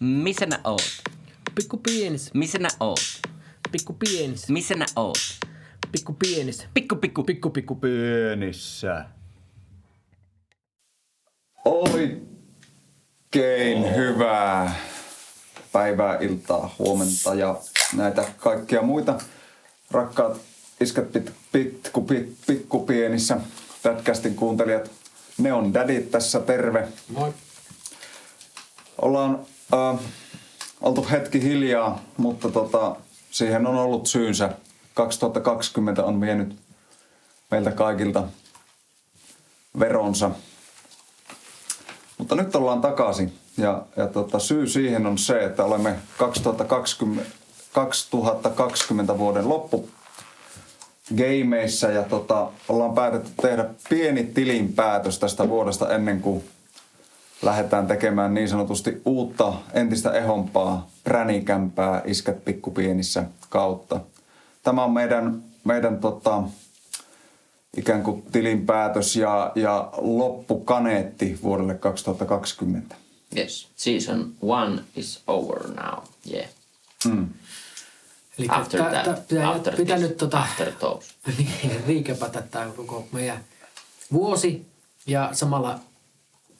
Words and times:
Missä 0.00 0.46
nää 0.46 0.60
oot? 0.64 1.02
Pikku 1.54 1.76
pienis, 1.76 2.34
Missä 2.34 2.58
nää 2.58 2.70
oot? 2.80 3.00
pikku 3.72 3.92
pienis, 3.92 4.48
Missä 4.48 4.74
nää 4.74 4.86
oot? 4.96 5.18
pikku 5.92 6.12
pienis, 6.12 6.66
Pikku 6.74 6.96
pikku. 6.96 7.22
pikku 7.22 7.50
pikku 7.50 7.74
Pienissä. 7.74 9.04
Oikein 11.64 12.24
hyvää 13.96 14.74
päivää, 15.72 16.18
iltaa, 16.20 16.74
huomenta 16.78 17.34
ja 17.34 17.56
näitä 17.96 18.24
kaikkia 18.36 18.82
muita 18.82 19.18
rakkaat 19.90 20.40
iskät 20.80 21.12
pit, 21.12 21.32
pikku, 21.52 22.00
pit, 22.02 22.36
pikku 22.46 22.86
pienissä 22.86 23.40
tätkästin 23.82 24.34
kuuntelijat. 24.34 24.90
Ne 25.38 25.52
on 25.52 25.74
dadit 25.74 26.10
tässä, 26.10 26.40
terve. 26.40 26.88
Moi. 27.08 27.34
Ollaan 29.02 29.46
äh, 29.74 29.98
oltu 30.80 31.06
hetki 31.10 31.42
hiljaa, 31.42 32.00
mutta 32.16 32.48
tota, 32.48 32.96
siihen 33.30 33.66
on 33.66 33.74
ollut 33.74 34.06
syynsä. 34.06 34.50
2020 34.94 36.04
on 36.04 36.20
vienyt 36.20 36.56
meiltä 37.50 37.70
kaikilta 37.70 38.24
veronsa. 39.78 40.30
Mutta 42.18 42.34
nyt 42.34 42.56
ollaan 42.56 42.80
takaisin 42.80 43.32
ja, 43.56 43.82
ja 43.96 44.06
tota, 44.06 44.38
syy 44.38 44.66
siihen 44.66 45.06
on 45.06 45.18
se, 45.18 45.44
että 45.44 45.64
olemme 45.64 45.94
2020, 46.18 47.30
2020 47.72 49.18
vuoden 49.18 49.48
loppu 49.48 49.88
gameissa 51.16 51.90
ja 51.90 52.02
tota, 52.02 52.48
ollaan 52.68 52.94
päätetty 52.94 53.30
tehdä 53.42 53.64
pieni 53.90 54.24
tilinpäätös 54.24 55.18
tästä 55.18 55.48
vuodesta 55.48 55.94
ennen 55.94 56.20
kuin 56.20 56.44
lähdetään 57.42 57.86
tekemään 57.86 58.34
niin 58.34 58.48
sanotusti 58.48 59.02
uutta, 59.04 59.52
entistä 59.72 60.12
ehompaa, 60.12 60.90
pränikämpää 61.04 62.02
Iskät 62.04 62.44
pikkupienissä 62.44 63.24
kautta. 63.48 64.00
Tämä 64.62 64.84
on 64.84 64.92
meidän, 64.92 65.42
meidän 65.64 65.98
tota, 65.98 66.42
ikään 67.76 68.02
kuin 68.02 68.22
tilinpäätös 68.22 69.16
ja, 69.16 69.52
ja 69.54 69.90
loppukaneetti 69.96 71.38
vuodelle 71.42 71.74
2020. 71.74 72.94
Yes, 73.36 73.68
season 73.76 74.34
one 74.40 74.82
is 74.96 75.22
over 75.26 75.68
now. 75.68 76.04
Yeah. 76.32 76.48
Eli 78.38 78.46
After 78.48 78.82
that, 78.82 79.04
tä- 79.04 79.22
pitää, 79.28 79.50
after 79.50 79.76
pitää 79.76 79.96
this, 79.96 80.08
nyt 80.08 80.18
tota, 80.18 80.38
after 80.40 80.72
those. 80.72 81.08
niin, 81.38 81.84
riikäpätä 81.86 82.42
tämä 82.42 82.70
koko 82.76 83.06
meidän 83.12 83.44
vuosi 84.12 84.66
ja 85.06 85.30
samalla 85.32 85.80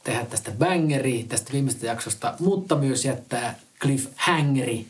tehdä 0.08 0.24
tästä 0.24 0.50
bangeri 0.50 1.24
tästä 1.28 1.52
viimeisestä 1.52 1.86
jaksosta, 1.86 2.34
mutta 2.38 2.76
myös 2.76 3.04
jättää 3.04 3.58
cliffhangeri, 3.80 4.86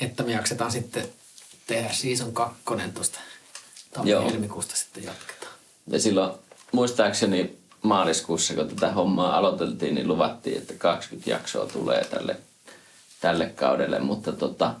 että 0.00 0.22
me 0.22 0.32
jaksetaan 0.32 0.72
sitten 0.72 1.08
tehdä 1.66 1.92
season 1.92 2.32
kakkonen 2.32 2.92
tuosta 2.92 3.18
Joo. 4.04 4.20
tammi-helmikuusta 4.20 4.76
sitten 4.76 5.04
jatketaan. 5.04 5.52
Ja 5.86 6.00
silloin 6.00 6.32
muistaakseni 6.72 7.58
maaliskuussa, 7.82 8.54
kun 8.54 8.68
tätä 8.68 8.92
hommaa 8.92 9.36
aloiteltiin, 9.36 9.94
niin 9.94 10.08
luvattiin, 10.08 10.58
että 10.58 10.74
20 10.74 11.30
jaksoa 11.30 11.66
tulee 11.66 12.04
tälle, 12.04 12.36
tälle 13.20 13.46
kaudelle, 13.46 13.98
mutta 13.98 14.32
tota, 14.32 14.74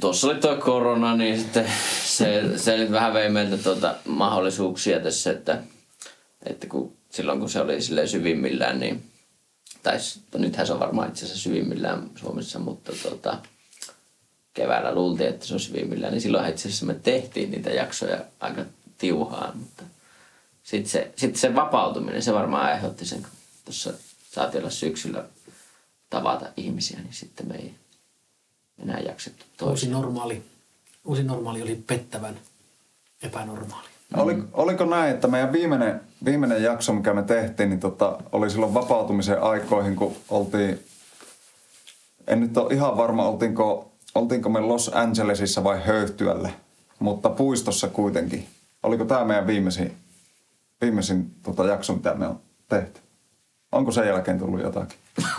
tuossa 0.00 0.26
oli 0.26 0.34
tuo 0.34 0.56
korona, 0.56 1.16
niin 1.16 1.38
sitten 1.38 1.72
se, 2.04 2.58
se 2.58 2.76
nyt 2.76 2.90
vähän 2.90 3.14
vei 3.14 3.28
meiltä 3.28 3.56
tuota 3.56 3.94
mahdollisuuksia 4.04 5.00
tässä, 5.00 5.30
että, 5.30 5.62
että 6.46 6.66
kun, 6.66 6.95
silloin 7.16 7.40
kun 7.40 7.50
se 7.50 7.60
oli 7.60 7.82
silleen 7.82 8.08
syvimmillään, 8.08 8.80
niin 8.80 9.02
tai 9.82 9.98
nythän 10.38 10.66
se 10.66 10.72
on 10.72 10.80
varmaan 10.80 11.08
itse 11.08 11.24
asiassa 11.24 11.42
syvimmillään 11.42 12.10
Suomessa, 12.16 12.58
mutta 12.58 12.92
tota, 13.02 13.38
keväällä 14.54 14.94
luultiin, 14.94 15.28
että 15.28 15.46
se 15.46 15.54
on 15.54 15.60
syvimmillään, 15.60 16.12
niin 16.12 16.20
silloin 16.20 16.48
itse 16.48 16.68
asiassa 16.68 16.86
me 16.86 16.94
tehtiin 16.94 17.50
niitä 17.50 17.70
jaksoja 17.70 18.18
aika 18.40 18.64
tiuhaan, 18.98 19.58
mutta 19.58 19.82
sitten 20.62 20.90
se, 20.90 21.12
sit 21.16 21.36
se 21.36 21.54
vapautuminen, 21.54 22.22
se 22.22 22.34
varmaan 22.34 22.66
aiheutti 22.72 23.04
sen, 23.06 23.22
kun 23.22 23.30
tuossa 23.64 23.92
saatiin 24.30 24.62
olla 24.62 24.70
syksyllä 24.70 25.24
tavata 26.10 26.46
ihmisiä, 26.56 26.98
niin 26.98 27.14
sitten 27.14 27.48
me 27.48 27.54
ei 27.54 27.74
enää 28.82 29.00
jaksettu 29.00 29.44
Uusi 29.44 29.56
toisin. 29.58 29.92
normaali, 29.92 30.42
uusi 31.04 31.22
normaali 31.22 31.62
oli 31.62 31.82
pettävän 31.86 32.36
epänormaali. 33.22 33.88
Oli, 34.14 34.42
oliko 34.52 34.84
näin, 34.84 35.14
että 35.14 35.28
meidän 35.28 35.52
viimeinen, 35.52 36.00
viimeinen 36.24 36.62
jakso, 36.62 36.92
mikä 36.92 37.14
me 37.14 37.22
tehtiin, 37.22 37.68
niin 37.68 37.80
tota, 37.80 38.18
oli 38.32 38.50
silloin 38.50 38.74
vapautumisen 38.74 39.42
aikoihin, 39.42 39.96
kun 39.96 40.16
oltiin, 40.28 40.78
en 42.26 42.40
nyt 42.40 42.56
ole 42.56 42.74
ihan 42.74 42.96
varma, 42.96 43.28
oltiinko, 43.28 43.92
oltiinko 44.14 44.48
me 44.48 44.60
Los 44.60 44.90
Angelesissa 44.94 45.64
vai 45.64 45.84
Höyhtyöllä, 45.86 46.50
mutta 46.98 47.28
puistossa 47.28 47.88
kuitenkin. 47.88 48.46
Oliko 48.82 49.04
tämä 49.04 49.24
meidän 49.24 49.46
viimeisin, 49.46 49.96
viimeisin 50.80 51.30
tota, 51.42 51.64
jakso, 51.64 51.92
mitä 51.92 52.14
me 52.14 52.26
on 52.26 52.40
tehty? 52.68 53.00
Onko 53.72 53.92
sen 53.92 54.06
jälkeen 54.06 54.38
tullut 54.38 54.60
jotakin? 54.60 54.98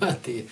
Mä 0.00 0.08
en 0.08 0.16
tiedä. 0.22 0.48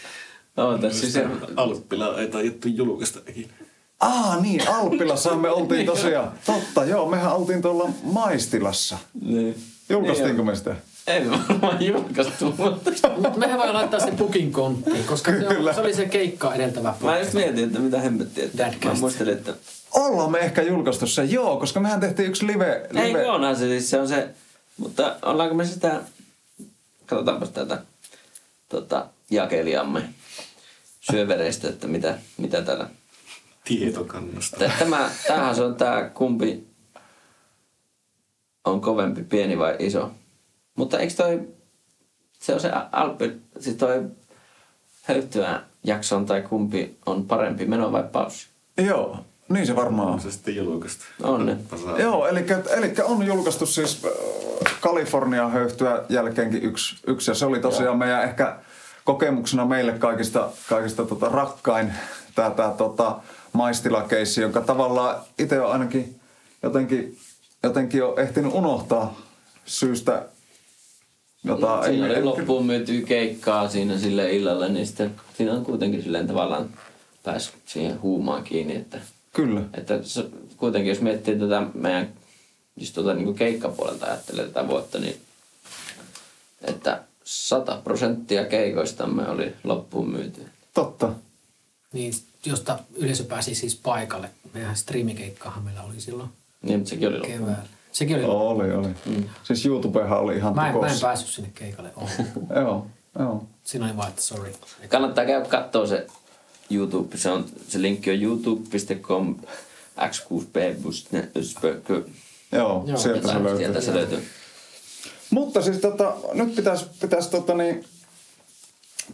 No, 0.57 0.79
tässä 0.79 1.01
siis 1.01 1.13
se, 1.13 1.27
Alppila 1.57 2.19
ei 2.21 2.29
tajuttu 2.29 2.69
julkaista 2.69 3.21
ikinä. 3.29 3.68
Aa 4.01 4.41
niin, 4.41 4.69
Alppilassa 4.69 5.35
me 5.37 5.51
oltiin 5.51 5.87
tosiaan. 5.93 6.33
Totta, 6.47 6.85
joo, 6.85 7.09
mehän 7.09 7.33
oltiin 7.33 7.63
tuolla 7.63 7.89
Maistilassa. 8.03 8.99
niin. 9.21 9.63
Julkaistiinko 9.89 10.37
Niin, 10.43 10.47
me 10.47 10.57
sitä? 10.57 10.77
Ei 11.07 11.21
me 11.25 11.31
varmaan 11.49 11.85
julkaistu, 11.87 12.45
mutta 12.59 12.91
Mutta 13.17 13.39
mehän 13.39 13.59
voi 13.59 13.73
laittaa 13.73 14.01
sen 14.01 14.17
booking 14.17 14.53
konttiin, 14.53 15.05
koska 15.05 15.31
se, 15.31 15.37
Kyllä. 15.37 15.71
on, 15.71 15.75
se 15.75 15.81
oli 15.81 15.95
se 15.95 16.05
keikka 16.07 16.55
edeltävä 16.55 16.95
mä 17.01 17.19
just 17.19 17.33
mietin, 17.33 17.65
että 17.65 17.79
mitä 17.79 18.01
hemmettiä. 18.01 18.45
Että 18.45 18.71
mä 18.85 18.95
muistelin, 18.95 19.33
että 19.33 19.55
Ollaan 19.95 20.31
me 20.33 20.39
ehkä 20.39 20.63
julkaistu 20.63 21.07
se, 21.07 21.25
joo, 21.25 21.57
koska 21.57 21.81
mehän 21.81 22.01
tehtiin 22.01 22.29
yksi 22.29 22.47
live. 22.47 22.89
Ei 22.95 23.09
live. 23.09 23.23
kun 23.25 23.33
onhan 23.35 23.57
se 23.57 23.67
siis, 23.67 23.91
se 23.91 24.01
on 24.01 24.09
se, 24.09 24.29
mutta 24.77 25.17
ollaanko 25.23 25.55
me 25.55 25.65
sitä, 25.65 26.01
katsotaanpas 27.07 27.49
tätä 27.51 27.79
tota, 28.69 29.07
jakelijamme 29.31 30.03
syövereistä, 31.11 31.69
että 31.69 31.87
mitä, 31.87 32.19
mitä 32.37 32.63
täällä. 32.63 32.91
Tietokannasta. 33.69 34.57
Tä- 34.57 34.73
Tämä, 34.79 35.11
tämähän 35.27 35.55
se 35.55 35.63
on 35.63 35.75
tämä, 35.75 36.11
kumpi 36.15 36.67
on 38.65 38.81
kovempi, 38.81 39.23
pieni 39.23 39.59
vai 39.59 39.77
iso. 39.79 40.11
Mutta 40.77 40.99
eikö 40.99 41.15
toi, 41.15 41.41
se 42.39 42.55
on 42.55 42.61
se 42.61 42.71
Alppi, 42.93 43.33
siis 43.61 43.77
toi 43.77 44.03
höyttyä 45.03 45.61
jakson 45.85 46.27
tai 46.27 46.43
kumpi 46.43 46.97
on 47.07 47.25
parempi, 47.25 47.67
meno 47.67 47.93
vai 47.93 48.05
paussi? 48.13 48.47
Joo, 48.87 49.19
niin 49.49 49.67
se 49.67 49.77
varmaan 49.77 50.09
On 50.09 50.15
on. 50.15 50.21
se 50.21 50.31
sitten 50.31 50.57
julkaistu. 50.57 51.05
On 51.23 51.47
ne. 51.47 51.57
Joo, 51.99 52.27
eli, 52.27 52.47
eli 52.77 52.95
on 53.05 53.27
julkaistu 53.27 53.67
siis 53.67 54.05
äh, 54.05 54.11
Kalifornia 54.81 55.49
höyhtyä 55.49 56.03
jälkeenkin 56.09 56.63
yksi, 56.63 56.97
yksi 57.07 57.31
ja 57.31 57.35
se 57.35 57.47
oli 57.47 57.61
tosiaan 57.61 57.85
Joo. 57.85 57.97
meidän 57.97 58.23
ehkä 58.25 58.59
kokemuksena 59.05 59.65
meille 59.65 59.93
kaikista, 59.93 60.49
kaikista 60.69 61.05
tota 61.05 61.29
rakkain 61.29 61.93
tämä 62.35 62.51
tää, 62.51 62.71
tota, 62.71 63.21
maistilakeissi, 63.53 64.41
jonka 64.41 64.61
tavallaan 64.61 65.21
itse 65.39 65.61
on 65.61 65.73
ainakin 65.73 66.21
jotenkin, 66.63 67.19
jotenkin 67.63 68.05
on 68.05 68.21
ehtinyt 68.21 68.55
unohtaa 68.55 69.21
syystä, 69.67 70.27
jota 71.45 71.83
Siinä 71.85 72.07
oli 72.07 72.15
en- 72.15 72.25
loppuun 72.25 72.67
myytyä 72.67 73.01
keikkaa 73.07 73.69
siinä 73.69 73.99
sille 73.99 74.33
illalle, 74.33 74.69
niin 74.69 74.87
sitten 74.87 75.15
siinä 75.37 75.53
on 75.53 75.65
kuitenkin 75.65 76.03
silleen 76.03 76.27
tavallaan 76.27 76.69
päässyt 77.23 77.55
siihen 77.67 78.03
huumaan 78.03 78.45
kiinni, 78.45 78.77
että, 78.77 78.99
Kyllä. 79.33 79.61
että 79.75 79.99
se, 80.03 80.25
kuitenkin 80.57 80.89
jos 80.89 81.01
miettii 81.01 81.39
tätä 81.39 81.63
meidän, 81.75 82.09
just 82.77 82.95
tuota 82.95 83.15
niin 83.15 83.35
keikkapuolelta 83.35 84.07
ajattelee 84.07 84.47
tätä 84.47 84.69
vuotta, 84.69 84.99
niin 84.99 85.17
että 86.63 87.03
100 87.25 87.81
prosenttia 87.85 88.45
keikoistamme 88.45 89.29
oli 89.29 89.55
loppuun 89.65 90.11
myyty. 90.11 90.47
Totta. 90.75 91.13
Niin, 91.93 92.13
josta 92.47 92.79
yleisö 92.95 93.25
pääsi 93.25 93.55
siis 93.55 93.77
paikalle. 93.77 94.31
Meidän 94.55 94.77
striimikeikkaahan 94.77 95.65
meillä 95.65 95.83
oli 95.83 96.01
silloin 96.01 96.29
Niin, 96.63 96.79
mutta 96.79 96.91
sekin 96.91 97.09
oli 97.09 97.21
keväällä. 97.27 97.67
Sekin 97.93 98.17
oli 98.17 98.25
Oli, 98.25 98.73
oli. 98.73 98.89
Mm. 99.07 99.25
Siis 99.43 99.67
YouTubehan 99.67 100.21
oli 100.21 100.37
ihan 100.37 100.55
Mä 100.55 100.69
en, 100.69 100.75
mä 100.75 100.79
en 100.79 100.85
tukossa. 100.85 101.07
päässyt 101.07 101.31
sinne 101.31 101.51
keikalle. 101.55 101.91
Joo, 102.61 102.87
joo. 103.19 103.45
Siinä 103.65 103.87
oli 103.87 103.97
vaan, 103.97 104.09
että 104.09 104.23
sorry. 104.23 104.53
Kannattaa 104.89 105.25
käydä 105.27 105.49
katsoa 105.49 105.87
se 105.87 106.07
YouTube, 106.71 107.17
se, 107.17 107.31
on, 107.31 107.45
se 107.69 107.83
linkki 107.83 108.11
on 108.11 108.23
youtube.com 108.23 109.37
x6b 110.01 110.59
Joo, 112.53 112.85
Joo. 112.87 112.99
sieltä 112.99 113.29
se 113.29 113.43
löytyy. 113.45 113.59
Sieltä 113.59 113.81
se 113.81 113.95
löytyy. 113.95 114.29
Mutta 115.31 115.63
siis 115.63 115.79
tota, 115.79 116.17
nyt 116.33 116.55
pitäisi 116.55 116.87
pitäis, 117.01 117.27
tota, 117.27 117.55
niin, 117.55 117.85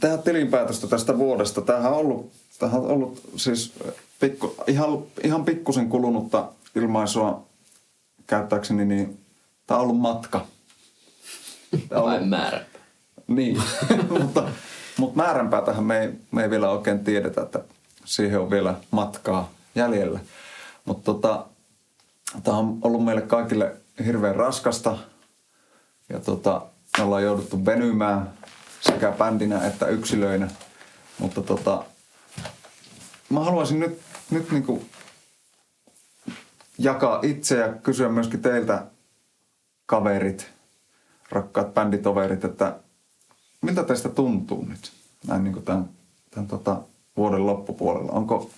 tehdä 0.00 0.16
tilinpäätöstä 0.18 0.86
tästä 0.86 1.18
vuodesta. 1.18 1.60
Tämähän 1.60 1.92
on 1.92 1.98
ollut, 1.98 2.32
tämähän 2.58 2.80
on 2.80 2.90
ollut 2.90 3.20
siis 3.36 3.72
pikku, 4.20 4.54
ihan, 4.66 5.02
ihan 5.24 5.44
pikkusen 5.44 5.88
kulunutta 5.88 6.48
ilmaisua 6.74 7.46
käyttääkseni, 8.26 8.84
niin 8.84 9.18
tämä 9.66 9.78
on 9.78 9.82
ollut 9.82 10.00
matka. 10.00 10.46
Tää 11.88 12.02
on 12.02 12.12
ollut, 12.12 12.28
määrä? 12.28 12.64
Niin, 13.26 13.62
mutta, 14.20 14.48
mutta 14.98 15.16
määränpäätähän 15.16 15.84
me 15.84 16.00
ei, 16.00 16.10
me 16.30 16.42
ei 16.42 16.50
vielä 16.50 16.70
oikein 16.70 17.04
tiedetä, 17.04 17.42
että 17.42 17.60
siihen 18.04 18.40
on 18.40 18.50
vielä 18.50 18.74
matkaa 18.90 19.50
jäljellä. 19.74 20.20
Mutta 20.84 21.04
tota, 21.04 21.46
tämä 22.42 22.56
on 22.56 22.78
ollut 22.82 23.04
meille 23.04 23.22
kaikille 23.22 23.76
hirveän 24.04 24.36
raskasta 24.36 24.98
ja 26.08 26.20
tota, 26.20 26.62
me 26.98 27.04
ollaan 27.04 27.22
jouduttu 27.22 27.64
venymään 27.64 28.32
sekä 28.80 29.12
bändinä 29.12 29.66
että 29.66 29.86
yksilöinä. 29.86 30.48
Mutta 31.18 31.42
tota, 31.42 31.84
mä 33.30 33.40
haluaisin 33.40 33.80
nyt, 33.80 34.00
nyt 34.30 34.50
niinku 34.50 34.84
jakaa 36.78 37.20
itse 37.22 37.56
ja 37.56 37.72
kysyä 37.72 38.08
myöskin 38.08 38.42
teiltä 38.42 38.86
kaverit, 39.86 40.50
rakkaat 41.30 41.74
bänditoverit, 41.74 42.44
että 42.44 42.78
miltä 43.60 43.84
teistä 43.84 44.08
tuntuu 44.08 44.64
nyt 44.64 44.92
näin 45.26 45.44
niin 45.44 45.52
kuin 45.52 45.64
tämän, 45.64 45.88
tämän 46.30 46.48
tota 46.48 46.82
vuoden 47.16 47.46
loppupuolella? 47.46 48.12
Onko, 48.12 48.50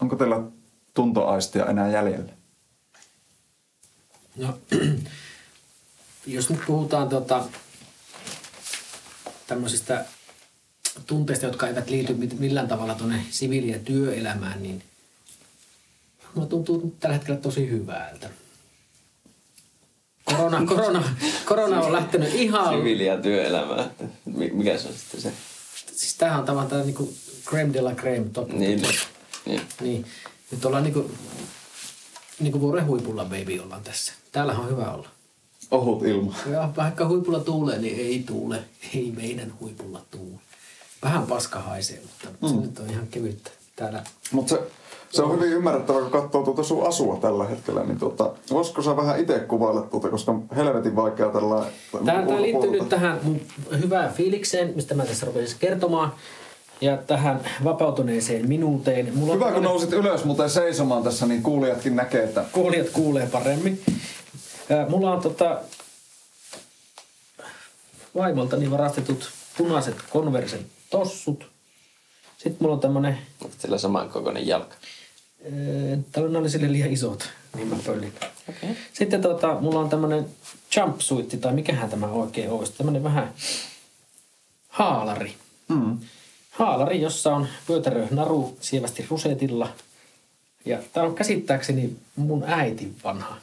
onko 0.00 0.16
teillä 0.16 0.42
tuntoaistia 0.94 1.66
enää 1.66 1.88
jäljellä? 1.88 2.32
No, 4.36 4.58
jos 6.26 6.50
nyt 6.50 6.60
puhutaan 6.66 7.08
tota, 7.08 7.44
tämmöisistä 9.46 10.04
tunteista, 11.06 11.46
jotka 11.46 11.68
eivät 11.68 11.90
liity 11.90 12.14
millään 12.38 12.68
tavalla 12.68 12.94
tuonne 12.94 13.22
siviili- 13.30 13.70
ja 13.72 13.78
työelämään, 13.78 14.62
niin 14.62 14.82
mulla 16.34 16.48
tuntuu 16.48 16.96
tällä 17.00 17.14
hetkellä 17.14 17.40
tosi 17.40 17.70
hyvältä. 17.70 18.30
Korona, 20.24 20.66
korona, 20.66 21.02
korona 21.44 21.80
on 21.80 21.92
lähtenyt 21.92 22.34
ihan... 22.34 22.74
Siviili- 22.74 23.06
ja 23.06 23.20
työelämää. 23.20 23.90
Mikä 24.52 24.78
se 24.78 24.88
on 24.88 24.94
sitten 24.94 25.20
se? 25.20 25.32
Siis 25.92 26.14
tämähän 26.14 26.40
on 26.40 26.46
tavallaan 26.46 26.70
tämä 26.70 26.82
niinku 26.82 27.14
creme 27.44 27.72
de 27.72 27.80
la 27.80 27.94
creme 27.94 28.26
top. 28.32 28.48
Niin, 28.52 28.82
niin. 29.46 29.60
Niin. 29.80 30.06
Nyt 30.50 30.64
ollaan 30.64 30.84
niinku, 30.84 31.10
niinku 32.40 32.60
vuoren 32.60 32.86
huipulla 32.86 33.24
baby 33.24 33.58
ollaan 33.58 33.82
tässä. 33.82 34.12
Täällähän 34.32 34.62
on 34.62 34.70
hyvä 34.70 34.92
olla. 34.92 35.08
Ohut 35.70 36.02
ilma. 36.02 36.34
Ja 36.50 36.72
vaikka 36.76 37.08
huipulla 37.08 37.40
tuulee, 37.40 37.78
niin 37.78 37.98
ei 37.98 38.24
tuule. 38.26 38.64
Ei 38.94 39.12
meidän 39.16 39.54
huipulla 39.60 40.02
tuule. 40.10 40.38
Vähän 41.02 41.26
paska 41.26 41.58
haisee, 41.60 42.00
mutta 42.02 42.28
mm. 42.42 42.48
se 42.48 42.54
nyt 42.66 42.78
on 42.78 42.90
ihan 42.90 43.06
kevyttä. 43.06 43.50
Täällä 43.76 44.04
Mutta 44.32 44.50
se, 44.50 44.60
se 45.10 45.22
on 45.22 45.32
hyvin 45.32 45.52
ymmärrettävä, 45.52 46.00
kun 46.00 46.10
katsoo 46.10 46.42
tuota 46.42 46.62
sun 46.62 46.86
asua 46.86 47.16
tällä 47.16 47.44
hetkellä, 47.44 47.84
niin 47.84 47.98
tuota, 47.98 48.30
voisiko 48.50 48.82
sä 48.82 48.96
vähän 48.96 49.20
itse 49.20 49.38
kuvailla 49.38 49.82
tuota, 49.82 50.08
koska 50.08 50.32
on 50.32 50.44
helvetin 50.56 50.96
vaikea 50.96 51.28
tällä 51.28 51.66
Tämä, 51.92 52.26
tämä 52.26 52.42
liittyy 52.42 52.70
nyt 52.70 52.88
tähän 52.88 53.20
mun 53.22 53.40
hyvään 53.82 54.12
fiilikseen, 54.14 54.72
mistä 54.74 54.94
mä 54.94 55.04
tässä 55.04 55.26
rupesin 55.26 55.58
kertomaan. 55.58 56.12
Ja 56.80 56.96
tähän 56.96 57.40
vapautuneeseen 57.64 58.48
minuuteen. 58.48 59.12
Mulla 59.14 59.32
on 59.32 59.38
Hyvä, 59.38 59.44
kun 59.44 59.54
tämmönen- 59.54 59.70
nousit 59.70 59.92
ylös 59.92 60.24
muuten 60.24 60.50
seisomaan 60.50 61.02
tässä, 61.02 61.26
niin 61.26 61.42
kuulijatkin 61.42 61.96
näkee, 61.96 62.24
että 62.24 62.44
kuulijat 62.52 62.90
kuulee 62.90 63.26
paremmin. 63.26 63.82
Mulla 64.88 65.12
on 65.12 65.20
tota 65.20 65.60
vaimoltani 68.16 68.70
varastetut 68.70 69.30
punaiset 69.58 69.96
konversen 70.10 70.66
tossut. 70.98 71.46
Sitten 72.38 72.56
mulla 72.60 72.74
on 72.74 72.80
tämmönen, 72.80 73.18
Onko 73.44 73.56
sillä 73.58 73.78
samankokoinen 73.78 74.46
jalka? 74.46 74.74
ää, 75.44 75.98
tällä 76.12 76.38
oli 76.38 76.50
sille 76.50 76.72
liian 76.72 76.92
isot, 76.92 77.28
niin 77.56 77.68
mä 77.68 77.76
pöllin. 77.86 78.12
Okei. 78.48 78.76
Sitten 78.92 79.22
tota, 79.22 79.56
mulla 79.60 79.80
on 79.80 79.88
tämmönen 79.88 80.26
jumpsuit, 80.76 81.40
tai 81.40 81.52
mikähän 81.52 81.90
tämä 81.90 82.06
oikein 82.06 82.50
olisi. 82.50 82.72
Tämmönen 82.72 83.02
vähän 83.04 83.34
haalari. 84.68 85.34
mm, 85.68 85.98
Haalari, 86.50 87.00
jossa 87.00 87.34
on 87.34 87.48
vyötärö 87.68 88.06
naru 88.10 88.56
sievästi 88.60 89.06
rusetilla. 89.10 89.68
Ja 90.64 90.78
tämä 90.92 91.06
on 91.06 91.14
käsittääkseni 91.14 91.96
mun 92.16 92.44
äitin 92.46 92.96
vanha. 93.04 93.36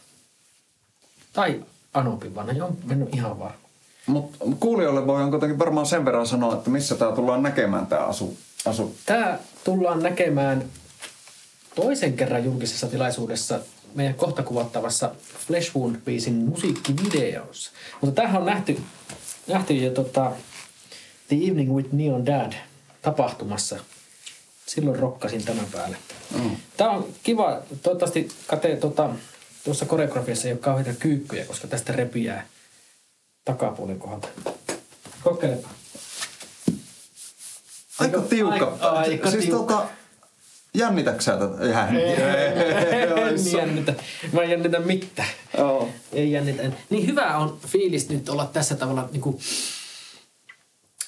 Tai 1.34 1.64
Anopin 1.94 2.36
vanha, 2.36 2.52
joo, 2.52 2.72
en 2.90 3.02
ole 3.02 3.10
ihan 3.14 3.40
varma. 3.40 3.62
Mutta 4.06 4.46
kuulijoille 4.60 5.08
voi 5.08 5.22
on 5.22 5.30
kuitenkin 5.30 5.60
varmaan 5.60 5.86
sen 5.86 6.06
verran 6.06 6.28
sanoa, 6.28 6.54
että 6.54 6.70
missä 6.70 6.96
tämä 6.96 7.12
tullaan 7.12 7.44
näkemään 7.44 7.88
tämä 7.88 8.02
asu. 8.02 8.38
asu. 8.66 8.96
Tämä 9.06 9.40
tullaan 9.64 10.04
näkemään 10.04 10.64
toisen 11.76 12.14
kerran 12.14 12.46
julkisessa 12.46 12.88
tilaisuudessa 12.88 13.60
meidän 13.96 14.16
kohta 14.16 14.44
kuvattavassa 14.44 15.12
Flesh 15.48 15.76
Wound-biisin 15.76 16.34
musiikkivideossa. 16.34 17.72
Mutta 18.02 18.16
tämähän 18.16 18.42
on 18.42 18.46
nähty, 18.46 18.80
nähty 19.48 19.74
jo 19.74 19.92
tota, 19.92 20.32
The 21.28 21.36
Evening 21.36 21.76
with 21.76 21.90
Neon 21.92 22.26
Dad 22.26 22.54
tapahtumassa. 23.02 23.80
Silloin 24.66 25.00
rokkasin 25.00 25.46
tämän 25.46 25.66
päälle. 25.72 25.98
Mm. 26.40 26.56
Tämä 26.78 26.90
on 26.92 27.08
kiva. 27.24 27.62
Toivottavasti 27.84 28.28
Kate 28.48 28.76
tota, 28.76 29.10
tuossa 29.64 29.86
koreografiassa 29.86 30.48
ei 30.48 30.54
ole 30.54 30.60
kauheita 30.60 30.94
kyykkyjä, 30.94 31.46
koska 31.46 31.68
tästä 31.68 31.94
repiää 31.94 32.48
takapuolen 33.45 34.00
kohdalta. 34.00 34.28
Kokeilepa. 35.24 35.69
Aika 38.00 38.22
tiukka. 38.22 38.66
Aika, 38.66 38.90
aika 38.90 39.31
siis 39.31 39.45
tiukka. 39.45 39.74
tota, 39.74 39.88
jännitätkö 40.74 41.22
sä 41.22 41.38
tätä? 41.38 41.66
Ihan. 41.66 41.95
en 41.95 43.51
jännitä. 43.57 43.94
Mä 44.31 44.42
en 44.42 44.50
jännitä 44.50 44.80
mitään. 44.80 45.30
Joo. 45.57 45.90
Ei 46.12 46.31
jännitä. 46.31 46.63
Niin 46.90 47.07
hyvä 47.07 47.38
on 47.38 47.57
fiilis 47.68 48.10
nyt 48.10 48.30
olla 48.30 48.45
tässä 48.45 48.75
tavalla 48.75 49.10
niin 49.12 49.22
kuin, 49.22 49.40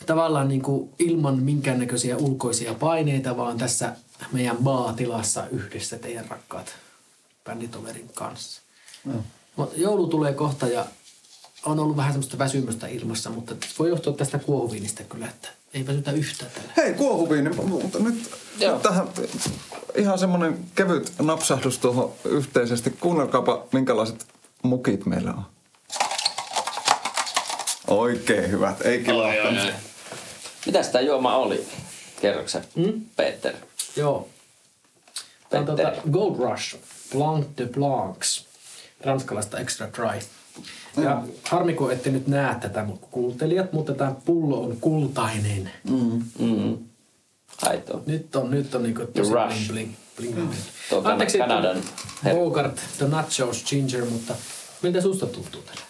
tavallaan 0.06 0.48
niin 0.48 0.62
kuin 0.62 0.90
ilman 1.00 1.38
minkäännäköisiä 1.40 2.18
ulkoisia 2.18 2.74
paineita, 2.74 3.38
vaan 3.38 3.58
tässä 3.58 3.96
meidän 4.32 4.58
maatilassa 4.60 5.48
yhdessä 5.52 5.98
teidän 5.98 6.26
rakkaat 6.30 6.76
bänditoverin 7.44 8.10
kanssa. 8.14 8.62
Mut 9.56 9.78
Joulu 9.78 10.08
tulee 10.08 10.34
kohta 10.34 10.68
ja 10.68 10.86
on 11.66 11.80
ollut 11.80 11.98
vähän 11.98 12.14
semmoista 12.14 12.38
väsymystä 12.38 12.88
ilmassa, 12.88 13.30
mutta 13.30 13.54
se 13.54 13.76
voi 13.80 13.90
johtua 13.90 14.14
tästä 14.14 14.40
kuohuviinistä 14.40 15.04
kyllä, 15.04 15.28
että 15.28 15.50
ei 15.74 15.88
väsytä 15.88 16.12
yhtään 16.12 16.52
tällä. 16.52 16.70
Hei, 16.78 16.94
kuohuviini, 16.94 17.50
mutta 17.50 18.00
nyt, 18.00 18.32
Joo. 18.60 18.74
nyt 18.74 18.82
tähän 18.84 19.08
ihan 19.96 20.20
semmoinen 20.20 20.60
kevyt 20.76 21.12
napsahdus 21.22 21.78
tuohon 21.80 22.14
yhteisesti. 22.26 22.90
Kuunnelkaapa, 22.90 23.66
minkälaiset 23.72 24.28
mukit 24.64 25.06
meillä 25.06 25.32
on. 25.34 25.44
Oikein 27.88 28.52
hyvät, 28.52 28.82
ei 28.82 29.04
kilahtanut. 29.04 29.74
Mitäs 30.66 30.88
tää 30.88 31.02
juoma 31.02 31.36
oli? 31.36 31.68
Kerroksä, 32.22 32.62
Mm? 32.76 33.02
Peter? 33.16 33.54
Joo. 33.96 34.30
Tämä 35.50 35.60
on 35.62 35.66
tuota 35.66 35.92
Gold 36.12 36.36
Rush, 36.40 36.76
Blanc 37.12 37.48
de 37.58 37.66
Blancs, 37.66 38.46
ranskalaista 39.02 39.60
extra 39.60 39.88
dry. 39.94 40.20
Ja 41.04 41.24
harmi, 41.44 41.74
kun 41.74 41.92
ette 41.92 42.10
nyt 42.10 42.28
näe 42.28 42.56
tätä 42.56 42.86
kuuntelijat, 43.12 43.74
mutta 43.74 43.94
tämä 43.94 44.16
pullo 44.26 44.64
on 44.64 44.78
kultainen. 44.82 45.72
Mm. 45.90 46.78
Aito. 47.62 48.04
Nyt 48.06 48.36
on, 48.36 48.52
nyt 48.52 48.76
on 48.76 48.84
niinku 48.84 49.06
tosi 49.06 49.32
Rush. 49.34 49.68
bling 49.72 49.96
bling. 50.16 50.36
bling, 50.36 50.50
bling. 50.50 50.62
Tuo 50.90 51.00
on 51.00 51.08
Anteeksi, 51.08 51.38
Kanadan 51.38 51.84
Bogart, 52.24 52.82
The 52.98 53.08
Nachos 53.08 53.64
Ginger, 53.70 54.06
mutta 54.06 54.36
miltä 54.82 55.02
susta 55.02 55.26
tuntuu 55.26 55.62
tällä? 55.62 55.82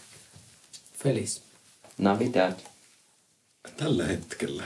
Felis. 1.04 1.42
Navidad. 1.98 2.54
Tällä 3.78 4.06
hetkellä. 4.06 4.64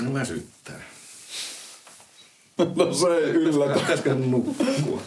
No 0.00 0.14
väsyttää. 0.14 0.80
No 2.76 2.94
se 2.94 3.06
ei 3.06 3.30
yllätä. 3.30 3.80
Pitäisikö 3.80 4.14
nukkua? 4.14 5.02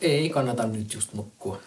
Ei 0.00 0.30
kannata 0.30 0.66
nyt 0.66 0.94
just 0.94 1.12
nukkua. 1.12 1.58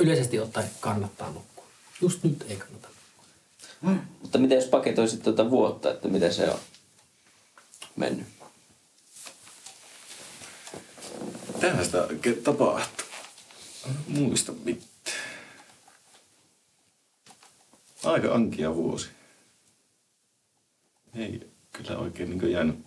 Yleisesti 0.00 0.40
ottaen 0.40 0.70
kannattaa 0.80 1.30
nukkua. 1.30 1.66
Just 2.00 2.24
nyt 2.24 2.44
ei 2.48 2.56
kannata 2.56 2.88
nukkua. 2.88 4.04
Mutta 4.22 4.38
miten 4.38 4.56
jos 4.56 4.64
paketoisit 4.64 5.22
tuota 5.22 5.50
vuotta, 5.50 5.90
että 5.90 6.08
miten 6.08 6.34
se 6.34 6.50
on 6.50 6.58
mennyt? 7.96 8.26
Tähän 11.60 11.84
sitä 11.84 12.02
oikein 12.02 12.42
tapahtuu. 12.42 13.06
Muista 14.06 14.52
mitään. 14.52 14.92
Aika 18.04 18.34
ankia 18.34 18.74
vuosi. 18.74 19.08
Ei 21.14 21.50
kyllä 21.72 21.98
oikein 21.98 22.30
niin 22.30 22.52
jäänyt 22.52 22.78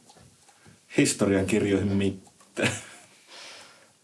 historian 0.97 1.45
kirjoihin 1.45 1.91
mitään. 1.91 2.71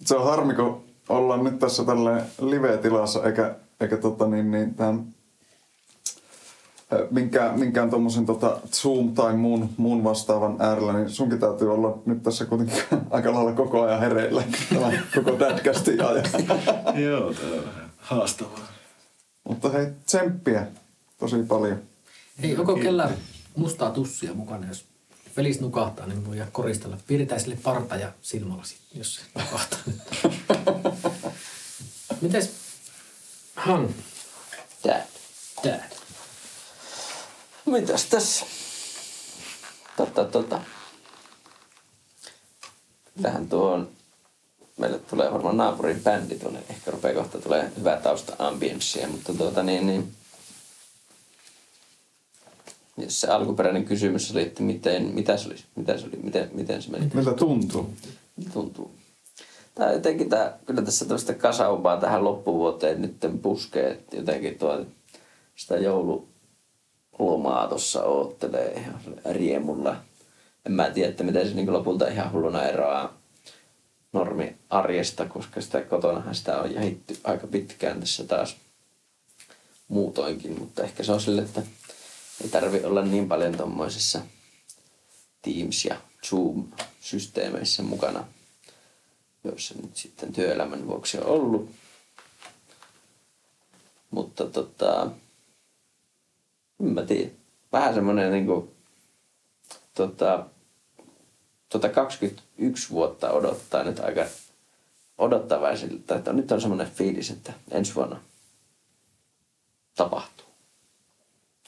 Se 0.05 0.15
on 0.15 0.25
harmi, 0.25 0.53
kun 0.55 0.90
ollaan 1.11 1.43
nyt 1.43 1.59
tässä 1.59 1.83
tällä 1.83 2.25
live-tilassa, 2.41 3.23
eikä, 3.23 3.55
eikä 3.79 3.97
tota 3.97 4.27
niin, 4.27 4.51
niin 4.51 4.75
tämän, 4.75 5.05
ö, 6.93 7.07
minkään, 7.11 7.59
minkään 7.59 7.89
tuommoisen 7.89 8.25
tota 8.25 8.59
Zoom 8.71 9.13
tai 9.13 9.33
muun, 9.33 9.69
muun 9.77 10.03
vastaavan 10.03 10.55
äärellä, 10.59 10.93
niin 10.93 11.09
sunkin 11.09 11.39
täytyy 11.39 11.73
olla 11.73 11.97
nyt 12.05 12.23
tässä 12.23 12.45
kuitenkin 12.45 12.83
aika 13.09 13.33
lailla 13.33 13.53
koko 13.53 13.81
ajan 13.81 13.99
hereillä, 13.99 14.43
tämä 14.73 14.91
koko 15.15 15.31
tätkästi 15.31 15.91
ajan. 15.99 16.25
Joo, 17.05 17.33
tää 17.33 17.49
on 17.51 17.65
vähän 17.65 17.91
haastavaa. 17.97 18.67
Mutta 19.43 19.69
hei, 19.69 19.87
tsemppiä 20.05 20.67
tosi 21.19 21.43
paljon. 21.43 21.79
Ei, 22.43 22.57
onko 22.57 22.75
kellä 22.75 23.09
mustaa 23.55 23.89
tussia 23.89 24.33
mukana, 24.33 24.67
jos 24.67 24.85
Felis 25.35 25.61
nukahtaa, 25.61 26.07
niin 26.07 26.27
voi 26.27 26.37
koristella. 26.51 26.97
Piirretään 27.07 27.41
sille 27.41 27.57
parta 27.63 27.95
ja 27.95 28.11
silmälasi, 28.21 28.75
jos 28.93 29.15
se 29.15 29.21
nukahtaa. 29.35 29.79
Mites 32.21 32.51
Han, 33.55 33.95
Tää. 34.81 35.07
dad? 35.63 35.79
Mitäs 37.65 38.05
tässä? 38.05 38.45
Tota, 39.97 40.25
tota. 40.25 40.61
Kyllähän 43.15 43.47
tuo 43.49 43.71
on, 43.71 43.89
meille 44.77 44.99
tulee 44.99 45.31
varmaan 45.33 45.57
naapurin 45.57 46.01
bändi 46.03 46.39
tuonne, 46.39 46.63
ehkä 46.69 46.91
rupeaa 46.91 47.13
kohta 47.13 47.41
tulee 47.41 47.71
hyvää 47.77 47.97
tausta 47.97 48.35
ambienssia, 48.39 49.07
mutta 49.07 49.33
tuota 49.33 49.63
niin, 49.63 49.87
niin 49.87 50.13
jos 52.97 53.21
se 53.21 53.27
alkuperäinen 53.27 53.85
kysymys 53.85 54.31
oli, 54.31 54.41
että 54.41 54.63
miten, 54.63 55.03
mitä 55.03 55.37
se 55.37 55.47
oli, 55.47 55.55
mitä 55.75 55.97
se 55.97 56.05
oli, 56.05 56.15
miten, 56.23 56.49
miten 56.53 56.81
se 56.81 56.89
meni, 56.91 57.11
Miltä 57.13 57.33
tuntuu? 57.33 57.93
tuntuu. 58.53 59.00
Tää 59.75 59.93
jotenkin 59.93 60.29
tää, 60.29 60.57
kyllä 60.65 60.81
tässä 60.81 61.05
tällaista 61.05 61.33
kasaupaa 61.33 61.97
tähän 61.97 62.23
loppuvuoteen 62.23 63.01
nyt 63.01 63.15
puskee, 63.41 63.91
että 63.91 64.15
jotenkin 64.15 64.59
tuo 64.59 64.85
sitä 65.55 65.77
joululomaa 65.77 67.67
tuossa 67.67 68.03
oottelee 68.03 68.71
ihan 68.71 69.01
riemulla. 69.31 69.95
En 70.65 70.71
mä 70.71 70.89
tiedä, 70.89 71.09
että 71.09 71.23
miten 71.23 71.49
se 71.49 71.55
niin 71.55 71.73
lopulta 71.73 72.07
ihan 72.07 72.31
hulluna 72.31 72.63
eroaa 72.63 73.17
normi 74.13 74.55
arjesta, 74.69 75.25
koska 75.25 75.61
sitä 75.61 75.81
kotonahan 75.81 76.35
sitä 76.35 76.61
on 76.61 76.73
jahitty 76.73 77.17
aika 77.23 77.47
pitkään 77.47 77.99
tässä 77.99 78.23
taas 78.23 78.57
muutoinkin, 79.87 80.59
mutta 80.59 80.83
ehkä 80.83 81.03
se 81.03 81.11
on 81.11 81.21
sille, 81.21 81.41
että 81.41 81.61
ei 82.43 82.49
tarvi 82.49 82.83
olla 82.83 83.01
niin 83.01 83.27
paljon 83.27 83.57
tuommoisissa 83.57 84.21
Teams- 85.41 85.85
ja 85.89 85.95
Zoom-systeemeissä 86.25 87.83
mukana, 87.83 88.27
joissa 89.43 89.75
nyt 89.81 89.95
sitten 89.95 90.33
työelämän 90.33 90.87
vuoksi 90.87 91.17
on 91.17 91.25
ollut. 91.25 91.69
Mutta 94.11 94.45
tota, 94.45 95.11
en 96.79 96.87
mä 96.87 97.01
tiedä. 97.01 97.31
Vähän 97.71 97.93
semmoinen 97.93 98.31
niinku, 98.31 98.71
tota, 99.93 100.45
tota 101.69 101.89
21 101.89 102.89
vuotta 102.89 103.31
odottaa 103.31 103.83
nyt 103.83 103.99
aika 103.99 104.25
odottavaisilta, 105.17 106.15
että 106.15 106.33
nyt 106.33 106.51
on 106.51 106.61
semmoinen 106.61 106.91
fiilis, 106.91 107.31
että 107.31 107.53
ensi 107.71 107.95
vuonna 107.95 108.21
tapahtuu 109.95 110.45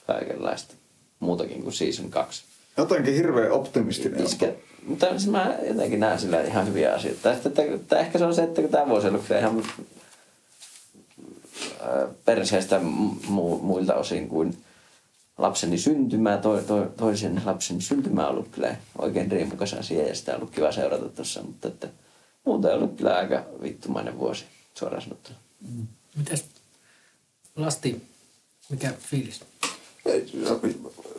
kaikenlaista 0.08 0.74
muutakin 1.20 1.62
kuin 1.62 1.74
season 1.74 2.10
2. 2.10 2.44
Jotenkin 2.78 3.14
hirveän 3.14 3.52
optimistinen. 3.52 4.26
Iskä, 4.26 4.54
mutta 4.86 5.08
mä 5.32 5.56
jotenkin 5.68 6.00
näen 6.00 6.20
sillä 6.20 6.42
ihan 6.42 6.68
hyviä 6.68 6.94
asioita. 6.94 7.34
Että, 7.34 7.50
että, 7.50 7.62
että 7.76 8.00
ehkä 8.00 8.20
se 8.20 8.26
on 8.26 8.36
se, 8.36 8.44
että 8.44 8.62
tämä 8.68 8.94
ollut 8.94 9.26
kyllä 9.28 9.40
ihan 9.40 9.64
ää, 11.82 12.08
perseestä 12.26 12.80
mu, 13.28 13.58
muilta 13.58 13.96
osin 13.96 14.30
kuin 14.30 14.58
lapseni 15.38 15.78
syntymää, 15.78 16.38
to, 16.38 16.62
to, 16.62 16.86
toisen 16.98 17.42
lapsen 17.46 17.82
syntymää 17.82 18.26
on 18.26 18.32
ollut 18.32 18.50
kyllä 18.52 18.76
oikein 18.98 19.32
riimukas 19.32 19.74
asia 19.74 20.08
ja 20.08 20.16
sitä 20.16 20.32
on 20.32 20.38
ollut 20.38 20.56
kiva 20.56 20.72
seurata 20.72 21.10
tuossa, 21.10 21.44
mutta 21.44 21.68
että 21.68 21.88
muuten 22.46 22.72
on 22.72 22.78
ollut 22.78 22.98
kyllä 22.98 23.16
aika 23.16 23.46
vittumainen 23.62 24.20
vuosi 24.20 24.46
suoraan 24.74 25.02
sanottuna. 25.02 25.38
Mites 26.16 26.46
Lasti, 27.56 28.02
mikä 28.70 28.94
fiilis? 29.00 29.42
Ei, 30.06 30.26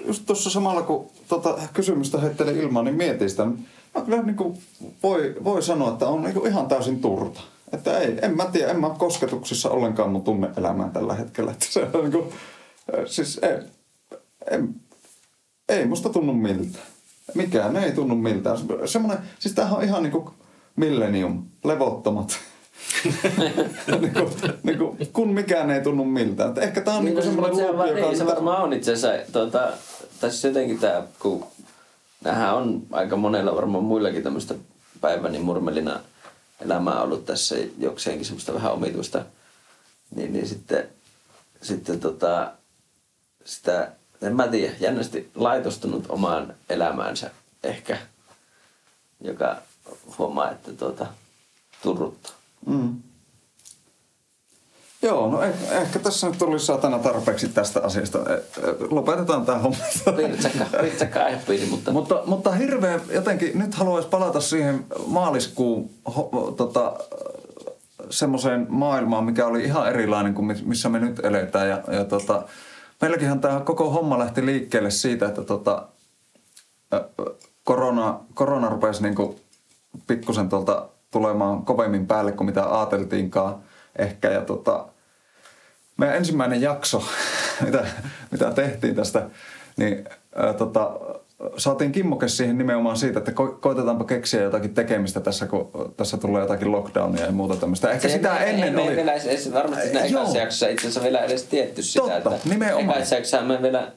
Just 0.07 0.23
tuossa 0.27 0.51
samalla 0.51 0.83
kun 0.83 1.11
tota 1.29 1.59
kysymystä 1.73 2.21
heittelin 2.21 2.57
ilmaan, 2.57 2.85
niin 2.85 2.95
mietin 2.95 3.31
sitä. 3.31 3.47
Mä 3.95 4.03
kyllä 4.05 4.23
niin 4.23 4.37
kuin 4.37 4.59
voi, 5.03 5.37
voi 5.45 5.63
sanoa, 5.63 5.93
että 5.93 6.09
on 6.09 6.23
niin 6.23 6.35
kuin 6.35 6.47
ihan 6.47 6.67
täysin 6.67 7.01
turta. 7.01 7.41
Että 7.73 7.99
ei, 7.99 8.19
en 8.23 8.37
mä 8.37 8.47
tiedä, 8.47 8.71
en 8.71 8.81
mä 8.81 8.91
kosketuksissa 8.99 9.71
ollenkaan 9.71 10.11
mun 10.11 10.23
tunne-elämään 10.23 10.91
tällä 10.91 11.15
hetkellä. 11.15 11.51
Että 11.51 11.67
se 11.69 11.89
on 11.93 12.01
niin 12.05 12.13
kuin, 12.13 12.25
siis 13.07 13.41
ei, 13.43 13.59
en, 14.51 14.75
ei 15.69 15.87
musta 15.87 16.09
tunnu 16.09 16.33
miltä. 16.33 16.79
Mikään 17.35 17.77
ei 17.77 17.93
tunnu 17.93 18.15
miltään. 18.15 18.57
Semmoinen, 18.85 19.19
siis 19.39 19.55
tämähän 19.55 19.79
on 19.79 19.85
ihan 19.85 20.03
niin 20.03 20.13
kuin 20.13 20.29
millennium, 20.77 21.43
levottomat. 21.65 22.39
niin 24.01 24.13
kuin, 24.15 24.33
niin 24.63 24.79
kuin, 24.79 25.09
kun 25.13 25.35
mikään 25.35 25.71
ei 25.71 25.83
tunnu 25.83 26.05
miltään. 26.05 26.49
Että 26.49 26.61
ehkä 26.61 26.81
tämä 26.81 26.97
on 26.97 27.05
niin 27.05 27.15
kuin 27.15 27.25
semmoinen 27.25 27.57
se, 27.57 27.67
joka 27.67 27.85
niin, 27.85 28.19
se 28.19 28.27
varmaan 28.27 28.63
on 28.63 28.73
itse 28.73 28.93
asiassa, 28.93 29.33
tuota, 29.33 29.73
tässä 30.21 30.49
jotenkin 30.49 30.79
tämä, 30.79 31.03
kun 31.19 31.47
nämähän 32.25 32.55
on 32.55 32.83
aika 32.93 33.17
monella 33.17 33.57
varmaan 33.57 33.85
muillakin 33.85 34.23
tämmöistä 34.23 34.55
päiväni 35.01 35.39
murmelina 35.39 36.01
elämää 36.61 37.03
ollut 37.03 37.27
tässä 37.27 37.57
jokseenkin 37.79 38.27
semmoista 38.27 38.55
vähän 38.55 38.73
omituista, 38.73 39.25
niin, 40.15 40.33
niin 40.33 40.49
sitten, 40.49 40.89
sitten 41.63 42.01
tota, 42.01 42.53
sitä, 43.45 43.93
en 44.23 44.37
mä 44.37 44.49
tiedä, 44.49 44.75
jännästi 44.81 45.31
laitostunut 45.35 46.05
omaan 46.09 46.55
elämäänsä 46.69 47.31
ehkä, 47.63 47.99
joka 49.21 49.57
huomaa, 50.19 50.51
että 50.51 50.73
tuota, 50.73 51.07
turruttaa. 51.83 52.33
Mm. 52.67 53.03
Joo, 55.05 55.31
no 55.31 55.43
eh, 55.43 55.55
ehkä 55.71 55.99
tässä 55.99 56.27
nyt 56.29 56.39
tuli 56.39 56.59
satana 56.59 56.99
tarpeeksi 56.99 57.49
tästä 57.49 57.81
asiasta. 57.83 58.19
Eh, 58.19 58.37
eh, 58.37 58.75
Lopetetaan 58.91 59.47
tämä 59.47 59.59
homma. 59.59 59.79
Ritsäkkä, 60.17 60.67
ritsäkkä 60.73 61.25
aihepiiri, 61.25 61.67
mutta... 61.67 61.93
mutta, 61.93 62.23
mutta 62.27 62.53
hirveän 62.53 63.01
jotenkin, 63.11 63.59
nyt 63.59 63.75
haluaisin 63.75 64.11
palata 64.11 64.41
siihen 64.41 64.87
maaliskuun 65.07 65.91
ho, 66.17 66.55
tota, 66.57 66.97
semmoiseen 68.11 68.67
maailmaan, 68.69 69.25
mikä 69.25 69.47
oli 69.47 69.65
ihan 69.65 69.89
erilainen 69.89 70.35
kuin 70.35 70.63
missä 70.65 70.89
me 70.89 70.99
nyt 70.99 71.25
eletään. 71.25 71.69
Ja, 71.69 71.83
ja 71.93 72.05
tota, 72.05 72.43
meilläkinhän 73.01 73.41
tämä 73.41 73.61
koko 73.61 73.91
homma 73.91 74.19
lähti 74.19 74.47
liikkeelle 74.47 74.91
siitä, 74.91 75.27
että 75.27 75.43
tota, 75.43 75.89
korona, 77.65 78.21
korona 78.35 78.69
rupesi 78.69 79.03
niinku 79.03 79.41
pikkusen 80.07 80.49
tuolta 80.49 80.89
tulemaan 81.15 81.65
kovemmin 81.65 82.07
päälle 82.07 82.33
kuin 82.33 82.47
mitä 82.47 82.79
ajateltiinkaan 82.79 83.63
ehkä. 83.99 84.31
Ja 84.31 84.41
tota, 84.41 84.87
meidän 85.97 86.17
ensimmäinen 86.17 86.61
jakso, 86.61 87.03
mitä, 87.65 87.87
mitä 88.31 88.51
tehtiin 88.51 88.95
tästä, 88.95 89.23
niin 89.77 90.05
ää, 90.37 90.53
tota, 90.55 90.91
saatiin 91.57 91.93
kimmoke 91.93 92.29
siihen 92.29 92.59
nimenomaan 92.59 92.97
siitä, 92.97 93.19
että 93.19 93.31
ko- 93.31 93.59
koitetaanpa 93.61 94.05
keksiä 94.05 94.43
jotakin 94.43 94.75
tekemistä 94.75 95.21
tässä, 95.21 95.47
kun 95.47 95.71
tässä 95.97 96.17
tulee 96.17 96.43
jotakin 96.43 96.73
lockdownia 96.73 97.25
ja 97.27 97.33
muuta 97.33 97.57
tämmöistä. 97.57 97.91
Ehkä 97.91 98.09
sitä 98.09 98.39
ei, 98.39 98.51
ennen 98.51 98.79
ei, 98.79 98.81
oli... 98.81 98.91
Me 98.91 98.97
vielä 98.97 99.13
edes, 99.13 99.53
varmasti 99.53 99.85
siinä 99.85 100.05
ekassa 100.05 100.39
jaksossa 100.39 100.69
itse 100.69 100.81
asiassa 100.81 101.03
vielä 101.03 101.21
edes 101.21 101.43
tietty 101.45 101.83
sitä, 101.83 102.01
Totta, 102.01 102.35
että 102.37 102.49
nimenomaan. 102.49 102.97
ekassa 102.97 103.15
jaksossa 103.15 103.43
me 103.43 103.63
vielä 103.63 103.93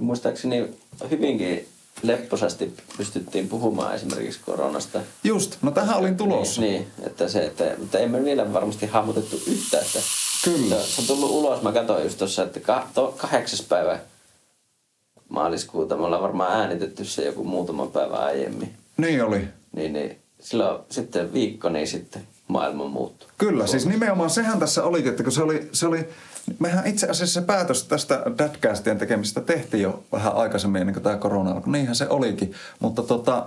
muistaakseni 0.00 0.74
hyvinkin 1.10 1.68
lepposasti 2.02 2.74
pystyttiin 2.96 3.48
puhumaan 3.48 3.94
esimerkiksi 3.94 4.40
koronasta. 4.46 5.00
Just, 5.24 5.56
no 5.62 5.70
tähän 5.70 5.96
olin 5.96 6.16
tulossa. 6.16 6.60
Niin, 6.60 6.72
niin 6.72 7.06
että 7.06 7.28
se, 7.28 7.44
että, 7.46 7.74
mutta 7.78 7.98
emme 7.98 8.24
vielä 8.24 8.52
varmasti 8.52 8.86
hahmotettu 8.86 9.40
yhtä, 9.46 9.78
että 9.78 9.98
Kyllä. 10.44 10.76
Se, 10.76 10.86
se 10.86 11.00
on 11.00 11.06
tullut 11.06 11.30
ulos, 11.30 11.62
mä 11.62 11.72
katsoin 11.72 12.04
just 12.04 12.18
tuossa, 12.18 12.42
että 12.42 12.60
ka, 12.60 12.86
to, 12.94 13.14
kahdeksas 13.16 13.62
päivä 13.62 13.98
maaliskuuta, 15.28 15.96
me 15.96 16.04
ollaan 16.04 16.22
varmaan 16.22 16.60
äänitetty 16.60 17.04
se 17.04 17.24
joku 17.24 17.44
muutama 17.44 17.86
päivä 17.86 18.16
aiemmin. 18.16 18.74
Niin 18.96 19.24
oli. 19.24 19.48
Niin, 19.72 19.92
niin 19.92 20.18
silloin 20.40 20.78
sitten 20.90 21.32
viikko, 21.32 21.68
niin 21.68 21.86
sitten 21.86 22.22
maailma 22.48 22.84
muuttui. 22.84 23.28
Kyllä, 23.38 23.66
siis 23.66 23.86
nimenomaan 23.86 24.30
sehän 24.30 24.58
tässä 24.58 24.84
oli, 24.84 25.08
että 25.08 25.22
kun 25.22 25.32
se 25.32 25.42
oli, 25.42 25.68
se 25.72 25.86
oli 25.86 26.08
mehän 26.58 26.86
itse 26.86 27.06
asiassa 27.06 27.40
se 27.40 27.46
päätös 27.46 27.84
tästä 27.84 28.22
Dadcastien 28.38 28.98
tekemistä 28.98 29.40
tehtiin 29.40 29.82
jo 29.82 30.04
vähän 30.12 30.34
aikaisemmin 30.34 30.80
ennen 30.80 30.94
kuin 30.94 31.02
tämä 31.02 31.16
korona 31.16 31.50
alkoi. 31.50 31.72
Niinhän 31.72 31.96
se 31.96 32.08
olikin, 32.08 32.52
mutta 32.80 33.02
tota, 33.02 33.46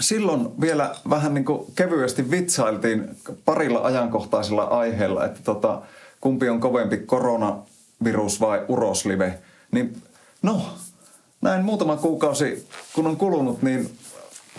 silloin 0.00 0.60
vielä 0.60 0.94
vähän 1.10 1.34
niin 1.34 1.44
kuin 1.44 1.72
kevyesti 1.74 2.30
vitsailtiin 2.30 3.16
parilla 3.44 3.80
ajankohtaisella 3.80 4.62
aiheella, 4.62 5.24
että 5.24 5.40
tota, 5.44 5.82
kumpi 6.20 6.48
on 6.48 6.60
kovempi 6.60 6.96
koronavirus 6.96 8.40
vai 8.40 8.64
uroslive. 8.68 9.38
Niin 9.72 10.02
no, 10.42 10.62
näin 11.40 11.64
muutama 11.64 11.96
kuukausi 11.96 12.68
kun 12.94 13.06
on 13.06 13.16
kulunut, 13.16 13.62
niin 13.62 13.98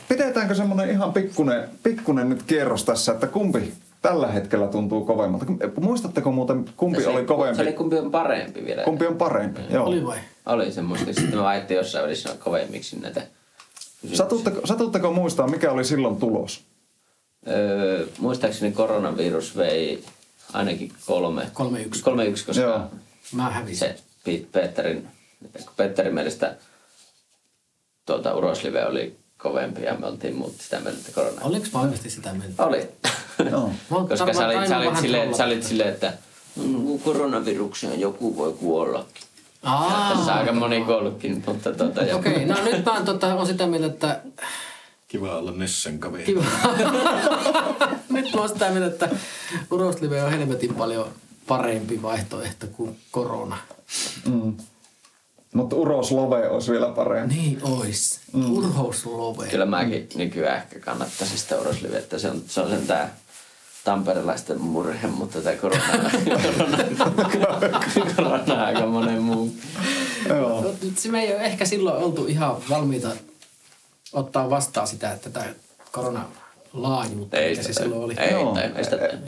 pidetäänkö 0.09 0.55
semmoinen 0.55 0.89
ihan 0.89 1.13
pikkunen, 1.13 1.69
pikkunen 1.83 2.29
nyt 2.29 2.43
kierros 2.43 2.83
tässä, 2.83 3.11
että 3.11 3.27
kumpi 3.27 3.73
tällä 4.03 4.27
hetkellä 4.27 4.67
tuntuu 4.67 5.05
kovemmalta? 5.05 5.45
Muistatteko 5.81 6.31
muuten, 6.31 6.65
kumpi 6.77 7.01
se 7.01 7.09
oli 7.09 7.25
kovempi? 7.25 7.55
Se 7.55 7.61
oli 7.61 7.73
kumpi 7.73 7.97
on 7.97 8.11
parempi 8.11 8.65
vielä. 8.65 8.83
Kumpi 8.83 9.07
on 9.07 9.17
parempi? 9.17 9.61
Joo. 9.69 9.85
Oli 9.85 10.05
vai? 10.05 10.17
Oli 10.45 10.71
semmoista. 10.71 11.13
Sitten 11.13 11.35
me 11.35 11.43
vaihdettiin 11.43 11.77
jossain 11.77 12.05
välissä 12.05 12.35
kovemmiksi 12.39 12.99
näitä. 12.99 13.21
Satutteko, 14.13 14.67
satutteko 14.67 15.13
muistaa, 15.13 15.47
mikä 15.47 15.71
oli 15.71 15.85
silloin 15.85 16.15
tulos? 16.15 16.63
Öö, 17.47 18.05
muistaakseni 18.19 18.71
koronavirus 18.71 19.57
vei 19.57 20.03
ainakin 20.53 20.91
kolme. 21.05 21.47
Kolme 21.53 21.81
yksi. 21.81 22.03
Kolme 22.03 22.25
yksi, 22.25 22.45
koska 22.45 22.61
Joo. 22.63 22.81
Mä 23.35 23.49
hävisin. 23.49 23.79
se 23.79 23.95
Pete- 24.23 24.47
Peterin, 24.51 25.07
Peterin 25.77 26.13
mielestä 26.13 26.55
tuota 28.05 28.35
uroslive 28.35 28.85
oli 28.85 29.15
kovempi 29.43 29.81
ja 29.83 29.93
me 29.95 30.07
oltiin 30.07 30.35
muut 30.35 30.55
sitä 30.61 30.79
mieltä, 30.79 30.99
että 30.99 31.11
korona. 31.11 31.41
Oliko 31.41 31.65
mä 31.73 31.79
oikeasti 31.79 32.09
sitä 32.09 32.33
mieltä? 32.33 32.63
Oli. 32.65 32.89
Joo. 33.51 33.71
Koska 34.09 34.33
sä 34.33 34.47
olit, 34.47 34.67
sä 34.67 34.77
olit, 34.77 34.97
silleen, 34.97 35.35
sä 35.35 35.45
olit 35.45 35.63
silleen, 35.63 35.89
että 35.89 36.13
"Mm, 36.55 36.99
koronavirukseen 36.99 37.99
joku 37.99 38.37
voi 38.37 38.53
kuollakin. 38.53 39.23
Aa, 39.63 40.13
Tässä 40.15 40.33
aika 40.33 40.51
moni 40.53 40.81
kuollutkin, 40.85 41.43
mutta 41.47 41.71
tuota, 41.73 42.01
ja, 42.03 42.15
Okei, 42.15 42.33
okay, 42.33 42.45
no 42.45 42.55
nyt 42.63 42.85
mä 42.85 43.01
tota, 43.05 43.35
on 43.35 43.47
sitä 43.47 43.67
mieltä, 43.67 43.87
että 43.87 44.21
Kiva 45.07 45.37
olla 45.37 45.51
Nessen 45.51 45.99
kaveri. 45.99 46.23
kiva. 46.23 46.43
nyt 48.09 48.33
mä 48.33 48.39
oon 48.39 48.49
sitä 48.49 48.69
mieltä, 48.69 48.87
että 48.87 49.09
uroslive 49.71 50.23
on 50.23 50.31
helvetin 50.31 50.75
paljon 50.75 51.07
parempi 51.47 52.01
vaihtoehto 52.01 52.67
kuin 52.67 52.97
korona. 53.11 53.57
Mm. 54.25 54.53
Mutta 55.53 55.75
uroslove 55.75 56.49
olisi 56.49 56.71
vielä 56.71 56.89
parempi. 56.89 57.35
Niin 57.35 57.59
ois. 57.63 58.19
Mm. 58.33 58.51
Urhouslove. 58.57 59.47
kyllä 59.47 59.65
mäkin 59.65 60.09
nykyään 60.15 60.57
ehkä 60.57 60.79
kannattaisin 60.79 61.37
sitä 61.37 61.55
uroslivettä. 61.59 62.19
Se 62.19 62.29
on, 62.29 62.41
se 62.47 62.61
on 62.61 62.69
sen 62.69 62.87
tää 62.87 63.15
tamperelaisten 63.83 64.61
murhe, 64.61 65.07
mutta 65.07 65.41
tämä 65.41 65.55
korona, 65.55 65.83
korona, 66.43 67.79
korona 68.15 68.43
on 68.53 68.59
aika 68.59 68.85
monen 68.85 69.21
muu. 69.21 69.55
Joo. 70.29 70.73
Se 70.95 71.09
me 71.09 71.23
ei 71.23 71.33
ole 71.35 71.41
ehkä 71.43 71.65
silloin 71.65 72.03
oltu 72.03 72.25
ihan 72.25 72.55
valmiita 72.69 73.09
ottaa 74.13 74.49
vastaan 74.49 74.87
sitä, 74.87 75.11
että 75.11 75.29
tämä 75.29 75.45
korona 75.91 76.25
laajuutta, 76.73 77.37
Ei 77.37 77.49
mikä 77.49 77.63
se 77.63 77.73
silloin 77.73 78.01
oli. 78.01 78.13
ei, 78.17 78.31
Joo. 78.31 78.57
ei, 78.57 78.63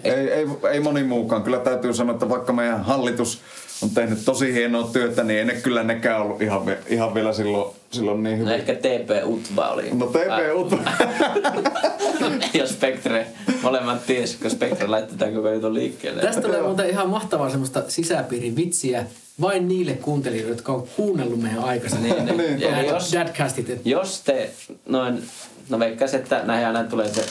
ei, 0.04 0.12
ei, 0.12 0.32
ei, 0.32 0.48
ei 0.72 0.80
moni 0.80 1.04
muukaan. 1.04 1.44
Kyllä 1.44 1.60
täytyy 1.60 1.94
sanoa, 1.94 2.14
että 2.14 2.30
vaikka 2.30 2.54
meidän 2.54 2.84
hallitus 2.86 3.42
on 3.82 3.90
tehnyt 3.90 4.20
tosi 4.26 4.54
hienoa 4.54 4.90
työtä, 4.94 5.24
niin 5.24 5.40
ei 5.40 5.46
ne 5.46 5.54
kyllä 5.54 5.84
nekään 5.84 6.22
ollut 6.22 6.42
ihan, 6.42 6.62
ihan 6.88 7.14
vielä 7.14 7.34
silloin, 7.34 7.76
silloin 7.92 8.24
niin 8.24 8.40
No 8.40 8.46
hyvin. 8.46 8.60
ehkä 8.60 8.76
TP 8.76 9.10
Utva 9.26 9.68
oli. 9.70 9.90
No 9.94 10.06
TP 10.06 10.56
Utva. 10.56 10.78
ja 12.54 12.68
Spectre, 12.68 13.28
molemmat 13.62 14.06
ties, 14.06 14.36
kun 14.36 14.52
Spectre 14.52 14.88
laittoi 14.88 15.18
tämän 15.18 15.34
koko 15.34 15.50
jutun 15.50 15.74
liikkeelle. 15.74 16.22
Tästä 16.22 16.42
tulee 16.42 16.62
muuten 16.62 16.90
ihan 16.90 17.10
mahtavaa 17.10 17.50
semmoista 17.50 17.84
sisäpiirin 17.88 18.56
vitsiä 18.56 19.06
vain 19.42 19.68
niille 19.68 19.94
kuuntelijoille, 19.94 20.52
jotka 20.56 20.72
on 20.74 20.88
kuunnellut 20.96 21.42
meidän 21.42 21.64
aikaisemmin. 21.64 22.12
Niin, 22.12 22.26
niin. 22.26 22.38
Niin, 22.38 22.62
ja 22.62 22.82
jos, 22.84 23.14
Dadcastit. 23.14 23.82
jos 23.86 24.22
te 24.22 24.50
noin, 24.86 25.24
no 25.70 25.80
veikkaisin, 25.80 26.20
että 26.20 26.42
näihin 26.44 26.68
aina 26.68 26.84
tulee 26.84 27.14
se, 27.14 27.26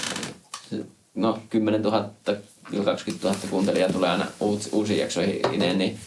se 0.70 0.76
no 1.14 1.38
10 1.50 1.82
000 1.82 2.10
20 2.84 3.28
000 3.28 3.40
kuuntelijaa 3.50 3.92
tulee 3.92 4.10
aina 4.10 4.26
uusi, 4.40 4.68
uusiin 4.72 4.98
jaksoihin, 5.00 5.78
niin 5.78 6.00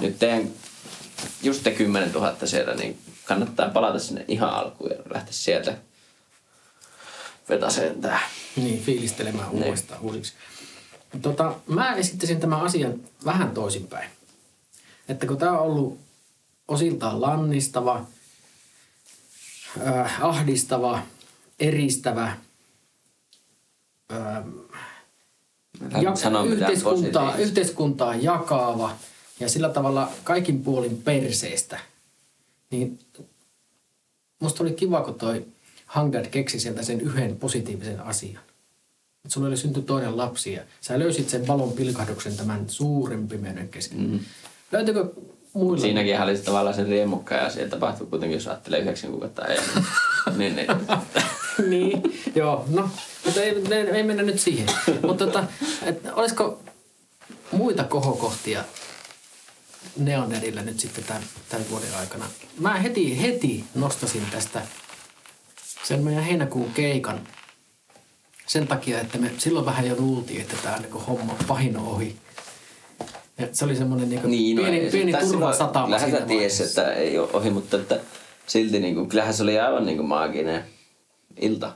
nyt 0.00 0.18
teidän, 0.18 0.48
just 1.42 1.62
te 1.62 1.70
10 1.70 2.12
000 2.12 2.36
siellä, 2.44 2.74
niin 2.74 2.98
kannattaa 3.24 3.68
palata 3.68 3.98
sinne 3.98 4.24
ihan 4.28 4.50
alkuun 4.50 4.90
ja 4.90 4.96
lähteä 5.14 5.32
sieltä 5.32 5.76
vetäseen 7.48 8.00
tää. 8.00 8.20
Niin, 8.56 8.82
fiilistelemään 8.82 9.48
Niin. 9.52 9.64
uudestaan 9.64 10.00
uusiksi. 10.00 10.32
Tota, 11.22 11.54
mä 11.66 11.94
esittäisin 11.94 12.40
tämän 12.40 12.60
asian 12.60 12.94
vähän 13.24 13.50
toisinpäin. 13.50 14.10
Että 15.08 15.26
kun 15.26 15.38
tämä 15.38 15.52
on 15.52 15.66
ollut 15.66 15.98
osiltaan 16.68 17.20
lannistava, 17.20 18.06
äh, 19.86 20.24
ahdistava, 20.24 21.02
eristävä, 21.60 22.26
äh, 24.12 24.44
Sano 26.14 26.44
mitään 26.44 26.72
yhteiskuntaa, 26.72 27.36
yhteiskuntaa 27.36 28.14
jakava 28.14 28.90
ja 29.40 29.48
sillä 29.48 29.68
tavalla 29.68 30.10
kaikin 30.24 30.62
puolin 30.62 31.02
perseestä, 31.04 31.78
niin 32.70 32.98
musta 34.40 34.62
oli 34.62 34.72
kiva, 34.72 35.00
kun 35.00 35.14
toi 35.14 35.46
Hangdad 35.86 36.26
keksi 36.26 36.60
sieltä 36.60 36.82
sen 36.82 37.00
yhden 37.00 37.36
positiivisen 37.36 38.00
asian. 38.00 38.42
Et 39.24 39.30
sulla 39.30 39.48
oli 39.48 39.56
synty 39.56 39.82
toinen 39.82 40.16
lapsi 40.16 40.52
ja 40.52 40.62
sä 40.80 40.98
löysit 40.98 41.28
sen 41.28 41.46
valon 41.46 41.72
pilkahduksen 41.72 42.36
tämän 42.36 42.64
suuren 42.68 43.28
pimeyden 43.28 43.68
kesken. 43.68 44.00
Mm. 44.00 44.20
Löytyykö 44.72 45.12
muilla? 45.52 45.82
Siinäkin 45.82 46.22
oli 46.22 46.38
tavallaan 46.38 46.74
se 46.74 46.84
riemukka 46.84 47.34
ja 47.34 47.50
se 47.50 47.68
tapahtui 47.68 48.06
kuitenkin, 48.06 48.36
jos 48.36 48.46
ajattelee 48.46 48.80
yhdeksän 48.80 49.10
kuukautta 49.10 49.42
ajan. 49.42 49.64
niin, 50.36 50.56
niin. 50.56 50.68
niin, 51.70 52.02
joo, 52.34 52.64
no, 52.68 52.90
mutta 53.24 53.40
ei, 53.42 53.48
ei, 53.70 53.90
ei 53.96 54.02
mennä 54.02 54.22
nyt 54.22 54.40
siihen. 54.40 54.66
mutta 55.06 55.26
tota, 55.26 55.44
et, 55.82 56.00
olisiko 56.12 56.60
muita 57.52 57.84
kohokohtia 57.84 58.64
Neonedillä 59.96 60.62
nyt 60.62 60.80
sitten 60.80 61.04
tämän, 61.04 61.22
tämän 61.48 61.66
vuoden 61.70 61.94
aikana? 62.00 62.24
Mä 62.58 62.74
heti, 62.74 63.22
heti 63.22 63.64
nostasin 63.74 64.22
tästä 64.30 64.62
sen 65.84 66.02
meidän 66.02 66.24
heinäkuun 66.24 66.72
keikan 66.74 67.20
sen 68.46 68.66
takia, 68.66 69.00
että 69.00 69.18
me 69.18 69.30
silloin 69.38 69.66
vähän 69.66 69.86
jo 69.86 69.96
luultiin, 69.98 70.40
että 70.40 70.56
tämä 70.62 70.76
niin 70.78 70.92
homma 70.92 71.36
pahin 71.48 71.76
ohi. 71.76 72.16
Ja 73.38 73.48
se 73.52 73.64
oli 73.64 73.76
semmoinen 73.76 74.08
niin 74.10 74.20
Niin, 74.24 74.56
no 74.56 74.62
pieni, 74.62 74.78
ei- 74.78 74.90
pieni 74.90 75.12
turvasatama 75.12 75.98
sä 75.98 76.20
ties, 76.20 76.60
että 76.60 76.92
ei 76.92 77.18
ole 77.18 77.28
ohi, 77.32 77.50
mutta 77.50 77.76
että 77.76 78.00
silti 78.46 78.80
niin 78.80 78.94
kuin, 78.94 79.08
kyllähän 79.08 79.34
se 79.34 79.42
oli 79.42 79.58
aivan 79.58 79.86
niin 79.86 79.96
kuin 79.96 80.08
maaginen 80.08 80.64
ilta. 81.40 81.72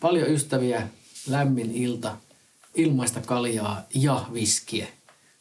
Paljon 0.00 0.28
ystäviä, 0.28 0.88
lämmin 1.28 1.70
ilta, 1.74 2.16
ilmaista 2.74 3.20
kaljaa 3.20 3.82
ja 3.94 4.24
viskiä. 4.34 4.86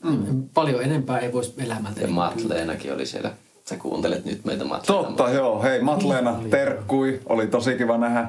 Mm. 0.03 0.49
Paljon 0.53 0.83
enempää 0.83 1.19
ei 1.19 1.33
voisi 1.33 1.53
elämältä. 1.57 2.01
Ja 2.01 2.07
niin 2.07 2.15
Matleenakin 2.15 2.93
oli 2.93 3.05
siellä. 3.05 3.33
Sä 3.69 3.77
kuuntelet 3.77 4.25
nyt 4.25 4.45
meitä 4.45 4.65
Matleena. 4.65 5.03
Totta, 5.03 5.29
joo. 5.29 5.63
Hei, 5.63 5.81
Matleena, 5.81 6.39
terkkui. 6.49 7.19
Oli 7.25 7.47
tosi 7.47 7.75
kiva 7.75 7.97
nähdä. 7.97 8.27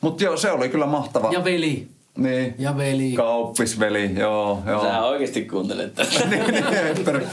Mutta 0.00 0.24
joo, 0.24 0.36
se 0.36 0.50
oli 0.50 0.68
kyllä 0.68 0.86
mahtava. 0.86 1.32
Ja 1.32 1.44
veli. 1.44 1.88
Niin. 2.16 2.54
Ja 2.58 2.76
veli. 2.76 3.12
Kauppisveli, 3.12 4.10
joo, 4.18 4.62
joo. 4.66 4.82
Sä 4.82 5.02
oikeasti 5.02 5.44
kuuntelet 5.44 5.94
tätä. 5.94 6.10
niin, 6.30 6.44
niin, 6.46 7.28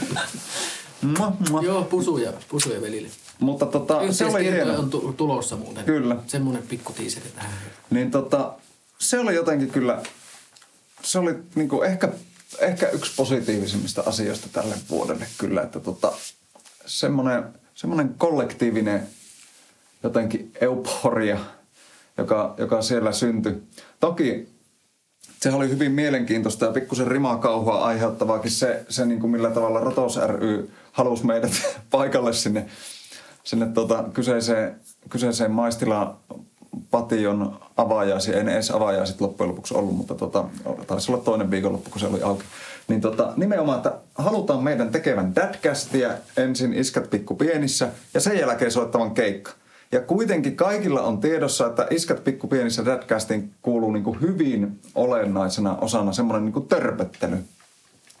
mua. 1.50 1.62
Joo, 1.62 1.82
pusuja, 1.82 2.32
pusuja 2.48 2.80
velille. 2.80 3.08
Mutta 3.40 3.66
tota, 3.66 4.12
se 4.12 4.24
oli 4.24 4.44
hieno. 4.44 4.78
on 4.78 4.90
tu- 4.90 5.14
tulossa 5.16 5.56
muuten. 5.56 5.84
Kyllä. 5.84 6.16
Semmoinen 6.26 6.62
pikku 6.62 6.92
tiiseri 6.92 7.30
tähän. 7.34 7.52
Niin 7.90 8.10
tota, 8.10 8.52
se 8.98 9.18
oli 9.18 9.34
jotenkin 9.34 9.70
kyllä, 9.70 10.02
se 11.02 11.18
oli 11.18 11.34
niinku 11.54 11.82
ehkä, 11.82 12.08
ehkä 12.58 12.88
yksi 12.88 13.12
positiivisimmista 13.16 14.02
asioista 14.06 14.48
tälle 14.52 14.74
vuodelle 14.90 15.26
kyllä, 15.38 15.62
että 15.62 15.80
tota, 15.80 16.12
semmoinen, 16.86 17.44
semmoinen 17.74 18.14
kollektiivinen 18.18 19.08
jotenkin 20.02 20.52
euforia, 20.60 21.38
joka, 22.18 22.54
joka 22.58 22.82
siellä 22.82 23.12
syntyi. 23.12 23.62
Toki 24.00 24.48
se 25.42 25.50
oli 25.52 25.68
hyvin 25.68 25.92
mielenkiintoista 25.92 26.64
ja 26.66 26.72
pikkusen 26.72 27.06
rimakauhua 27.06 27.84
aiheuttavaakin 27.84 28.50
se, 28.50 28.84
se 28.88 29.06
niin 29.06 29.20
kuin 29.20 29.30
millä 29.30 29.50
tavalla 29.50 29.80
Rotos 29.80 30.18
ry 30.26 30.70
halusi 30.92 31.26
meidät 31.26 31.52
paikalle 31.90 32.32
sinne, 32.32 32.66
sinne 33.44 33.66
tota 33.66 34.04
kyseiseen, 34.14 34.80
kyseiseen 35.10 35.50
maistilaan 35.50 36.16
Pation 36.90 37.60
avaajaisiin, 37.76 38.36
ei 38.36 38.44
ne 38.44 38.52
edes 38.52 38.70
avaajaiset 38.70 39.20
loppujen 39.20 39.50
lopuksi 39.50 39.74
ollut, 39.74 39.96
mutta 39.96 40.14
tota, 40.14 40.44
taisi 40.86 41.12
olla 41.12 41.22
toinen 41.22 41.50
viikonloppu, 41.50 41.90
kun 41.90 42.00
se 42.00 42.06
oli 42.06 42.22
auki. 42.22 42.44
Niin 42.88 43.00
tota, 43.00 43.32
nimenomaan, 43.36 43.76
että 43.76 43.92
halutaan 44.14 44.62
meidän 44.62 44.90
tekevän 44.90 45.34
dadcastia 45.34 46.10
ensin 46.36 46.74
Iskät 46.74 47.10
pikku 47.10 47.34
pienissä 47.34 47.88
ja 48.14 48.20
sen 48.20 48.38
jälkeen 48.38 48.70
soittavan 48.70 49.10
keikka. 49.10 49.52
Ja 49.92 50.00
kuitenkin 50.00 50.56
kaikilla 50.56 51.02
on 51.02 51.20
tiedossa, 51.20 51.66
että 51.66 51.86
Iskät 51.90 52.24
pikku 52.24 52.46
pienissä 52.46 52.84
dadcastiin 52.84 53.52
kuuluu 53.62 53.92
niin 53.92 54.04
kuin 54.04 54.20
hyvin 54.20 54.80
olennaisena 54.94 55.76
osana 55.76 56.12
semmoinen 56.12 56.44
niin 56.44 56.52
kuin 56.52 56.68
törpöttely, 56.68 57.36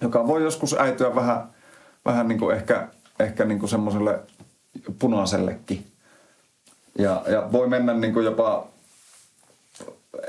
joka 0.00 0.26
voi 0.26 0.42
joskus 0.42 0.76
äityä 0.78 1.14
vähän, 1.14 1.48
vähän 2.04 2.28
niin 2.28 2.38
kuin 2.38 2.56
ehkä, 2.56 2.88
ehkä 3.20 3.44
niin 3.44 3.58
kuin 3.58 3.70
semmoiselle 3.70 4.20
punaisellekin. 4.98 5.86
Ja, 6.98 7.22
ja 7.28 7.48
voi 7.52 7.68
mennä 7.68 7.94
niin 7.94 8.12
kuin 8.12 8.24
jopa, 8.24 8.68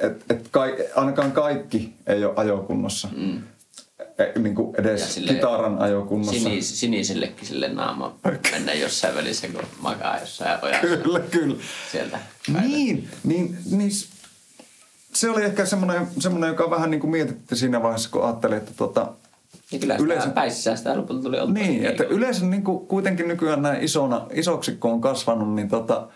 että 0.01 0.25
et 0.34 0.47
kai, 0.51 0.75
ainakaan 0.95 1.32
kaikki 1.32 1.93
ei 2.08 2.25
ole 2.25 2.34
ajokunnossa. 2.36 3.08
Mm. 3.17 3.43
E, 4.17 4.39
niin 4.39 4.56
kuin 4.56 4.75
edes 4.75 5.13
silleen 5.13 5.36
kitaran 5.36 5.80
ajokunnossa. 5.80 6.34
Sinis, 6.34 6.80
sinisellekin 6.80 7.47
sille 7.47 7.67
naama 7.67 8.15
mennä 8.51 8.73
jossain 8.73 9.15
välissä, 9.15 9.47
kun 9.47 9.63
makaa 9.80 10.19
jossain 10.19 10.60
ojassa 10.62 10.88
Kyllä, 10.88 11.19
kyllä. 11.19 11.56
sieltä. 11.91 12.19
Niin, 12.62 13.10
niin, 13.23 13.58
niin 13.71 13.91
se 15.13 15.30
oli 15.30 15.43
ehkä 15.43 15.65
semmoinen, 15.65 16.08
semmoinen 16.19 16.47
joka 16.47 16.69
vähän 16.69 16.91
niin 16.91 17.01
kuin 17.01 17.12
mietitti 17.12 17.56
siinä 17.56 17.84
vaiheessa, 17.84 18.10
kun 18.12 18.23
ajattelin, 18.23 18.58
että 18.58 18.71
tota, 18.77 19.13
Ja 19.71 19.79
kyllä 19.79 19.93
Yleensä- 19.93 20.05
Yleensä... 20.05 20.29
päissään 20.29 20.77
sitä 20.77 20.97
lopulta 20.97 21.23
tuli 21.23 21.39
oltua. 21.39 21.53
Niin, 21.53 21.86
että 21.86 22.03
yleensä 22.03 22.45
niin 22.45 22.63
kuin 22.63 22.88
kuitenkin 22.88 23.27
nykyään 23.27 23.62
näin 23.62 23.84
isona, 23.84 24.27
isoksi 24.34 24.71
kun 24.71 24.91
on 24.91 25.01
kasvanut, 25.01 25.53
niin 25.55 25.69
tota, 25.69 26.07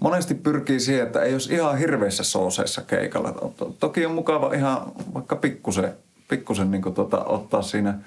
monesti 0.00 0.34
pyrkii 0.34 0.80
siihen, 0.80 1.06
että 1.06 1.22
ei 1.22 1.32
olisi 1.32 1.54
ihan 1.54 1.78
hirveissä 1.78 2.22
sooseissa 2.24 2.82
keikalla. 2.82 3.32
To- 3.32 3.52
to- 3.56 3.74
Toki 3.80 4.06
on 4.06 4.14
mukava 4.14 4.54
ihan 4.54 4.92
vaikka 5.14 5.36
pikkusen, 5.36 5.92
pikkusen 6.28 6.70
niin 6.70 6.94
tota, 6.94 7.24
ottaa 7.24 7.62
siinä 7.62 7.98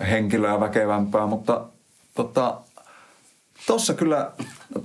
ö, 0.00 0.04
henkilöä 0.04 0.60
väkevämpää, 0.60 1.26
mutta 1.26 1.64
tota, 2.14 2.60
Tuossa 3.66 3.94
kyllä, 3.94 4.30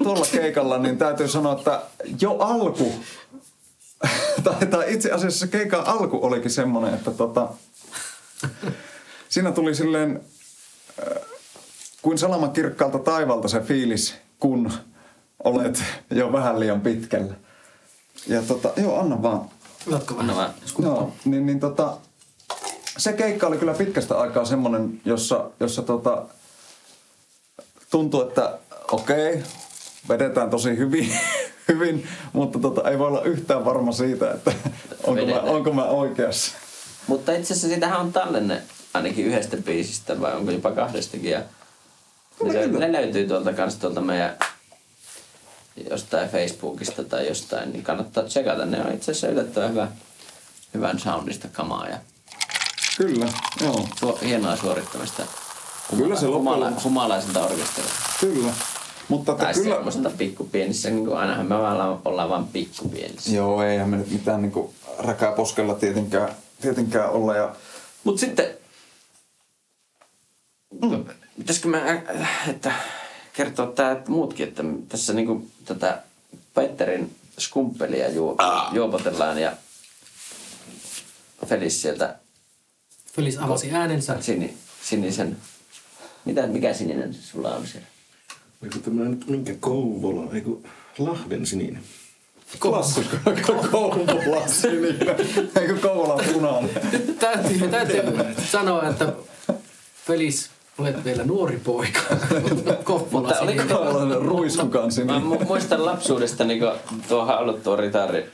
tuolla 0.04 0.26
keikalla, 0.32 0.78
niin 0.78 0.97
täytyy 0.97 1.28
sanoa, 1.28 1.54
että 1.54 1.82
jo 2.21 2.38
alku, 2.38 2.91
tai, 4.43 4.67
tai 4.67 4.93
itse 4.93 5.12
asiassa 5.12 5.47
keikan 5.47 5.86
alku 5.88 6.19
olikin 6.26 6.52
semmoinen, 6.52 6.93
että 6.93 7.12
tota, 7.12 7.50
siinä 9.30 9.52
tuli 9.52 9.76
silleen 9.76 10.21
äh, 11.00 11.17
kuin 12.02 12.17
salaman 12.17 12.52
kirkkaalta 12.52 13.00
taivalta 13.00 13.47
se 13.47 13.60
fiilis, 13.60 14.15
kun 14.39 14.71
olet 15.43 15.84
jo 16.12 16.32
vähän 16.32 16.60
liian 16.60 16.82
pitkällä. 16.82 17.34
Ja 18.28 18.41
tota, 18.41 18.71
joo, 18.78 19.00
anna 19.00 19.21
vaan. 19.21 19.41
Otatko 19.88 20.17
vähän? 20.17 20.28
No 20.28 20.36
mä- 20.36 20.54
Joo, 20.80 21.13
niin, 21.26 21.45
niin 21.45 21.60
tota, 21.60 21.97
se 22.97 23.13
keikka 23.13 23.47
oli 23.47 23.58
kyllä 23.58 23.73
pitkästä 23.73 24.17
aikaa 24.19 24.45
semmoinen, 24.45 25.02
jossa, 25.06 25.50
jossa 25.60 25.82
tota, 25.82 26.26
tuntui, 27.91 28.28
että 28.28 28.60
okei, 28.91 29.43
vedetään 30.10 30.50
tosi 30.50 30.78
hyvin, 30.78 31.13
hyvin 31.67 32.08
mutta 32.34 32.60
tota, 32.60 32.89
ei 32.89 33.00
voi 33.00 33.08
olla 33.08 33.23
yhtään 33.23 33.65
varma 33.65 33.91
siitä, 33.91 34.32
että 34.32 34.54
onko 35.04 35.26
mä, 35.26 35.39
onko 35.41 35.73
mä 35.73 35.84
oikeassa. 35.84 36.52
Mutta 37.08 37.32
itse 37.32 37.54
asiassa 37.54 37.76
sitähän 37.76 38.00
on 38.00 38.13
tallenne 38.13 38.62
ainakin 38.93 39.26
yhdestä 39.26 39.58
biisistä 39.58 40.22
vai 40.22 40.36
onko 40.36 40.52
jopa 40.52 40.72
kahdestakin. 40.72 41.32
Ja 41.32 41.41
ne, 42.43 42.52
se, 42.54 42.67
ne 42.67 42.91
löytyy 42.91 43.28
tuolta 43.28 43.54
kanssa 43.54 43.80
tuolta 43.80 44.02
meidän 44.02 44.38
jostain 45.89 46.30
Facebookista 46.30 47.04
tai 47.04 47.28
jostain, 47.28 47.74
niin 47.74 47.84
kannattaa 47.84 48.24
tsekata. 48.24 48.65
Ne 48.65 48.82
on 48.86 48.93
itse 48.93 49.12
asiassa 49.12 49.28
yllättävän 49.28 49.70
hyvä, 49.70 49.88
hyvän 50.74 51.00
soundista 51.00 51.48
kamaa 51.48 51.88
ja 51.88 51.98
Kyllä, 52.98 53.28
joo, 53.62 53.88
tuo, 54.00 54.20
hienoa 54.26 54.56
suorittamista. 54.56 55.24
Kyllä 55.98 56.15
se 56.15 56.28
loppujen 56.28 56.56
humala, 56.56 56.82
humalaiselta 56.84 57.46
orkesterilta. 57.46 57.96
kyllä. 58.20 58.54
Mutta 59.08 59.32
että 59.32 59.43
Tai 59.43 59.54
kyllä... 59.54 59.76
semmoiselta 59.76 60.10
pikkupienissä, 60.17 60.89
niin 60.89 61.06
kuin 61.06 61.17
ainahan 61.17 61.46
me 61.46 61.56
ollaan, 61.56 62.00
ollaan 62.06 62.30
vaan 62.30 62.48
pikkupienissä. 62.48 63.32
Joo, 63.32 63.63
eihän 63.63 63.89
me 63.89 63.98
nyt 63.98 64.12
mitään 64.12 64.41
niinku 64.41 64.74
räkää 65.00 65.32
poskella 65.32 65.74
tietenkään, 65.74 66.30
tietenkään 66.62 67.10
olla. 67.10 67.36
Ja... 67.36 67.56
Mut 68.04 68.20
sitten, 68.20 68.58
mm. 70.82 71.06
pitäisikö 71.38 71.67
mä, 71.67 71.82
äh, 72.22 72.50
että 72.50 72.72
kertoa 73.34 73.67
tää 73.67 73.91
että 73.91 74.12
muutkin, 74.12 74.48
että 74.48 74.63
tässä 74.89 75.13
niinku 75.13 75.48
tätä 75.65 76.04
Petterin 76.54 77.15
skumpelia 77.39 78.10
juo, 78.10 78.38
juopotellaan 78.74 79.39
ja 79.41 79.52
Felis 81.46 81.82
sieltä 81.82 82.15
Felis 83.13 83.38
avasi 83.38 83.72
äänensä. 83.72 84.22
sini, 84.22 84.58
sinisen, 84.84 85.38
mitä, 86.26 86.48
mikä 86.48 86.74
sininen 86.74 87.13
sulla 87.13 87.56
on 87.56 87.67
siellä? 87.67 87.88
Eiku 88.63 88.80
tämmönen 88.80 89.12
nyt 89.12 89.28
minkä 89.28 89.54
Kouvola, 89.60 90.34
eiku 90.34 90.63
Lahden 90.98 91.46
sininen. 91.46 91.84
Klassikko, 92.60 93.17
Kouvola 93.71 94.47
sininen. 94.47 95.15
Eikö 95.62 95.77
Kouvola 95.81 96.23
punainen? 96.33 96.69
Täytyy, 97.19 97.67
täytyy 97.67 98.01
sanoa, 98.51 98.89
että 98.89 99.13
Felis, 100.05 100.49
olet 100.77 101.03
vielä 101.05 101.23
nuori 101.23 101.60
poika. 101.63 101.99
Koppola 102.83 103.27
Mutta 103.27 103.39
oliko- 103.41 103.62
sininen. 103.62 103.77
Kouvolainen 103.77 104.21
ruiskukan 104.21 104.89
Mä 105.05 105.19
muistan 105.19 105.86
lapsuudesta 105.86 106.43
niin 106.43 106.62
tuo 107.07 107.38
ollut 107.39 107.63
tuo 107.63 107.75
ritari 107.75 108.25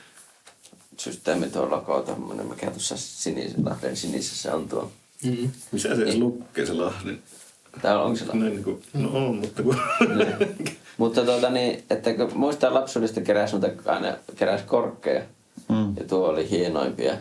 systeemi 0.98 1.50
tuo 1.50 1.70
logo 1.70 2.02
tommonen, 2.02 2.46
mikä 2.46 2.72
tuossa 2.72 2.98
sinisen, 2.98 3.66
Lahden 3.66 3.98
sinisessä 3.98 4.56
on 4.56 4.70
tuo. 4.70 4.92
Mm. 5.24 5.52
Missä 5.72 5.96
se 5.96 6.02
edes 6.02 6.16
lukee 6.16 6.66
se 6.66 6.74
Lahden? 6.74 7.20
Tää 7.82 8.00
on, 8.00 8.06
onko 8.06 8.18
se 8.18 8.26
Näin 8.26 8.40
niinku, 8.54 8.82
no 8.94 9.10
on, 9.14 9.36
mutta 9.36 9.64
kun... 9.64 9.78
Mutta 10.98 11.22
tuota 11.26 11.50
niin, 11.50 11.84
että 11.90 12.14
kun 12.14 12.32
muistaa 12.36 12.74
lapsuudesta 12.74 13.22
keräs 13.22 13.52
noita 13.54 13.68
aina 13.92 14.14
keräs 14.36 14.62
korkkeja. 14.62 15.22
Mm. 15.70 15.96
Ja 15.98 16.04
tuo 16.08 16.28
oli 16.28 16.50
hienoimpia. 16.50 17.14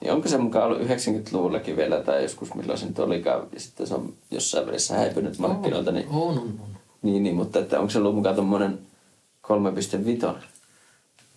Niin 0.00 0.12
onko 0.12 0.28
se 0.28 0.38
mukaan 0.38 0.64
ollut 0.66 0.82
90-luvullakin 0.88 1.76
vielä 1.76 2.00
tai 2.00 2.22
joskus 2.22 2.54
milloin 2.54 2.78
se 2.78 2.86
nyt 2.86 2.98
olikaan. 2.98 3.46
Ja 3.52 3.60
sitten 3.60 3.86
se 3.86 3.94
on 3.94 4.12
jossain 4.30 4.66
välissä 4.66 4.94
häipynyt 4.96 5.38
markkinoilta. 5.38 5.92
Niin, 5.92 6.06
On, 6.08 6.28
on, 6.28 6.38
on. 6.38 6.68
niin, 7.02 7.22
niin, 7.22 7.36
mutta 7.36 7.58
että 7.58 7.78
onko 7.80 7.90
se 7.90 7.98
ollut 7.98 8.14
mukaan 8.14 8.36
tommonen 8.36 8.78
3.5? 10.28 10.34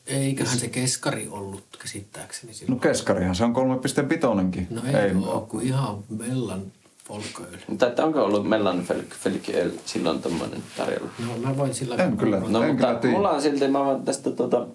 Eiköhän 0.08 0.58
se 0.60 0.68
keskari 0.68 1.28
ollut 1.32 1.64
käsittääkseni 1.82 2.52
No 2.52 2.58
silloin. 2.58 2.80
keskarihan 2.80 3.36
se 3.36 3.44
on 3.44 3.56
3.5. 3.56 4.66
No 4.70 4.82
ei, 4.88 4.96
ei 4.96 5.12
ole, 5.16 5.42
kun 5.48 5.62
ihan 5.62 5.98
mellan 6.10 6.62
folköily. 7.08 7.60
Mutta 7.68 7.88
että 7.88 8.06
onko 8.06 8.24
ollut 8.24 8.50
Mellan 8.50 8.86
Felkiöl 9.24 9.70
silloin 9.86 10.22
tommonen 10.22 10.64
tarjolla? 10.78 11.10
No 11.28 11.38
mä 11.38 11.58
voin 11.58 11.74
sillä 11.74 11.96
En 11.96 12.18
kyllä. 12.18 12.40
No 12.48 12.64
en 12.64 12.72
mutta 12.72 12.96
kyllä 12.96 13.14
mulla 13.14 13.30
on 13.30 13.42
silti, 13.42 13.68
mä 13.68 13.86
voin 13.86 14.04
tästä 14.04 14.32
tuota, 14.32 14.68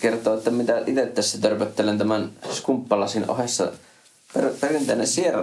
kertoa, 0.00 0.34
että 0.34 0.50
mitä 0.50 0.82
itse 0.86 1.06
tässä 1.06 1.40
törpöttelen 1.40 1.98
tämän 1.98 2.32
skumppalasin 2.52 3.30
ohessa. 3.30 3.72
Per, 4.34 4.50
perinteinen 4.60 5.06
Sierra 5.06 5.42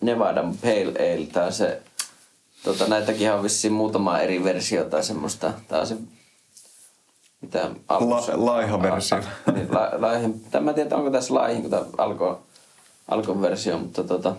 Nevada 0.00 0.42
Pale 0.62 1.14
Ale, 1.14 1.26
tää 1.32 1.50
se, 1.50 1.82
tota, 2.64 2.86
näitäkin 2.86 3.32
on 3.32 3.42
vissiin 3.42 3.72
muutama 3.72 4.18
eri 4.18 4.44
versio 4.44 4.84
tai 4.84 5.02
semmoista. 5.02 5.52
Tää 5.68 5.80
on 5.80 5.86
se, 5.86 5.96
mitä 7.40 7.70
alussa. 7.88 8.32
La- 8.32 8.46
laiha 8.46 8.82
versio. 8.82 9.18
Niin, 9.54 9.74
la, 9.74 9.90
laihin, 9.98 10.40
tai 10.40 10.60
mä 10.60 10.70
en 10.70 10.74
tiedä, 10.74 10.96
onko 10.96 11.10
tässä 11.10 11.34
laihin, 11.34 11.62
kun 11.62 11.70
tää 11.70 11.84
alkoi, 11.98 12.36
alkoi 13.08 13.40
versio, 13.40 13.78
mutta 13.78 14.04
tota, 14.04 14.36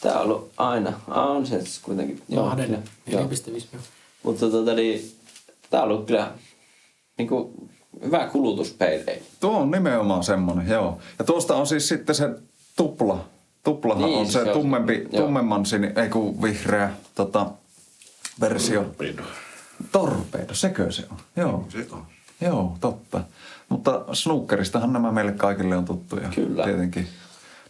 tää 0.00 0.14
on 0.14 0.20
ollut 0.22 0.50
aina, 0.56 0.92
ah, 1.08 1.30
on 1.30 1.46
se 1.46 1.60
kuitenkin. 1.82 2.22
Lahden 2.28 2.82
joo. 3.06 3.22
4,5. 3.22 3.78
Mutta 4.22 4.50
tota 4.50 4.74
niin, 4.74 5.12
tää 5.70 5.82
on 5.82 5.88
ollut 5.90 6.06
kyllä 6.06 6.30
niinku 7.18 7.54
hyvä 8.04 8.26
kulutuspeile. 8.26 9.22
Tuo 9.40 9.58
on 9.58 9.70
nimenomaan 9.70 10.24
semmonen, 10.24 10.68
joo. 10.68 10.98
Ja 11.18 11.24
tuosta 11.24 11.54
on 11.56 11.66
siis 11.66 11.88
sitten 11.88 12.14
se 12.14 12.28
tupla. 12.76 13.24
Tuplahan 13.64 14.04
Niin, 14.04 14.18
on 14.18 14.26
se 14.26 14.32
se 14.32 14.42
on- 14.42 14.48
tummempi, 14.52 15.08
joo. 15.12 15.22
tummemman 15.24 15.66
sini, 15.66 15.92
ei 16.02 16.08
kun 16.08 16.42
vihreä 16.42 16.90
tota, 17.14 17.46
versio. 18.40 18.82
Torpedo. 18.82 19.22
Torpedo, 19.92 20.54
sekö 20.54 20.92
se 20.92 21.02
on? 21.10 21.16
Joo. 21.36 21.64
Se 21.68 21.86
on. 21.92 22.06
Joo, 22.40 22.76
totta. 22.80 23.20
Mutta 23.68 24.04
snookeristahan 24.12 24.92
nämä 24.92 25.12
meille 25.12 25.32
kaikille 25.32 25.76
on 25.76 25.84
tuttuja. 25.84 26.28
Kyllä. 26.34 26.64
Tietenkin. 26.64 27.08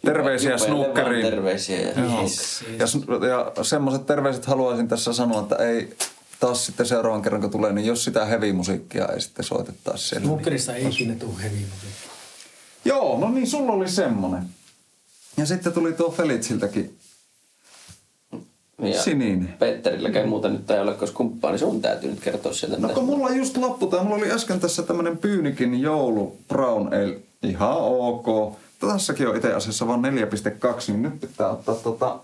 Terveisiä 0.05 0.57
snookeriin. 0.57 1.25
Terveisiä. 1.25 1.81
Ja 1.81 2.03
Joo. 2.03 2.21
Yes, 2.21 2.63
Ja, 3.29 3.63
semmoiset 3.63 4.05
terveiset 4.05 4.45
haluaisin 4.45 4.87
tässä 4.87 5.13
sanoa, 5.13 5.41
että 5.41 5.55
ei 5.55 5.93
taas 6.39 6.65
sitten 6.65 6.85
seuraavan 6.85 7.21
kerran 7.21 7.41
kun 7.41 7.51
tulee, 7.51 7.73
niin 7.73 7.87
jos 7.87 8.03
sitä 8.03 8.25
heavy-musiikkia 8.25 9.07
ei 9.07 9.21
sitten 9.21 9.45
soitettaisi 9.45 10.07
siellä. 10.07 10.21
Niin. 10.23 10.29
Mukkerissa 10.29 10.75
ei 10.75 10.87
ikinä 10.87 11.15
tule 11.15 11.33
heavy 11.43 11.55
musiikki. 11.55 12.07
Joo, 12.85 13.19
no 13.19 13.29
niin, 13.29 13.47
sulla 13.47 13.73
oli 13.73 13.89
semmonen. 13.89 14.43
Ja 15.37 15.45
sitten 15.45 15.73
tuli 15.73 15.93
tuo 15.93 16.11
Felitsiltäkin 16.11 16.97
ja 18.81 19.01
sininen. 19.01 19.53
Petterilläkään 19.59 20.29
muuta 20.29 20.49
nyt 20.49 20.71
ei 20.71 20.79
ole, 20.79 20.93
koska 20.93 21.17
kumppaa, 21.17 21.51
niin 21.51 21.59
sun 21.59 21.81
täytyy 21.81 22.09
nyt 22.09 22.19
kertoa 22.19 22.53
sieltä. 22.53 22.77
No 22.77 22.89
kun 22.89 23.05
mulla 23.05 23.29
just 23.29 23.57
loppu, 23.57 23.87
tai 23.87 24.03
mulla 24.03 24.15
oli 24.15 24.31
äsken 24.31 24.59
tässä 24.59 24.83
tämmönen 24.83 25.17
Pyynikin 25.17 25.81
joulu 25.81 26.37
Brown 26.47 26.87
Ale, 26.87 27.17
ihan 27.43 27.77
ok. 27.77 28.57
Tässäkin 28.79 29.27
on 29.27 29.35
itse 29.35 29.53
asiassa 29.53 29.87
vain 29.87 30.01
4,2, 30.01 30.09
niin 30.87 31.01
nyt 31.01 31.19
pitää 31.21 31.49
ottaa 31.49 31.75
tota, 31.75 32.19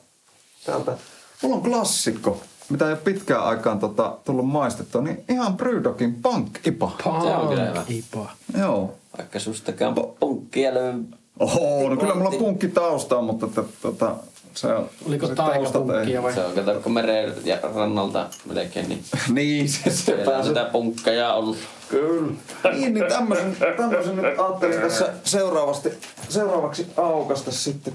täältä. 0.65 0.97
Mulla 1.41 1.55
on 1.55 1.61
klassikko, 1.61 2.41
mitä 2.69 2.85
ei 2.85 2.91
ole 2.91 2.99
pitkään 3.03 3.43
aikaan 3.43 3.79
tota, 3.79 4.17
tullut 4.25 4.47
maistettua, 4.47 5.01
niin 5.01 5.23
ihan 5.29 5.57
Brewdogin 5.57 6.21
Punk 6.21 6.67
IPA. 6.67 6.91
Se 7.03 7.09
on 7.09 7.51
hyvä. 7.51 7.83
Ipa. 7.87 8.29
Joo. 8.57 8.93
Vaikka 9.17 9.39
sustakaan 9.39 9.95
punkkia 10.19 10.73
löy. 10.73 10.93
Oho, 11.39 11.89
no 11.89 11.97
kyllä 11.97 12.15
mulla 12.15 12.29
on 12.29 12.35
punkki 12.35 12.67
taustaa, 12.67 13.21
mutta 13.21 13.45
että, 13.45 13.63
tota, 13.81 14.15
se 14.53 14.67
on... 14.67 14.89
Oliko 15.07 15.27
se 15.27 15.35
taikapunkkia 15.35 16.23
vai? 16.23 16.33
Se 16.33 16.45
on, 16.45 16.53
kato, 16.53 16.79
kun 16.79 16.93
meren 16.93 17.33
ja 17.43 17.59
rannalta 17.75 18.29
melkein, 18.45 18.89
niin 18.89 19.03
Niin, 19.33 19.69
se, 19.69 19.89
se 19.89 20.15
on 20.15 20.25
pääsee 20.25 20.47
sitä 20.47 20.69
punkkeja 20.71 21.33
ollut. 21.33 21.57
Kyllä. 21.93 22.33
Niin, 22.71 22.93
niin 22.93 23.05
tämmöisen, 23.09 23.57
tämmöisen 23.77 24.15
nyt 24.15 24.39
ajattelin 24.39 24.81
tässä 24.81 25.13
seuraavasti, 25.23 25.89
seuraavaksi 26.29 26.87
aukasta 26.97 27.51
sitten. 27.51 27.93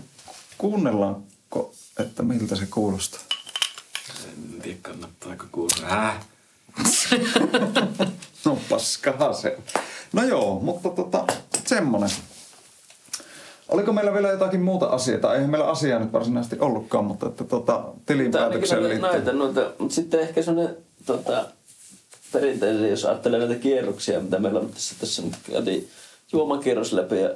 Kuunnellaanko, 0.59 1.73
että 1.99 2.23
miltä 2.23 2.57
se 2.57 2.67
kuulostaa? 2.71 3.21
En 4.29 4.63
tiedä 4.63 4.79
kannattaako 4.83 5.45
kuulla. 5.53 5.89
Äh. 5.91 6.27
No 8.45 8.59
paskaa 8.71 9.33
se. 9.33 9.59
No 10.13 10.23
joo, 10.25 10.61
mutta 10.61 10.91
tota, 10.91 11.25
semmonen. 11.67 12.11
Oliko 13.69 13.93
meillä 13.93 14.13
vielä 14.13 14.29
jotakin 14.31 14.61
muuta 14.61 14.87
asiaa? 14.87 15.35
Eihän 15.35 15.51
meillä 15.51 15.71
asiaa 15.71 15.99
nyt 15.99 16.13
varsinaisesti 16.13 16.57
ollutkaan, 16.61 17.05
mutta 17.05 17.27
että 17.27 17.45
tota, 17.45 17.85
tilinpäätökseen 18.07 18.83
noita, 18.83 19.13
liittyen. 19.13 19.39
noita, 19.39 19.73
mutta 19.79 19.95
sitten 19.95 20.21
ehkä 20.21 20.43
sellainen 20.43 20.77
tota, 21.07 21.45
perinteinen, 22.33 22.91
jos 22.91 23.05
ajattelee 23.05 23.39
näitä 23.39 23.55
kierroksia, 23.55 24.21
mitä 24.21 24.39
meillä 24.39 24.61
on 24.61 24.73
tässä, 24.73 24.95
tässä 25.01 25.23
nyt 25.23 25.35
käytiin 25.53 25.91
juomakierros 26.33 26.93
läpi 26.93 27.21
ja 27.21 27.31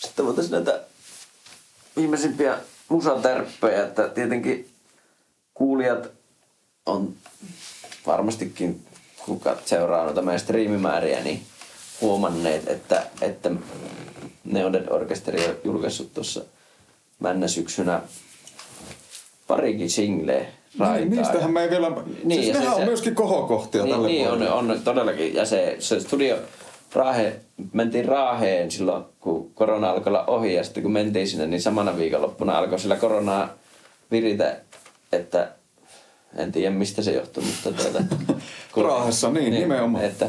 Sitten 0.00 0.26
voitaisiin 0.26 0.52
näitä 0.52 0.80
viimeisimpiä 1.96 2.58
musatärppejä, 2.88 3.84
että 3.84 4.08
tietenkin 4.08 4.68
kuulijat 5.54 6.10
on 6.86 7.14
varmastikin, 8.06 8.84
kuka 9.24 9.58
seuraa 9.64 10.04
noita 10.04 10.22
meidän 10.22 10.40
striimimääriä, 10.40 11.20
niin 11.20 11.42
huomanneet, 12.00 12.68
että, 12.68 13.06
että 13.20 13.50
Neodead 14.44 14.88
Orkesteri 14.90 15.46
on 15.46 15.56
julkaissut 15.64 16.14
tuossa 16.14 16.44
männä 17.18 17.48
syksynä 17.48 18.02
parikin 19.46 19.90
singleä 19.90 20.46
raitaa. 20.78 20.96
Niin, 20.98 21.10
niistähän 21.10 21.50
me 21.52 21.62
ei 21.64 21.70
vielä... 21.70 21.88
Niin, 21.90 22.04
Niin, 22.24 22.42
siis 22.42 22.46
ja 22.48 22.52
se- 22.54 22.58
nehän 22.60 22.74
on 22.74 22.80
se- 22.80 22.86
myöskin 22.86 23.14
kohokohtia 23.14 23.82
Niin, 23.82 23.94
tälle 23.94 24.08
niin 24.08 24.28
on, 24.30 24.38
vuodelle. 24.38 24.72
on, 24.72 24.80
todellakin. 24.84 25.34
Ja 25.34 25.44
se, 25.44 25.76
se 25.78 26.00
studio 26.00 26.36
Raahe, 26.94 27.36
mentiin 27.72 28.04
Raaheen 28.04 28.70
silloin, 28.70 29.04
kun 29.20 29.50
korona 29.54 29.90
alkoi 29.90 30.10
olla 30.10 30.24
ohi. 30.26 30.54
Ja 30.54 30.64
sitten 30.64 30.82
kun 30.82 30.92
mentiin 30.92 31.28
sinne, 31.28 31.46
niin 31.46 31.62
samana 31.62 31.96
viikonloppuna 31.96 32.58
alkoi 32.58 32.78
sillä 32.78 32.96
koronaa 32.96 33.48
viritä, 34.10 34.56
että 35.12 35.48
en 36.36 36.52
tiedä 36.52 36.70
mistä 36.74 37.02
se 37.02 37.12
johtui, 37.12 37.44
mutta 37.44 37.82
tuota, 37.82 38.04
Raahessa, 38.88 39.30
niin, 39.30 39.52
nimenomaan. 39.54 40.04
Että, 40.04 40.26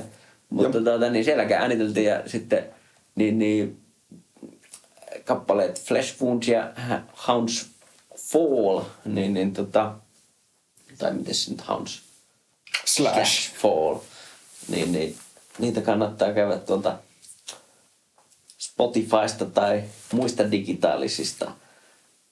mutta 0.50 0.82
tuota, 0.82 1.10
niin 1.10 1.26
sielläkin 1.26 1.58
ääniteltiin 1.58 2.06
ja 2.06 2.22
sitten 2.26 2.64
niin, 3.16 3.40
niin, 3.40 3.78
kappaleet 5.26 5.82
Flesh 5.82 6.22
Wounds 6.24 6.48
ja 6.48 6.72
Hounds 7.28 7.68
Fall, 8.18 8.82
niin, 9.06 9.34
niin 9.34 9.54
tota, 9.54 9.92
tai 11.00 11.14
miten 11.14 11.36
se 11.36 11.52
nyt 11.52 11.68
Hounds 11.68 12.02
Slash. 12.86 13.54
Fall, 13.56 13.98
niin, 14.68 14.92
niin 14.92 15.16
niitä 15.60 15.82
kannattaa 15.82 16.34
käydä 16.34 16.58
tuolta 16.58 16.98
Spotifysta 18.58 19.46
tai 19.54 19.84
muista 20.14 20.52
digitaalisista 20.52 21.52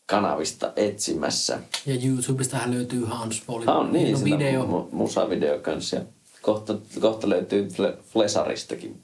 kanavista 0.05 0.73
etsimässä. 0.75 1.59
Ja 1.85 1.95
YouTubestahan 2.05 2.73
löytyy 2.73 3.05
Hans 3.05 3.43
Paulin 3.47 3.69
Ah, 3.69 3.89
niin, 3.91 4.23
video. 4.23 4.61
on 4.61 4.69
mu- 4.69 4.95
musavideo 4.95 5.59
kanssa. 5.59 5.95
Ja 5.95 6.01
kohta, 6.41 6.75
kohta 7.01 7.29
löytyy 7.29 7.67
Fle- 7.67 7.97
Flesaristakin 8.13 9.03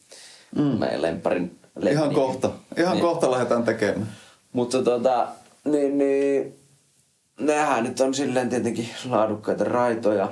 mm. 0.55 0.61
meidän 0.63 1.01
lemparin 1.01 1.59
Ihan 1.91 2.13
kohta. 2.13 2.51
Ihan 2.77 2.91
Niin. 2.93 3.01
kohta 3.01 3.31
lähdetään 3.31 3.63
tekemään. 3.63 4.15
Mutta 4.53 4.83
tota, 4.83 5.27
niin, 5.65 5.97
niin, 5.97 6.55
nehän 7.39 7.83
nyt 7.83 7.99
on 7.99 8.13
silleen 8.13 8.49
tietenkin 8.49 8.89
laadukkaita 9.09 9.63
raitoja. 9.63 10.31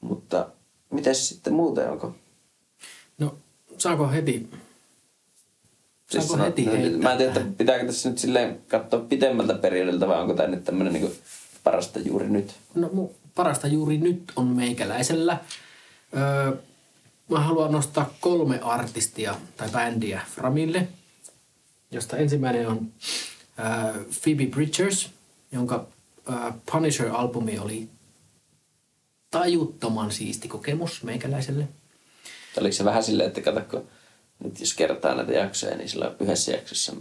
Mutta 0.00 0.48
mites 0.90 1.28
sitten 1.28 1.52
muuten, 1.52 1.90
onko? 1.90 2.14
No, 3.18 3.34
saako 3.78 4.10
heti? 4.10 4.50
Saako 6.10 6.34
sanot- 6.34 6.44
heti 6.44 6.64
no, 6.64 6.72
heittää 6.72 7.00
Mä 7.02 7.12
en 7.12 7.18
tiedä, 7.18 7.32
että 7.32 7.52
pitääkö 7.58 7.86
tässä 7.86 8.08
nyt 8.08 8.18
silleen 8.18 8.60
katsoa 8.68 9.00
pitemmältä 9.00 9.54
periodilta 9.54 10.08
vai 10.08 10.20
onko 10.20 10.34
tämä 10.34 10.48
nyt 10.48 10.64
tämmöinen 10.64 10.92
niin 10.92 11.12
parasta 11.64 11.98
juuri 11.98 12.28
nyt? 12.28 12.54
No 12.74 13.10
parasta 13.34 13.66
juuri 13.66 13.98
nyt 13.98 14.32
on 14.36 14.46
meikäläisellä. 14.46 15.40
Öö, 16.16 16.52
mä 17.30 17.40
haluan 17.40 17.72
nostaa 17.72 18.14
kolme 18.20 18.60
artistia 18.62 19.34
tai 19.56 19.68
bändiä 19.68 20.20
Framille, 20.34 20.88
josta 21.90 22.16
ensimmäinen 22.16 22.68
on 22.68 22.92
öö, 23.58 24.04
Phoebe 24.22 24.46
Bridgers, 24.46 25.10
jonka 25.52 25.86
Punisher-albumi 26.72 27.58
oli 27.58 27.88
tajuttoman 29.30 30.12
siisti 30.12 30.48
kokemus 30.48 31.02
meikäläiselle. 31.02 31.68
Oliko 32.60 32.72
se 32.72 32.84
vähän 32.84 33.02
silleen, 33.02 33.28
että 33.28 33.40
kato, 33.40 33.60
kun 33.70 33.88
nyt 34.44 34.60
jos 34.60 34.74
kertaa 34.74 35.14
näitä 35.14 35.32
jaksoja, 35.32 35.76
niin 35.76 35.88
silloin 35.88 36.16
yhdessä 36.20 36.52
jaksossa 36.52 36.92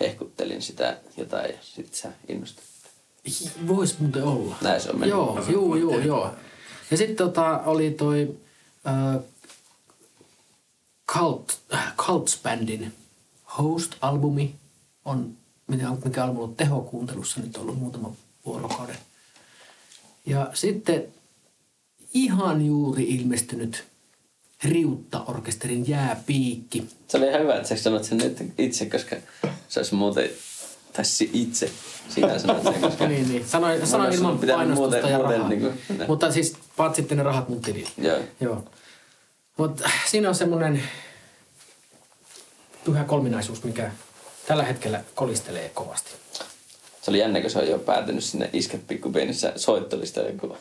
hehkuttelin 0.00 0.62
sitä 0.62 0.98
jotain 1.16 1.50
ja 1.50 1.58
sitten 1.62 1.96
sä 1.98 2.12
innostut. 2.28 2.64
Voisi 3.68 3.94
muuten 3.98 4.24
olla. 4.24 4.56
Näin 4.62 4.80
se 4.80 4.90
on 4.90 4.94
mennyt. 4.94 5.10
Joo, 5.10 5.44
joo, 5.48 5.76
joo, 5.76 5.98
joo. 5.98 6.34
Ja 6.90 6.96
sitten 6.96 7.16
tota, 7.16 7.58
oli 7.66 7.90
toi 7.90 8.36
äh, 8.86 9.22
Cult, 11.12 11.52
äh, 11.74 11.94
Cults-bändin 11.96 12.92
Host-albumi. 13.58 14.54
On, 15.04 15.36
mitä- 15.66 15.96
mikä 16.04 16.24
on 16.24 16.36
ollut 16.36 16.56
tehokuuntelussa 16.56 17.40
nyt 17.40 17.56
ollut 17.56 17.78
muutama 17.78 18.12
vuorokauden. 18.46 18.96
Ja 20.26 20.50
sitten 20.54 21.04
ihan 22.14 22.66
juuri 22.66 23.02
ilmestynyt 23.04 23.84
Riutta-orkesterin 24.64 25.88
Jääpiikki. 25.88 26.88
Se 27.08 27.16
oli 27.16 27.28
ihan 27.28 27.40
hyvä, 27.40 27.56
että 27.56 27.68
sä 27.68 27.76
sanot 27.76 28.04
sen 28.04 28.18
nyt 28.18 28.52
itse, 28.58 28.86
koska 28.86 29.16
se 29.68 29.80
olisi 29.80 29.94
muuten, 29.94 30.30
si- 31.02 31.30
itse, 31.32 31.70
sinä 32.08 32.38
sanot 32.38 32.62
sen, 32.62 32.80
koska 32.80 33.08
niin, 33.08 33.28
niin. 33.28 33.48
Sanoin, 33.48 33.86
sanoin 33.86 34.12
ilman 34.14 34.38
painostusta 34.38 34.74
muuten- 34.80 35.10
ja 35.10 35.18
muuten 35.18 35.34
rahaa. 35.36 35.48
niinku- 35.48 35.72
Mutta 36.08 36.32
siis 36.32 36.56
paat 36.76 36.94
sitten 36.94 37.18
ne 37.18 37.24
rahat 37.24 37.48
mun 37.48 37.60
tilille. 37.60 37.90
Joo. 37.98 38.18
Joo. 38.40 38.64
Mutta 39.56 39.90
siinä 40.10 40.28
on 40.28 40.34
semmoinen 40.34 40.82
pyhä 42.84 43.04
kolminaisuus, 43.04 43.64
mikä 43.64 43.90
tällä 44.46 44.62
hetkellä 44.64 45.04
kolistelee 45.14 45.68
kovasti. 45.68 46.10
Se 47.02 47.10
oli 47.10 47.18
jännä, 47.18 47.40
kun 47.40 47.50
se 47.50 47.58
on 47.58 47.68
jo 47.68 47.78
päätynyt 47.78 48.24
sinne 48.24 48.50
Isket 48.52 48.86
pikkupienissä 48.86 49.52
soittolistoille. 49.56 50.32
Kun... 50.32 50.56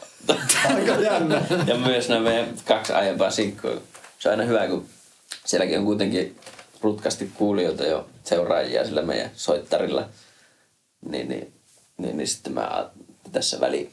Aika 0.75 0.91
jännä. 1.02 1.45
ja 1.67 1.78
myös 1.78 2.10
nämä 2.10 2.21
meidän 2.21 2.54
kaksi 2.65 2.93
aiempaa 2.93 3.32
sinkkoa. 3.32 3.82
Se 4.19 4.30
on 4.30 4.32
aina 4.32 4.43
hyvä, 4.43 4.67
kun 4.67 4.89
sielläkin 5.45 5.80
on 5.80 5.86
kuitenkin 5.86 6.39
rutkasti 6.82 7.32
kuulijoita 7.34 7.84
jo 7.86 8.10
seuraajia 8.23 8.86
sillä 8.86 9.02
meidän 9.02 9.32
soittarilla. 9.36 10.10
Niin, 11.10 11.30
niin, 11.30 11.54
niin, 11.97 12.17
niin 12.17 12.28
sitten 12.28 12.54
mä 12.54 12.89
tässä 13.32 13.60
väli, 13.60 13.89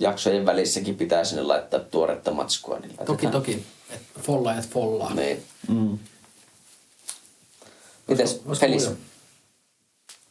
jaksojen 0.00 0.46
välissäkin 0.46 0.96
pitää 0.96 1.24
sinne 1.24 1.42
laittaa 1.42 1.80
tuoretta 1.80 2.30
matskua. 2.30 2.78
Niin 2.78 2.90
Toki, 2.96 3.08
laitetaan- 3.26 3.32
toki. 3.32 3.64
Et 3.90 4.00
follaajat 4.22 4.68
follaa. 4.68 5.14
Niin. 5.14 5.42
Mm. 5.68 5.98
Mites 8.08 8.30
Olisiko- 8.32 8.48
olisiko 8.48 8.66
Felis? 8.66 8.90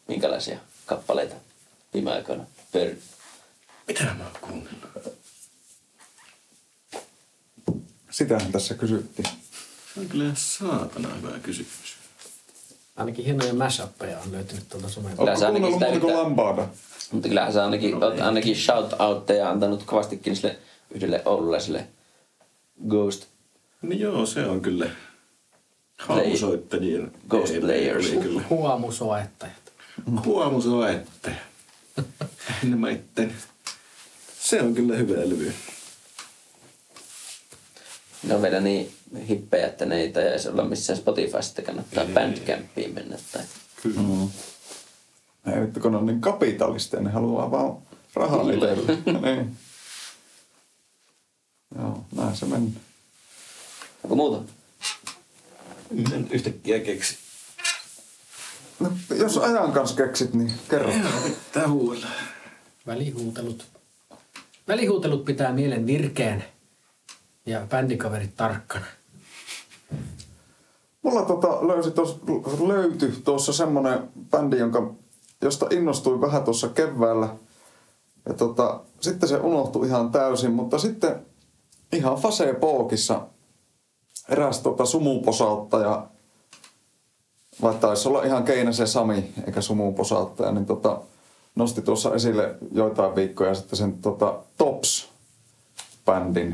Minkälaisia 0.07 0.57
kappaleita 0.85 1.35
viime 1.93 2.11
aikoina 2.11 2.45
pyörinyt? 2.71 3.03
Mitä 3.87 4.03
mä 4.03 4.23
oon 4.23 4.33
kuunnellut? 4.41 5.21
Sitähän 8.11 8.51
tässä 8.51 8.73
kysyttiin. 8.73 9.27
Se 9.93 9.99
on 9.99 10.05
kyllä 10.09 10.31
saatana 10.35 11.09
hyvä 11.15 11.39
kysymys. 11.39 11.95
Ainakin 12.95 13.25
hienoja 13.25 13.53
mashappeja 13.53 14.19
on 14.19 14.31
löytynyt 14.31 14.69
tuolta. 14.69 14.87
Kyllä 14.87 15.09
Oletko 15.17 15.45
kuunnellut 15.45 15.73
sitä 15.73 15.85
muuta 15.85 15.99
kuin 15.99 16.17
Lambada? 16.17 16.67
Mutta 17.11 17.27
kyllähän 17.27 17.53
sä 17.53 17.63
ainakin, 17.63 18.03
oot 18.03 18.19
ainakin 18.19 18.55
shout 18.55 18.93
outteja 18.99 19.49
antanut 19.49 19.83
kovastikin 19.83 20.35
sille 20.35 20.57
yhdelle 20.91 21.21
oululaiselle 21.25 21.87
Ghost. 22.87 23.25
Niin 23.81 23.99
joo, 23.99 24.25
se 24.25 24.45
on 24.45 24.61
kyllä 24.61 24.89
hausoittajien 25.99 27.11
Ghost 27.29 27.53
Players. 27.61 28.07
kyllä. 28.07 28.41
Huomusoette. 30.25 31.35
Nämä 32.63 32.89
itten. 32.89 33.35
Se 34.39 34.61
on 34.61 34.73
kyllä 34.73 34.95
hyvä 34.95 35.13
levy. 35.13 35.53
Ne 38.23 38.35
on 38.35 38.41
vielä 38.41 38.59
niin 38.59 38.93
hippejä, 39.29 39.67
että 39.67 39.85
ne 39.85 39.95
ei 39.95 40.11
tajaisi 40.11 40.49
olla 40.49 40.63
missään 40.63 40.99
Spotifysta 40.99 41.61
kannattaa 41.61 42.05
Bandcampiin 42.05 42.93
mennä. 42.93 43.17
Tai... 43.31 43.41
Kyllä. 43.83 44.01
Mm. 44.01 44.29
Ei 45.53 45.61
vittu, 45.61 45.79
kun 45.79 45.95
on 45.95 46.05
niin 46.05 46.21
kapitalisteja, 46.21 47.03
ne 47.03 47.09
haluaa 47.09 47.51
vaan 47.51 47.77
rahaa 48.13 48.51
itselle. 48.51 48.97
niin. 49.21 49.57
Joo, 51.77 52.05
näin 52.15 52.35
se 52.35 52.45
meni. 52.45 52.73
Onko 54.03 54.15
muuta? 54.15 54.53
En 56.13 56.27
yhtäkkiä 56.31 56.79
keksi. 56.79 57.17
No, 58.81 58.89
jos 59.17 59.37
ajan 59.37 59.71
kanssa 59.71 59.95
keksit, 59.95 60.33
niin 60.33 60.51
kerro. 60.69 60.91
Pitää 61.23 61.67
huuella. 61.67 62.07
Välihuutelut. 62.87 63.65
Välihuutelut 64.67 65.25
pitää 65.25 65.53
mielen 65.53 65.85
virkeän 65.85 66.43
ja 67.45 67.67
bändikaverit 67.69 68.35
tarkkana. 68.35 68.85
Mulla 71.01 71.25
tota 71.25 71.67
löysi 71.67 71.91
tos, 71.91 72.19
löytyi 72.67 73.11
tuossa 73.23 73.53
semmonen 73.53 74.09
bändi, 74.31 74.57
jonka, 74.57 74.93
josta 75.41 75.67
innostuin 75.71 76.21
vähän 76.21 76.43
tuossa 76.43 76.69
keväällä. 76.69 77.35
Ja 78.25 78.33
tota, 78.33 78.81
sitten 79.01 79.29
se 79.29 79.37
unohtui 79.37 79.87
ihan 79.87 80.11
täysin, 80.11 80.51
mutta 80.51 80.77
sitten 80.77 81.25
ihan 81.93 82.15
Fasepookissa 82.15 83.27
eräs 84.29 84.59
tota 84.59 84.85
sumuposauttaja, 84.85 86.07
vai 87.61 87.73
taisi 87.73 88.07
olla 88.07 88.23
ihan 88.23 88.43
Keinäsen 88.43 88.87
Sami, 88.87 89.31
eikä 89.47 89.61
sumuposauttaja, 89.61 90.51
niin 90.51 90.65
tota, 90.65 91.01
nosti 91.55 91.81
tuossa 91.81 92.15
esille 92.15 92.55
joitain 92.71 93.15
viikkoja 93.15 93.55
sitten 93.55 93.77
sen 93.77 93.93
tota, 93.93 94.33
Tops-bändin. 94.57 96.53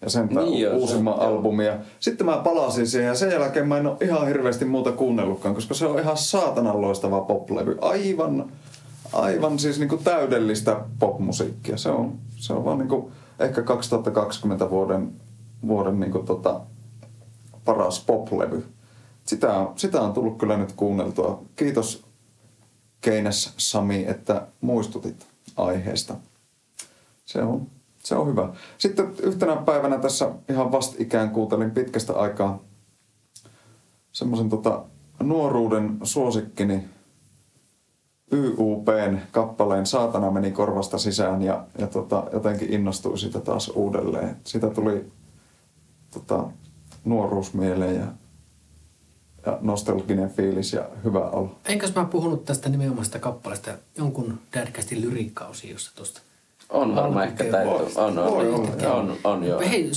ja 0.00 0.10
sen 0.10 0.26
Niin 0.26 0.60
joo, 0.60 0.72
se- 0.72 0.78
uusimman 0.78 1.14
joo. 1.14 1.24
albumin. 1.26 1.66
Ja 1.66 1.78
sitten 2.00 2.26
mä 2.26 2.36
palasin 2.44 2.86
siihen 2.86 3.08
ja 3.08 3.14
sen 3.14 3.32
jälkeen 3.32 3.68
mä 3.68 3.78
en 3.78 3.86
ole 3.86 3.96
ihan 4.00 4.26
hirveästi 4.26 4.64
muuta 4.64 4.92
kuunnellutkaan, 4.92 5.54
koska 5.54 5.74
se 5.74 5.86
on 5.86 5.98
ihan 5.98 6.16
saatanan 6.16 6.80
loistava 6.80 7.20
poplevy. 7.20 7.78
Aivan, 7.80 8.52
aivan 9.12 9.58
siis 9.58 9.78
niinku 9.78 9.96
täydellistä 9.96 10.80
popmusiikkia. 10.98 11.76
Se 11.76 11.88
on, 11.90 12.12
se 12.36 12.52
on 12.52 12.64
vaan 12.64 12.78
niinku 12.78 13.10
ehkä 13.38 13.62
2020 13.62 14.70
vuoden, 14.70 15.12
vuoden 15.66 16.00
niinku 16.00 16.18
tota, 16.18 16.60
paras 17.64 18.04
poplevy. 18.06 18.64
Sitä, 19.24 19.68
sitä 19.76 20.00
on 20.00 20.12
tullut 20.12 20.38
kyllä 20.38 20.56
nyt 20.56 20.72
kuunneltua. 20.72 21.42
Kiitos 21.56 22.04
Keines 23.00 23.54
Sami, 23.56 24.04
että 24.08 24.46
muistutit 24.60 25.26
aiheesta. 25.56 26.14
Se 27.24 27.42
on, 27.42 27.66
se 27.98 28.14
on 28.14 28.26
hyvä. 28.26 28.48
Sitten 28.78 29.14
yhtenä 29.22 29.56
päivänä 29.56 29.98
tässä 29.98 30.30
ihan 30.48 30.72
vastikään 30.72 31.30
kuuntelin 31.30 31.70
pitkästä 31.70 32.12
aikaa 32.12 32.62
semmoisen 34.12 34.48
tota 34.48 34.84
nuoruuden 35.22 35.98
suosikkini 36.02 36.84
YUPn 38.32 39.18
kappaleen 39.32 39.86
Saatana 39.86 40.30
meni 40.30 40.52
korvasta 40.52 40.98
sisään 40.98 41.42
ja, 41.42 41.64
ja 41.78 41.86
tota, 41.86 42.24
jotenkin 42.32 42.72
innostui 42.72 43.18
siitä 43.18 43.40
taas 43.40 43.68
uudelleen. 43.68 44.36
Siitä 44.44 44.70
tuli 44.70 45.12
tota, 46.10 46.44
nuoruus 47.04 47.54
mieleen 47.54 47.96
ja, 47.96 48.06
ja 49.46 49.58
nostalginen 49.60 50.30
fiilis 50.30 50.72
ja 50.72 50.88
hyvä 51.04 51.20
olo. 51.20 51.58
Enkäs 51.64 51.94
mä 51.94 52.04
puhunut 52.04 52.44
tästä 52.44 52.68
nimenomaan 52.68 53.04
sitä 53.04 53.18
kappaleesta 53.18 53.70
jonkun 53.98 54.38
därkästi 54.54 55.00
lyriikkaosiossa 55.00 55.92
tuosta. 55.96 56.20
On 56.70 56.94
varmaan 56.94 57.28
ehkä 57.28 57.44
täytyy. 57.44 57.72
On, 57.96 58.18
on, 58.18 58.18
on, 58.18 58.86
on, 58.86 59.16
on, 59.24 59.44
joo. 59.44 59.60
Hei, 59.60 59.90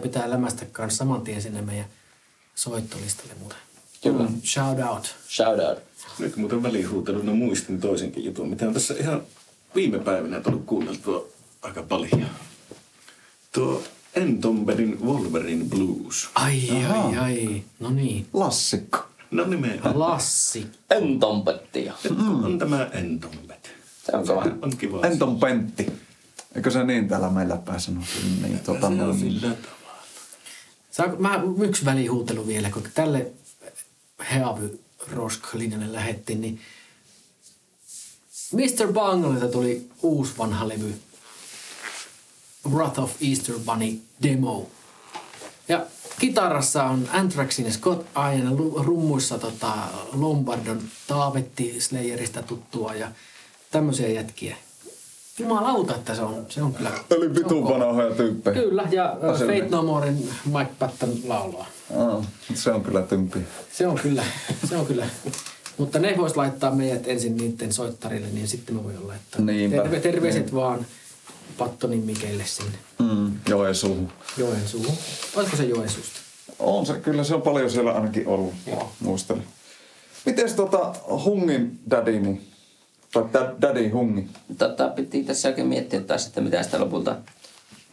pitää 0.00 0.30
lämästä 0.30 0.66
kanssa 0.72 0.98
saman 0.98 1.22
tien 1.22 1.42
sinne 1.42 1.62
meidän 1.62 1.86
soittolistalle 2.54 3.32
muuten. 3.40 3.58
Kyllä. 4.02 4.24
Shout 4.44 4.78
out. 4.90 5.14
Shout 5.28 5.60
out. 5.68 5.78
Nyt 6.18 6.36
muuten 6.36 6.62
välihuuteluna 6.62 7.32
muistin 7.32 7.80
toisenkin 7.80 8.24
jutun, 8.24 8.48
mitä 8.48 8.66
on 8.66 8.74
tässä 8.74 8.94
ihan 9.00 9.22
viime 9.74 9.98
päivinä 9.98 10.40
tullut 10.40 10.64
kuunneltua 10.66 11.26
aika 11.62 11.82
paljon. 11.82 12.26
Tuo 13.52 13.82
Entombedin 14.14 14.98
Wolverine 15.04 15.64
Blues. 15.64 16.28
Ai, 16.34 16.70
ai, 16.86 17.18
ai. 17.18 17.64
No 17.80 17.90
niin. 17.90 18.26
Lassikko. 18.32 18.98
No 19.30 19.44
nimenomaan. 19.46 19.98
Lassi. 19.98 20.66
Entompettia. 20.90 21.94
On 22.44 22.58
tämä 22.58 22.84
Entombed. 22.92 23.56
Se 24.06 24.16
on 24.16 24.26
kova. 24.26 24.44
On 24.62 24.76
kiva. 24.76 25.06
Enton 25.06 25.40
Pentti. 25.40 25.92
Eikö 26.54 26.70
se 26.70 26.84
niin 26.84 27.08
täällä 27.08 27.30
meillä 27.30 27.56
päin 27.56 27.80
sanottu? 27.80 28.10
Niin, 28.42 28.58
tota, 28.60 28.80
Se 28.80 28.86
on 28.86 28.98
noin. 28.98 29.18
sillä 29.18 29.40
tavalla. 29.40 30.02
Saanko 30.90 31.16
mä 31.16 31.42
yksi 31.60 31.84
välihuutelu 31.84 32.46
vielä, 32.46 32.70
kun 32.70 32.82
tälle 32.94 33.32
Heavy 34.30 34.80
Rosk-linjalle 35.12 35.92
lähettiin, 35.92 36.40
niin 36.40 36.60
Mr. 38.52 38.92
Bunglelta 38.92 39.48
tuli 39.48 39.88
uusi 40.02 40.32
vanha 40.38 40.68
levy. 40.68 40.94
Wrath 42.70 43.00
of 43.00 43.12
Easter 43.28 43.54
Bunny 43.66 43.98
demo. 44.22 44.66
Ja 45.68 45.86
kitarassa 46.18 46.84
on 46.84 47.08
Anthraxin 47.12 47.72
Scott 47.72 48.06
Ian 48.16 48.58
rummuissa 48.76 49.38
tota 49.38 49.72
Lombardon 50.12 50.80
Taavetti 51.06 51.80
Slayerista 51.80 52.42
tuttua 52.42 52.94
ja 52.94 53.08
tämmöisiä 53.70 54.08
jätkiä. 54.08 54.56
Jumalauta, 55.38 55.94
että 55.94 56.14
se 56.14 56.22
on, 56.22 56.46
se 56.48 56.62
on 56.62 56.74
kyllä... 56.74 56.90
On 56.90 57.34
vitun 57.34 57.64
vanhoja 57.64 58.14
tyyppejä. 58.14 58.54
Kyllä, 58.54 58.88
ja 58.90 59.16
äh, 59.24 59.30
Asenne. 59.30 59.58
Fate 59.58 59.70
No 59.70 59.82
Morein 59.82 60.28
Mike 60.44 60.70
Patton 60.78 61.10
laulaa. 61.26 61.66
Aa, 61.96 62.24
se 62.54 62.70
on 62.70 62.82
kyllä 62.82 63.02
tympi. 63.02 63.38
Se 63.72 63.86
on 63.86 63.98
kyllä, 63.98 64.24
se 64.68 64.76
on 64.76 64.86
kyllä. 64.86 65.06
Mutta 65.78 65.98
ne 65.98 66.14
vois 66.16 66.36
laittaa 66.36 66.70
meidät 66.74 67.08
ensin 67.08 67.36
niiden 67.36 67.72
soittarille, 67.72 68.26
niin 68.32 68.48
sitten 68.48 68.74
me 68.74 68.84
voidaan 68.84 69.08
laittaa. 69.08 69.40
Niinpä. 69.40 69.76
Terve, 69.76 70.00
terveiset 70.00 70.54
vaan 70.54 70.86
Pattonin 71.58 72.04
Mikeille 72.04 72.44
sinne 72.46 72.78
Mm, 72.98 73.32
Joensuuhun. 73.48 74.12
Joensuuhun. 74.36 74.94
Olisiko 75.36 75.56
se 75.56 75.64
Joensuusta? 75.64 76.20
On 76.58 76.86
se, 76.86 76.92
kyllä 77.00 77.24
se 77.24 77.34
on 77.34 77.42
paljon 77.42 77.70
siellä 77.70 77.92
ainakin 77.92 78.28
ollut. 78.28 78.54
Joo. 78.66 78.92
Muistelen. 79.00 79.44
Mites 80.26 80.52
tota 80.52 80.94
Hungin 81.24 81.80
daddy, 81.90 82.20
niin, 82.20 82.48
tai 83.12 83.24
dad, 83.32 83.54
daddy 83.62 83.88
Hungi? 83.88 84.26
Tota, 84.58 84.88
piti 84.88 85.24
tässä 85.24 85.48
oikein 85.48 85.66
miettiä 85.66 86.00
taas, 86.00 86.26
että 86.26 86.40
mitä 86.40 86.62
sitä 86.62 86.80
lopulta 86.80 87.16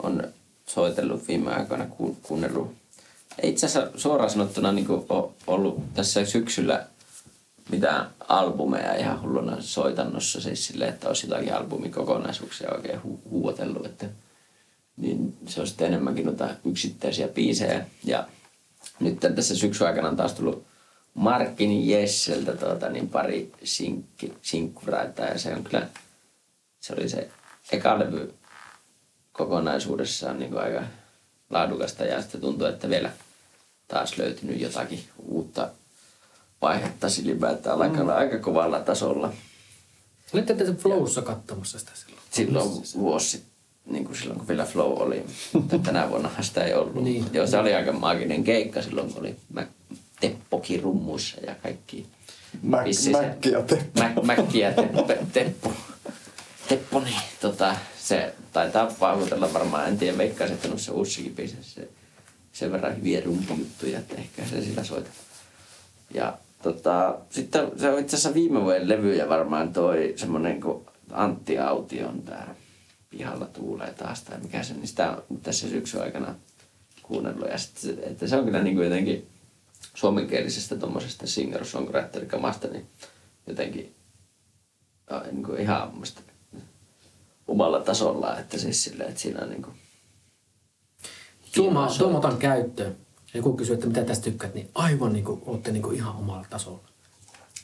on 0.04 0.24
soitellut 0.66 1.28
viime 1.28 1.54
aikoina, 1.54 1.86
ku, 1.86 2.18
kuunnellut. 2.24 2.74
Ei 3.42 3.50
itse 3.50 3.66
asiassa 3.66 3.92
suoraan 4.00 4.30
sanottuna 4.30 4.72
niin 4.72 4.88
ollut 5.48 5.94
tässä 5.94 6.26
syksyllä 6.26 6.86
mitään 7.70 8.10
albumeja 8.28 8.96
ihan 8.96 9.22
hulluna 9.22 9.58
soitannossa, 9.60 10.42
siis 10.42 10.68
silleen, 10.68 10.94
että 10.94 11.08
olisi 11.08 11.28
jotakin 11.28 11.54
albumikokonaisuuksia 11.54 12.72
oikein 12.72 13.00
hu- 13.00 13.30
huuotellut, 13.30 13.86
että 13.86 14.10
niin 14.98 15.38
se 15.48 15.62
on 15.62 15.68
sitten 15.68 15.88
enemmänkin 15.88 16.26
noita 16.26 16.50
yksittäisiä 16.66 17.28
biisejä. 17.28 17.86
Ja 18.04 18.28
nyt 19.00 19.20
tässä 19.36 19.56
syksyn 19.56 19.88
aikana 19.88 20.10
on 20.10 20.16
taas 20.16 20.34
tullut 20.34 20.66
Markin 21.14 21.90
Jesseltä 21.90 22.58
tuota, 22.58 22.90
niin 22.90 23.10
pari 23.10 23.52
sinkki, 23.64 24.34
sinkkuraita 24.42 25.22
ja 25.22 25.40
se 25.40 25.56
on 25.56 25.64
kyllä, 25.64 25.88
se 26.80 26.94
oli 26.94 27.10
se 27.10 27.30
eka 27.72 28.00
levy 28.00 28.34
kokonaisuudessaan 29.32 30.40
niin 30.40 30.58
aika 30.58 30.84
laadukasta. 31.50 32.06
Ja 32.06 32.22
sitten 32.22 32.42
tuntuu, 32.42 32.68
että 32.68 32.90
vielä 32.90 33.12
taas 33.88 34.18
löytynyt 34.18 34.62
jotakin 34.62 35.04
uutta 35.18 35.70
vaihetta 36.62 37.08
ylipäätään 37.24 37.78
mm. 37.78 37.82
aika, 37.82 38.16
aika 38.16 38.38
kovalla 38.40 38.80
tasolla. 38.80 39.34
Olitte 40.34 40.54
tässä 40.54 40.74
Flowssa 40.74 41.22
katsomassa 41.22 41.80
sitä 41.80 41.92
silloin. 41.96 42.22
Silloin 42.32 42.70
vuosi 42.98 43.30
sitten, 43.30 43.50
niin 43.86 44.06
kuin 44.06 44.18
silloin 44.18 44.40
kun 44.40 44.48
vielä 44.48 44.66
Flow 44.66 45.02
oli, 45.02 45.26
mutta 45.54 45.80
tänä 45.80 46.10
vuonna 46.10 46.30
sitä 46.42 46.64
ei 46.64 46.74
ollut. 46.74 47.04
Niin. 47.04 47.26
Joo, 47.34 47.48
se 47.48 47.58
oli 47.58 47.74
aika 47.74 47.92
maaginen 47.92 48.44
keikka 48.44 48.82
silloin, 48.82 49.14
kun 49.14 49.20
oli 49.20 49.36
Mä, 49.54 49.68
Teppokin 50.20 50.84
rummuissa 50.84 51.42
ja 51.42 51.56
kaikki. 51.56 52.06
Mäk- 52.66 52.94
se- 52.94 53.12
Mäkki 53.12 53.52
ja 53.52 53.62
Teppo. 53.62 54.00
Mä, 54.00 54.14
Mäkki 54.24 54.60
ja 54.60 54.74
Teppo, 54.74 55.08
Teppo. 55.34 55.74
Teppo, 56.68 57.00
niin 57.00 57.22
tota, 57.42 57.76
se 58.00 58.34
taitaa 58.54 58.86
paahutella 59.00 59.54
varmaan, 59.54 59.88
en 59.88 59.98
tiedä, 59.98 60.18
veikkaisin, 60.18 60.56
että 60.56 60.68
noissa 60.68 60.92
uussakin 60.92 61.36
biisissä 61.36 61.82
se, 61.82 61.90
sen 62.54 62.72
verran 62.72 62.98
hyviä 62.98 63.22
rumpujuttuja, 63.26 64.00
että 64.00 64.16
ehkä 64.16 64.46
se 64.46 64.62
sillä 64.62 64.84
soita. 64.84 65.10
Ja 66.14 66.38
tota, 66.64 67.20
sitten 67.30 67.72
se 67.80 67.90
on 67.90 68.00
itse 68.00 68.16
asiassa 68.16 68.34
viime 68.34 68.62
vuoden 68.62 68.90
levyjä 68.90 69.30
varmaan 69.30 69.74
toi 69.74 70.14
semmonen 70.16 70.62
kuin 70.62 70.86
Antti 71.12 71.60
Aution 71.60 72.22
tää 72.22 72.56
Pihalla 73.10 73.46
tuulee 73.46 73.94
taas 73.94 74.24
tai 74.24 74.40
mikä 74.40 74.64
se, 74.64 74.74
niin 74.74 74.88
sitä 74.88 75.12
on 75.12 75.38
tässä 75.44 75.70
syksyn 75.70 76.02
aikana 76.02 76.36
kuunnellut. 77.04 77.50
Ja 77.50 77.58
sit, 77.58 77.78
se- 77.78 77.98
että 78.04 78.28
se 78.28 78.36
on 78.36 78.46
kyllä 78.46 78.64
niin 78.64 78.76
kuin 78.76 78.84
jotenkin 78.84 79.28
suomenkielisestä 79.96 80.76
tuommoisesta 80.76 81.26
singer-songwriter-kamasta, 81.26 82.68
niin 82.68 82.88
jotenkin 83.48 83.96
niin 85.32 85.44
kuin 85.44 85.62
ihan 85.62 85.96
musta 85.96 86.22
omalla 87.48 87.80
tasolla, 87.80 88.40
että 88.40 88.58
siis 88.58 88.84
silleen, 88.84 89.10
että 89.10 89.22
siinä 89.22 89.42
on 89.42 89.50
niin 89.50 89.62
kuin 89.62 89.76
Tuoma, 91.56 91.80
Kiitos. 91.82 91.98
Käyttöön. 93.34 93.40
Joku 93.46 93.58
kysyy, 93.58 93.74
että 93.74 93.88
mitä 93.88 94.04
tästä 94.04 94.24
tykkäät, 94.24 94.54
niin 94.54 94.70
aivan 94.76 95.14
niin 95.14 95.26
kuin 95.26 95.42
olette 95.46 95.72
niin 95.72 95.84
kuin 95.84 95.96
ihan 95.96 96.16
omalla 96.16 96.46
tasolla. 96.50 96.80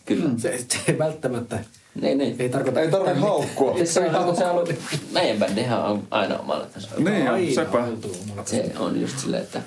Kyllä. 0.05 0.29
Se, 0.37 0.57
se 0.69 0.77
ei 0.87 0.97
välttämättä, 0.99 1.63
Niin, 2.01 2.17
niin. 2.17 2.35
ei 2.39 2.49
tarkoita... 2.49 2.79
Ei 2.81 2.91
tarvi 2.91 3.09
yhtään 3.09 3.29
haukkua. 3.29 3.71
mitään. 3.71 3.87
Se 3.87 3.99
on, 4.17 4.35
se 4.37 4.45
on 4.45 4.51
ollut, 4.51 4.73
meidän 5.11 5.39
bändihän 5.39 5.83
on 5.85 6.07
aina 6.11 6.37
omalla 6.39 6.65
tasolla. 6.65 7.09
Niin 7.09 7.27
on, 7.29 7.33
Aina 7.33 7.53
sepä. 7.55 7.87
Se 8.45 8.73
on 8.79 9.01
just 9.01 9.19
silleen, 9.19 9.43
että 9.43 9.61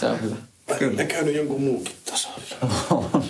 se 0.00 0.06
on 0.06 0.22
hyvä. 0.22 0.36
Kyllä. 0.78 0.96
Ne 0.96 1.04
käynyt 1.06 1.34
jonkun 1.34 1.60
muunkin 1.62 1.94
tasolla. 2.10 3.22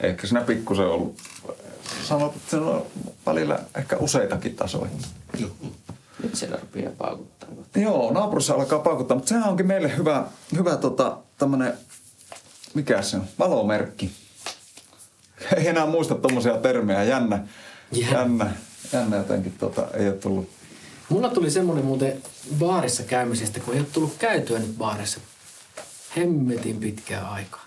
Ehkä 0.00 0.26
siinä 0.26 0.40
pikkusen 0.40 0.86
ollut. 0.86 1.16
Sanot, 2.08 2.36
että 2.36 2.50
se 2.50 2.56
on 2.56 2.86
välillä 3.26 3.58
ehkä 3.76 3.96
useitakin 3.96 4.56
tasoja. 4.56 4.90
Nyt 6.22 6.34
siellä 6.34 6.56
rupeaa 6.60 6.92
paukuttaa. 6.98 7.41
Joo, 7.76 8.12
naapurissa 8.12 8.54
alkaa 8.54 8.78
paukuttaa, 8.78 9.14
mutta 9.16 9.28
sehän 9.28 9.48
onkin 9.48 9.66
meille 9.66 9.96
hyvä, 9.96 10.24
hyvä 10.56 10.76
tota, 10.76 11.18
tämmönen, 11.38 11.72
mikä 12.74 13.02
se 13.02 13.16
on, 13.16 13.24
valomerkki. 13.38 14.10
Ei 15.56 15.68
enää 15.68 15.86
muista 15.86 16.14
tommosia 16.14 16.56
termejä, 16.58 17.04
jännä, 17.04 17.46
Jännä. 17.92 18.18
jännä, 18.18 18.52
jännä 18.92 19.16
jotenkin 19.16 19.52
tota, 19.58 19.86
ei 19.94 20.08
ole 20.08 20.16
tullut. 20.16 20.48
Mulla 21.08 21.28
tuli 21.28 21.50
semmoinen 21.50 21.84
muuten 21.84 22.22
baarissa 22.58 23.02
käymisestä, 23.02 23.60
kun 23.60 23.74
ei 23.74 23.80
ole 23.80 23.88
tullut 23.92 24.14
käytyä 24.18 24.58
nyt 24.58 24.78
baarissa 24.78 25.20
hemmetin 26.16 26.76
pitkää 26.80 27.30
aikaa. 27.30 27.64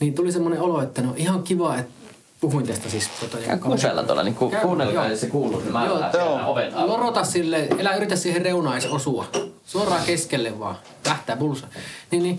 Niin 0.00 0.14
tuli 0.14 0.32
semmoinen 0.32 0.60
olo, 0.60 0.82
että 0.82 1.02
no 1.02 1.14
ihan 1.16 1.42
kiva, 1.42 1.78
että 1.78 1.92
puhuin 2.40 2.66
tästä 2.66 2.88
siis. 2.90 3.08
Tota, 3.20 3.36
Käy 3.38 3.58
kusella 3.58 4.02
tuolla, 4.02 4.22
niin 4.22 4.34
ku, 4.34 4.50
Käy, 4.50 4.60
kuunnelkaa, 4.60 5.04
joo. 5.04 5.10
jos 5.10 5.20
se 5.20 5.26
kuuluu. 5.26 5.60
Niin 5.60 5.72
mä 5.72 5.86
Joo, 5.86 5.98
joo. 6.14 6.50
oven 6.52 6.74
alla. 6.74 6.92
Lorota 6.92 7.24
sille, 7.24 7.68
elä 7.78 7.94
yritä 7.96 8.16
siihen 8.16 8.42
reunaan 8.42 8.78
edes 8.78 8.90
osua. 8.90 9.26
Suoraan 9.66 10.02
keskelle 10.06 10.58
vaan. 10.58 10.76
Tähtää 11.02 11.36
bulsa. 11.36 11.66
Niin, 12.10 12.22
niin 12.22 12.38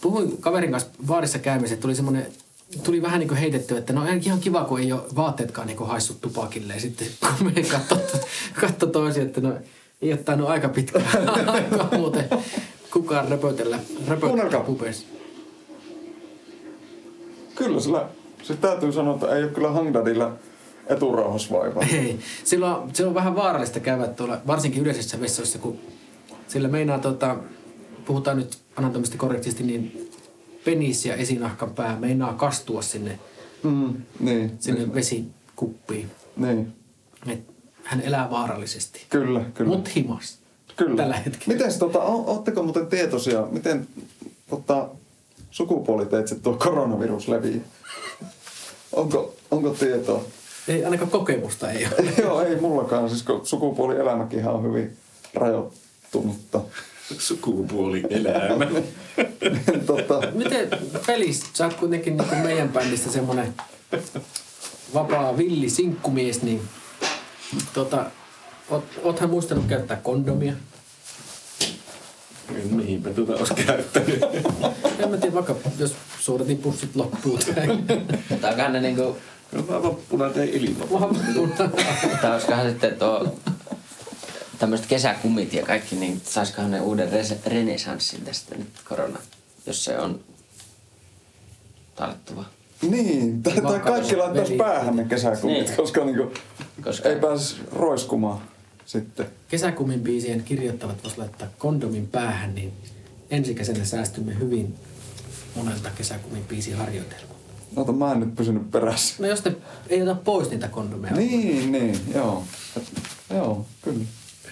puhuin 0.00 0.36
kaverin 0.40 0.70
kanssa 0.70 0.90
baarissa 1.06 1.38
käymisessä, 1.38 1.74
että 1.74 1.82
tuli 1.82 1.94
semmoinen 1.94 2.26
tuli 2.84 3.02
vähän 3.02 3.18
niin 3.20 3.28
kuin 3.28 3.38
heitetty, 3.38 3.76
että 3.76 3.92
no 3.92 4.02
ihan 4.22 4.40
kiva, 4.40 4.64
kun 4.64 4.80
ei 4.80 4.92
ole 4.92 5.02
vaatteetkaan 5.16 5.66
niin 5.66 5.76
kuin 5.76 5.90
haissut 5.90 6.20
tupakille. 6.20 6.74
Ja 6.74 6.80
sitten 6.80 7.08
kun 7.38 7.52
me 7.54 7.62
katsoi 7.62 7.98
katso 8.60 8.86
toisia, 8.86 9.22
että 9.22 9.40
no 9.40 9.52
ei 10.02 10.12
ole 10.12 10.20
tainnut 10.22 10.48
aika 10.48 10.68
pitkään 10.68 11.28
aikaa 11.48 11.88
muuten 11.96 12.28
kukaan 12.90 13.28
röpötellä, 13.28 13.76
röpötellä 13.76 14.18
Kuunnelkaa. 14.20 14.60
pubeissa. 14.60 15.06
Kyllä 17.54 17.80
sillä, 17.80 18.06
se 18.42 18.56
täytyy 18.56 18.92
sanoa, 18.92 19.14
että 19.14 19.36
ei 19.36 19.42
ole 19.42 19.50
kyllä 19.52 19.70
Hangdadilla 19.70 20.32
eturauhasvaivaa. 20.86 21.82
Ei. 21.92 22.18
Silloin, 22.44 22.94
silloin 22.94 23.10
on 23.10 23.14
vähän 23.14 23.36
vaarallista 23.36 23.80
käydä 23.80 24.06
tuolla, 24.06 24.40
varsinkin 24.46 24.82
yleisissä 24.82 25.20
vessoissa, 25.20 25.58
kun 25.58 25.78
sillä 26.48 26.68
meinaa, 26.68 26.98
tota, 26.98 27.36
puhutaan 28.04 28.36
nyt 28.36 28.58
anatomisesti 28.76 29.18
korrektisti, 29.18 29.62
niin 29.62 30.10
penis 30.64 31.06
ja 31.06 31.14
esinahkan 31.16 31.70
pää 31.70 31.96
meinaa 32.00 32.34
kastua 32.34 32.82
sinne, 32.82 33.18
Mm, 33.62 33.94
niin, 34.20 34.52
sinne 34.58 34.94
vesikuppiin. 34.94 36.10
niin. 36.36 36.72
Et 37.26 37.40
hän 37.84 38.00
elää 38.00 38.30
vaarallisesti. 38.30 39.02
Kyllä, 39.10 39.44
kyllä. 39.54 39.70
Mut 39.76 39.94
himas. 39.96 40.38
Kyllä. 40.76 40.96
Tällä 40.96 41.16
hetkellä. 41.16 41.54
Miten 41.58 41.78
tota, 41.78 41.98
o- 42.02 42.24
ootteko 42.30 42.62
muuten 42.62 42.86
tietoisia, 42.86 43.46
miten 43.50 43.86
tota, 44.50 44.88
sukupuoliteitse 45.52 46.34
tuo 46.34 46.54
koronavirus 46.54 47.28
leviää? 47.28 47.64
Onko, 48.92 49.34
onko 49.50 49.70
tietoa? 49.70 50.24
Ei 50.68 50.84
ainakaan 50.84 51.10
kokemusta 51.10 51.70
ei 51.70 51.86
ole. 51.86 52.12
Joo, 52.22 52.42
ei 52.42 52.56
mullakaan, 52.56 53.10
siis 53.10 53.22
kun 53.22 53.46
sukupuolielämäkin 53.46 54.48
on 54.48 54.62
hyvin 54.62 54.96
rajoittunutta. 55.34 56.60
Sukupuolielämä. 57.18 58.66
tota, 59.86 60.20
Miten 60.32 60.68
pelissä, 61.06 61.46
sä 61.54 61.64
oot 61.64 61.74
kuitenkin 61.74 62.16
niin 62.16 62.38
meidän 62.42 62.68
bändistä 62.68 63.10
semmonen 63.10 63.54
vapaa 64.94 65.36
villi 65.36 65.70
sinkkumies, 65.70 66.42
niin 66.42 66.60
tota, 67.72 68.06
oot, 68.70 68.84
oothan 69.02 69.30
muistanut 69.30 69.64
käyttää 69.68 69.96
kondomia? 69.96 70.52
Mihinpä 72.70 73.10
tuota 73.10 73.32
olisi 73.32 73.54
käyttänyt? 73.54 74.20
En 75.02 75.10
mä 75.10 75.16
tiedä, 75.16 75.34
vaikka 75.34 75.54
jos 75.78 75.94
suodatin 76.20 76.58
pussit 76.58 76.96
loppuu 76.96 77.38
onkohan 78.48 78.72
ne 78.72 78.80
niinku, 78.80 79.16
No 79.52 79.68
vaan 79.68 79.82
vappuna 79.82 80.30
tein 80.30 80.48
ilman. 80.50 80.88
tai 82.22 82.32
olisikohan 82.32 82.68
sitten 82.70 82.96
tuo 82.98 83.34
tämmöiset 84.58 84.86
kesäkumit 84.86 85.52
ja 85.52 85.62
kaikki, 85.66 85.96
niin 85.96 86.20
saisikohan 86.24 86.70
ne 86.70 86.80
uuden 86.80 87.08
res- 87.12 87.46
renesanssin 87.46 88.20
tästä 88.24 88.54
nyt 88.54 88.68
korona, 88.88 89.18
jos 89.66 89.84
se 89.84 89.98
on 89.98 90.20
tarttuva. 91.96 92.44
niin, 92.90 93.42
tai, 93.42 93.80
kaikki 93.80 94.16
laittaisi 94.16 94.54
päähän 94.56 94.96
ne 94.96 95.04
kesäkumit, 95.04 95.66
Niin. 95.66 95.76
koska 95.76 96.04
niinku, 96.04 96.32
Koska 96.84 97.08
ei 97.08 97.16
pääsisi 97.20 97.56
roiskumaan 97.72 98.40
sitten. 98.86 99.26
Kesäkumin 99.48 100.00
biisien 100.00 100.42
kirjoittavat 100.42 101.04
vois 101.04 101.18
laittaa 101.18 101.48
kondomin 101.58 102.06
päähän, 102.06 102.54
niin 102.54 102.72
ensikäisenä 103.30 103.84
säästymme 103.84 104.38
hyvin 104.38 104.74
monelta 105.54 105.90
kesäkumin 105.90 106.44
biisin 106.44 106.76
harjoitelmaa. 106.76 107.36
Ota, 107.76 107.92
mä 107.92 108.12
en 108.12 108.20
nyt 108.20 108.34
pysynyt 108.34 108.70
perässä. 108.70 109.14
No 109.18 109.28
jos 109.28 109.44
ne 109.44 109.56
ei 109.88 110.02
ota 110.02 110.14
pois 110.14 110.50
niitä 110.50 110.68
kondomeja. 110.68 111.14
Niin, 111.14 111.72
niin, 111.72 112.00
joo. 112.14 112.44
Et, 112.76 112.84
joo, 113.30 113.66
kyllä. 113.82 114.04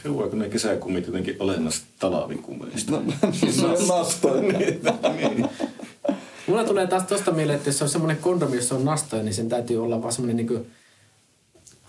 Heuaako 0.05 0.37
ne 0.37 0.49
kesäkumit 0.49 1.07
jotenkin 1.07 1.37
olennaisesti 1.39 1.87
talvikumeista? 1.99 2.93
No, 2.93 3.03
no 3.63 3.97
nastoja. 3.97 4.43
niin. 4.59 5.49
Mulla 6.47 6.65
tulee 6.65 6.87
taas 6.87 7.03
tosta 7.03 7.31
mieleen, 7.31 7.57
että 7.57 7.69
jos 7.69 7.79
se 7.79 7.85
on 7.85 7.91
semmoinen 7.91 8.17
kondomi, 8.17 8.57
jossa 8.57 8.75
on 8.75 8.85
nastoja, 8.85 9.23
niin 9.23 9.35
sen 9.35 9.49
täytyy 9.49 9.83
olla 9.83 10.03
vaan 10.03 10.13
semmoinen 10.13 10.37
niinku 10.37 10.67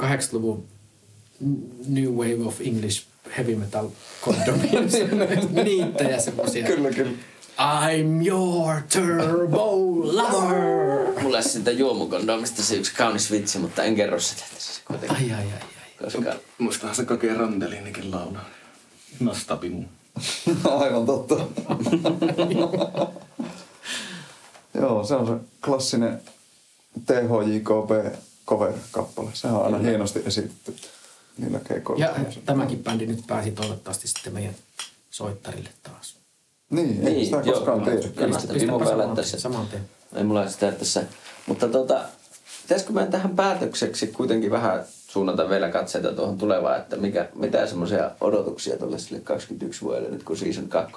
80-luvun 0.03 0.64
New 1.88 2.09
Wave 2.09 2.43
of 2.45 2.62
English 2.62 3.05
heavy 3.38 3.55
metal 3.55 3.88
kondomi. 4.22 4.70
Niittejä 5.64 6.20
semmosia. 6.20 6.68
kyllä, 6.68 6.89
kyllä. 6.89 7.12
I'm 7.58 8.28
your 8.28 8.82
turbo 8.93 9.76
lover. 10.04 11.22
mulla 11.22 11.38
olisi 11.38 11.49
siitä 11.49 11.72
juomukondomista 11.72 12.64
se 12.64 12.76
yksi 12.76 12.95
kaunis 12.95 13.32
vitsi, 13.32 13.60
mutta 13.60 13.84
en 13.84 13.95
kerro 13.95 14.20
sitä 14.20 14.43
tässä 14.54 14.82
kuitenkin. 14.86 15.18
Ai, 15.18 15.32
ai, 15.32 15.39
ai, 15.39 15.54
ai. 15.54 16.04
Koska 16.04 16.34
Muistahan 16.58 16.95
se 16.95 17.06
kokee 17.06 17.34
Randelinikin 17.34 18.12
laulaa. 18.12 18.45
Nastapi 19.20 19.70
mun. 19.70 19.89
Aivan 20.80 21.06
totta. 21.06 21.36
Joo, 24.74 25.04
se 25.04 25.16
on 25.16 25.28
se 25.28 25.34
klassinen 25.66 26.22
THJKB 27.06 28.16
cover-kappale. 28.47 29.30
Sehän 29.34 29.58
on 29.58 29.66
aina 29.66 29.78
hienosti 29.78 30.22
esitetty 30.26 30.76
niillä 31.38 31.60
keikoilla. 31.60 32.06
Ja 32.06 32.16
tämäkin 32.45 32.84
bändi 32.84 33.06
nyt 33.06 33.28
pääsi 33.28 33.52
toivottavasti 33.52 34.08
sitten 34.08 34.34
meidän 34.34 34.56
soittarille 35.12 35.70
taas. 35.84 36.21
Niin, 36.72 37.08
ei 37.08 37.14
Niin, 37.14 37.26
sitä 37.26 37.42
joo, 37.46 37.56
koskaan 37.56 37.82
tiedä. 37.82 38.08
Kyllä. 38.16 38.40
Sitä 38.40 38.60
saman 38.60 38.80
päällä 38.80 39.16
tässä. 39.16 39.40
Saman 39.40 39.68
tien. 39.68 39.90
ei 40.16 40.24
mulla 40.24 40.50
sitä 40.50 40.72
tässä. 40.72 41.04
Mutta 41.48 41.68
tota, 41.68 42.02
pitäisikö 42.62 42.94
meidän 42.94 43.12
tähän 43.12 43.36
päätökseksi 43.36 44.08
kuitenkin 44.08 44.52
vähän 44.52 44.86
suunnata 45.08 45.50
vielä 45.50 45.70
katseita 45.70 46.14
tuohon 46.14 46.38
tulevaan, 46.38 46.80
että 46.80 46.98
mikä, 46.98 47.30
mitä 47.36 47.68
semmoisia 47.68 48.12
odotuksia 48.22 48.78
tuolle 48.78 49.00
sille 49.00 49.20
21 49.20 49.82
vuodelle 49.82 50.10
nyt 50.10 50.24
kun 50.24 50.38
season 50.38 50.68
2 50.68 50.94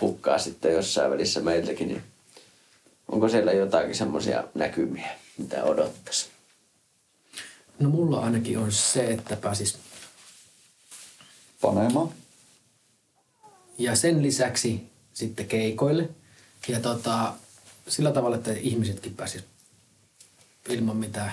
hukkaa 0.00 0.38
sitten 0.38 0.72
jossain 0.72 1.10
välissä 1.10 1.40
meiltäkin, 1.40 1.88
niin 1.88 2.02
onko 3.08 3.28
siellä 3.28 3.52
jotakin 3.52 3.94
semmoisia 3.94 4.44
näkymiä, 4.54 5.08
mitä 5.38 5.64
odottaisi? 5.64 6.26
No 7.78 7.88
mulla 7.88 8.20
ainakin 8.20 8.58
on 8.58 8.72
se, 8.72 9.06
että 9.06 9.36
pääsis 9.36 9.78
Panemaan. 11.60 12.08
Ja 13.80 13.96
sen 13.96 14.22
lisäksi 14.22 14.80
sitten 15.14 15.46
keikoille. 15.46 16.08
Ja 16.68 16.80
tota, 16.80 17.32
sillä 17.88 18.12
tavalla, 18.12 18.36
että 18.36 18.52
ihmisetkin 18.52 19.14
pääsis 19.14 19.44
ilman 20.68 20.96
mitään 20.96 21.32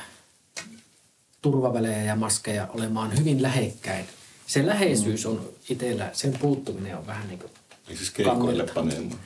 turvavälejä 1.42 2.04
ja 2.04 2.16
maskeja 2.16 2.68
olemaan 2.68 3.18
hyvin 3.20 3.42
lähekkäin. 3.42 4.06
Se 4.48 4.66
läheisyys 4.66 5.26
on 5.26 5.50
itsellä, 5.70 6.10
sen 6.14 6.34
puuttuminen 6.40 6.98
on 6.98 7.08
vähän 7.08 7.28
niin 7.28 7.40
kuin 7.40 7.52
Niin 7.88 7.98
siis 7.98 8.10
keikoille 8.12 8.64
panemaan. 8.74 9.20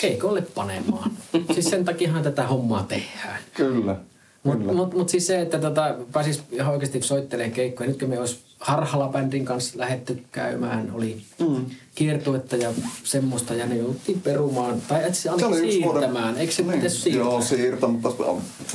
keikolle 0.00 0.42
panemaan. 0.42 1.12
siis 1.54 1.70
sen 1.70 1.84
takiahan 1.84 2.22
tätä 2.22 2.46
hommaa 2.46 2.82
tehdään. 2.82 3.38
Kyllä. 3.54 3.96
Mutta 4.42 4.72
mut, 4.72 4.94
mut 4.94 5.08
siis 5.08 5.26
se, 5.26 5.40
että 5.40 5.58
tota, 5.58 5.94
pääsis 6.12 6.42
ihan 6.50 6.72
oikeasti 6.72 7.02
soittelemaan 7.02 7.52
keikkoja. 7.52 7.88
Nyt 7.88 7.98
kun 7.98 8.08
me 8.08 8.20
olisi 8.20 8.38
Harhala-bändin 8.58 9.44
kanssa 9.44 9.78
lähetty 9.78 10.24
käymään, 10.32 10.90
oli 10.94 11.22
mm. 11.38 11.66
kiertuetta 11.94 12.56
ja 12.56 12.72
semmoista, 13.04 13.54
ja 13.54 13.66
ne 13.66 13.76
jouttiin 13.76 14.20
perumaan, 14.20 14.80
tai 14.88 15.04
et 15.04 15.14
siis 15.14 15.26
ainakin 15.26 15.72
siirtämään. 15.72 16.38
Eikö 16.38 16.52
se 16.52 16.62
niin. 16.62 16.72
pitäisi 16.72 17.00
siirtää? 17.00 17.24
Joo, 17.24 17.42
siirtää, 17.42 17.88
mutta 17.88 18.24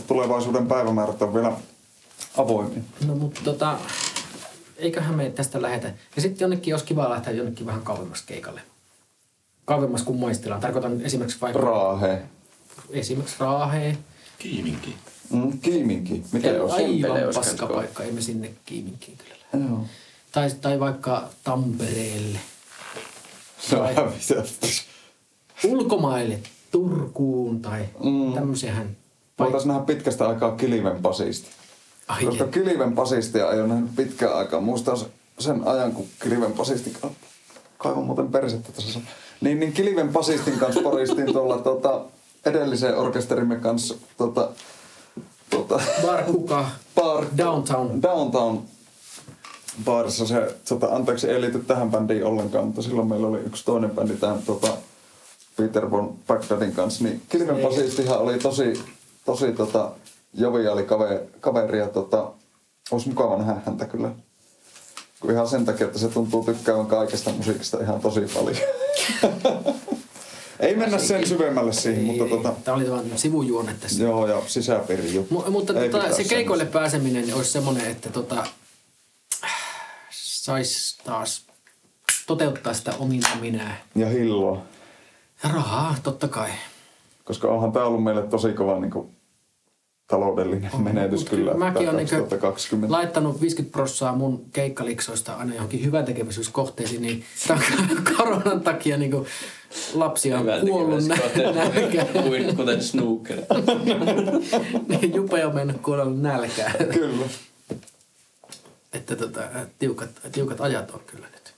tulevaisuuden 0.08 0.68
päivämäärät 0.68 1.22
on 1.22 1.34
vielä 1.34 1.54
avoimia. 2.38 2.82
No 3.08 3.16
mutta 3.16 3.42
tota, 3.44 3.78
eiköhän 4.78 5.16
me 5.16 5.30
tästä 5.30 5.62
lähetä. 5.62 5.94
Ja 6.16 6.22
sitten 6.22 6.46
jonnekin 6.46 6.74
olisi 6.74 6.86
kiva 6.86 7.10
lähteä 7.10 7.34
jonnekin 7.34 7.66
vähän 7.66 7.82
kauemmas 7.82 8.22
keikalle. 8.22 8.62
Kauemmas 9.66 10.04
kuin 10.04 10.20
maistellaan. 10.20 10.62
Tarkoitan 10.62 11.02
esimerkiksi 11.02 11.42
vaikka... 11.42 11.60
Raahe. 11.60 12.22
Esimerkiksi 12.90 13.36
Raaheen. 13.40 13.98
Kiiminki. 14.40 14.96
Mm, 15.30 15.60
kiiminki. 15.60 16.24
Mikä 16.32 16.50
Ei, 16.50 16.60
Aivan 16.60 17.34
paska 17.36 17.68
paikka, 17.68 18.04
emme 18.04 18.22
sinne 18.22 18.50
kiiminkiin 18.66 19.18
kyllä 19.18 19.36
lähde. 19.54 19.68
Joo. 19.70 19.84
Tai, 20.32 20.52
tai 20.62 20.80
vaikka 20.80 21.30
Tampereelle. 21.44 22.40
On 23.74 23.96
hävitä. 23.96 24.44
Ulkomaille, 25.66 26.40
Turkuun 26.72 27.62
tai 27.62 27.86
Mm. 28.04 28.10
mm. 28.10 28.34
tämmöisiähän. 28.34 28.98
Voitaisiin 29.40 29.68
nähdä 29.68 29.84
pitkästä 29.86 30.28
aikaa 30.28 30.56
Kiliven 30.56 31.02
pasisti. 31.02 31.48
Ai 32.08 32.26
Koska 32.26 32.44
et. 32.44 32.52
Kiliven 32.52 32.94
pasistia 32.96 33.52
ei 33.52 33.60
ole 33.60 33.68
nähnyt 33.68 33.96
pitkään 33.96 34.36
aikaa. 34.38 34.62
Muistan 34.62 34.98
se- 34.98 35.06
sen 35.40 35.68
ajan, 35.68 35.92
kun 35.92 36.06
Kiliven 36.24 36.52
pasisti 36.54 36.94
kaivon 37.78 38.06
muuten 38.06 38.28
persettä 38.28 38.72
tässä. 38.72 39.00
Niin, 39.42 39.60
niin 39.60 39.74
Kiliven 39.74 40.10
pasistin 40.10 40.60
kanssa 40.60 40.82
poristiin 40.82 41.34
tuolla 41.34 41.58
tota, 41.58 42.02
edellisen 42.46 42.98
orkesterimme 42.98 43.56
kanssa 43.56 43.96
tota, 44.18 44.50
tota, 45.50 45.82
Bar 46.06 46.24
Kuka, 46.24 46.66
bar, 46.96 47.26
Downtown. 47.38 48.02
Downtown 48.02 48.60
baarissa 49.86 50.26
se, 50.26 50.56
tota, 50.70 50.88
anteeksi 50.88 51.30
ei 51.30 51.42
liity 51.42 51.60
tähän 51.60 51.92
bändiin 51.92 52.26
ollenkaan, 52.26 52.66
mutta 52.66 52.82
silloin 52.82 53.08
meillä 53.08 53.28
oli 53.28 53.40
yksi 53.40 53.66
toinen 53.66 53.92
bändi 53.92 54.16
tämän 54.16 54.44
tota, 54.44 54.68
Peter 55.58 55.92
von 55.92 56.16
Bagdadin 56.28 56.72
kanssa, 56.72 57.04
niin 57.04 57.22
Kilven 57.30 57.58
basistihan 57.58 58.20
oli 58.20 58.40
tosi, 58.40 58.84
tosi 59.26 59.52
tota, 59.52 59.92
joviaali 60.34 60.84
kaveri, 60.84 61.20
kaveri 61.40 61.80
ja 61.80 61.88
tota, 61.88 62.32
olisi 62.92 63.10
mukava 63.10 63.38
nähdä 63.38 63.56
häntä 63.66 63.86
kyllä 63.86 64.12
ihan 65.32 65.48
sen 65.48 65.66
takia, 65.66 65.88
että 65.88 66.00
se 66.00 66.08
tuntuu 66.08 66.44
tykkäävän 66.44 66.86
kaikesta 66.86 67.32
musiikista 67.32 67.78
ihan 67.82 68.02
tosi 68.02 68.22
paljon. 68.34 68.58
Ei 70.60 70.76
mennä 70.76 70.98
sen 70.98 71.28
syvemmälle 71.28 71.74
siihen, 71.74 72.04
mutta 72.04 72.26
tota, 72.26 72.54
Tämä 72.64 72.78
oli 72.78 72.92
vaan 72.92 73.04
sivujuonne 73.16 73.76
tässä. 73.80 74.04
joo 74.04 74.28
ja 74.28 74.42
sisäpiiri 74.48 75.14
juttu. 75.14 75.36
Mu- 75.36 75.50
mutta 75.50 75.82
Ei 75.82 75.90
tota, 75.90 76.16
se 76.16 76.24
keikoille 76.24 76.66
pääseminen 76.66 77.22
niin 77.24 77.36
olisi 77.36 77.52
semmoinen, 77.52 77.92
että 77.92 78.10
tota, 78.10 78.44
saisi 80.12 80.98
taas 81.04 81.42
toteuttaa 82.28 82.74
sitä 82.74 82.94
ominta 83.00 83.30
minää. 83.42 83.78
Ja 83.96 84.10
hilloa. 84.10 84.62
Ja 85.44 85.50
rahaa, 85.50 85.96
totta 86.04 86.28
kai. 86.28 86.50
Koska 87.24 87.48
onhan 87.48 87.72
tämä 87.72 87.86
ollut 87.86 88.04
meille 88.04 88.24
tosi 88.24 88.54
kova 88.54 88.80
niin 88.80 88.92
kuin, 88.92 89.17
taloudellinen 90.08 90.72
On, 90.74 90.84
menetys 90.84 91.20
mut 91.20 91.30
kyllä. 91.30 91.54
Mäkin 91.54 91.90
olen 91.90 91.96
niin 91.96 92.08
2020. 92.08 92.92
laittanut 92.92 93.42
50 93.42 93.74
prossaa 93.74 94.16
mun 94.16 94.46
keikkaliksoista 94.52 95.34
aina 95.34 95.54
johonkin 95.54 95.86
hyväntekeväisyyskohteisiin, 95.86 97.02
niin 97.02 97.24
tämän 97.48 97.64
koronan 98.18 98.62
takia 98.62 98.98
niin 98.98 99.26
lapsia 99.94 100.40
on 100.40 100.46
kuollut 100.70 101.04
nä- 101.08 101.18
nälkään. 101.54 102.08
Kuin, 102.28 102.56
kuten 102.56 102.84
snooker. 102.84 103.38
Niin 104.88 105.16
Jupe 105.16 105.46
on 105.46 105.56
mennyt 105.56 105.82
kuollut 105.82 106.22
nälkään. 106.22 106.74
Kyllä. 106.94 107.26
Että 108.94 109.16
tota, 109.16 109.42
tiukat, 109.80 110.10
tiukat 110.32 110.62
ajat 110.62 110.92
on 110.92 111.00
kyllä 111.08 111.28
nyt. 111.34 111.54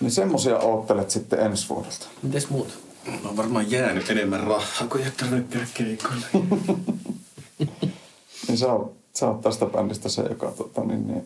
Niin 0.00 0.10
semmosia 0.10 0.58
oottelet 0.58 1.10
sitten 1.10 1.40
ensi 1.40 1.68
vuodelta. 1.68 2.06
Mites 2.22 2.50
muut? 2.50 2.78
Mulla 3.06 3.28
on 3.28 3.36
varmaan 3.36 3.70
jäänyt 3.70 4.10
enemmän 4.10 4.40
rahaa, 4.40 4.86
kun 4.90 5.00
jättänyt 5.00 5.46
käydä 5.50 5.66
keikoille. 5.74 6.26
Niin 8.48 8.58
sä 8.58 8.72
oot, 8.72 8.96
sä 9.14 9.28
oot 9.28 9.40
tästä 9.40 9.66
bändistä 9.66 10.08
se, 10.08 10.22
joka 10.22 10.50
tota, 10.50 10.84
niin, 10.84 11.06
niin, 11.06 11.24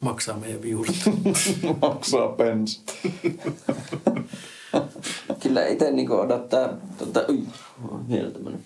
Maksaa 0.00 0.36
meidän 0.36 0.62
viulut. 0.62 0.96
maksaa 1.82 2.28
pens. 2.28 2.82
Kyllä 5.42 5.66
itse 5.66 5.90
niinku 5.90 6.14
odottaa, 6.14 6.68
tota, 6.98 7.20
ui, 7.28 7.42
vielä 8.08 8.30
tämmönen 8.30 8.64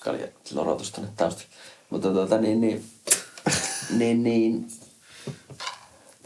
kalja 0.00 0.26
lorotus 0.54 0.90
tonne 0.90 1.10
taustalle. 1.16 1.50
Mutta 1.90 2.12
tota 2.12 2.38
niin, 2.38 2.60
niin, 2.60 2.84
niin, 3.96 4.22
niin 4.22 4.66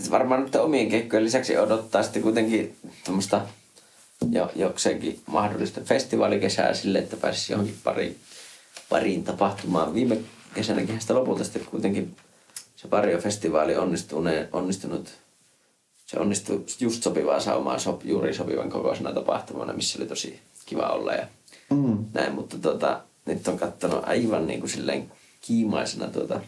sit 0.00 0.10
varmaan 0.10 0.42
nyt 0.42 0.54
omien 0.54 0.88
keikkojen 0.88 1.24
lisäksi 1.24 1.58
odottaa 1.58 2.02
sitten 2.02 2.22
kuitenkin 2.22 2.76
tämmöistä 3.04 3.40
jo, 4.30 4.50
jokseenkin 4.56 5.20
mahdollista 5.26 5.80
festivaalikesää 5.80 6.74
sille, 6.74 6.98
että 6.98 7.16
pääsisi 7.16 7.52
johonkin 7.52 7.78
pariin, 7.84 8.16
pariin 8.88 9.24
tapahtumaan. 9.24 9.94
Viime 9.94 10.18
kesänäkin 10.54 11.00
sitä 11.00 11.14
lopulta 11.14 11.44
sitten 11.44 11.64
kuitenkin 11.64 12.16
se 12.76 12.88
Pario-festivaali 12.88 13.76
onnistuneen, 13.76 14.48
onnistunut 14.52 15.08
se 16.06 16.18
onnistui 16.20 16.64
just 16.80 17.02
sopivaa 17.02 17.40
saumaa 17.40 17.78
sop, 17.78 18.04
juuri 18.04 18.34
sopivan 18.34 18.70
kokoisena 18.70 19.12
tapahtumana, 19.12 19.72
missä 19.72 19.98
oli 19.98 20.06
tosi 20.08 20.40
kiva 20.66 20.86
olla 20.88 21.12
ja 21.12 21.26
Mm. 21.70 22.04
näin, 22.14 22.34
mutta 22.34 22.58
tota, 22.58 23.00
nyt 23.26 23.48
on 23.48 23.58
katsonut 23.58 24.04
aivan 24.06 24.46
niin 24.46 24.60
kuin 24.60 24.70
silleen 24.70 25.12
kiimaisena 25.40 26.06
tuota 26.08 26.40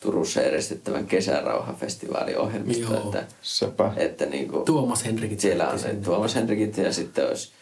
Turussa 0.00 0.40
järjestettävän 0.40 1.06
kesärauhafestivaalin 1.06 2.38
ohjelmista, 2.38 2.82
Joo. 2.92 3.02
että, 3.04 3.24
Sepä. 3.42 3.92
että 3.96 4.26
niin 4.26 4.48
kuin, 4.48 4.64
Tuomas 4.64 5.04
Henrikit. 5.04 5.40
siellä 5.40 5.68
on 5.68 5.78
se 5.78 5.94
Tuomas 6.04 6.34
Henrikit 6.34 6.76
ja 6.76 6.92
sitten 6.92 7.28
olisi 7.28 7.52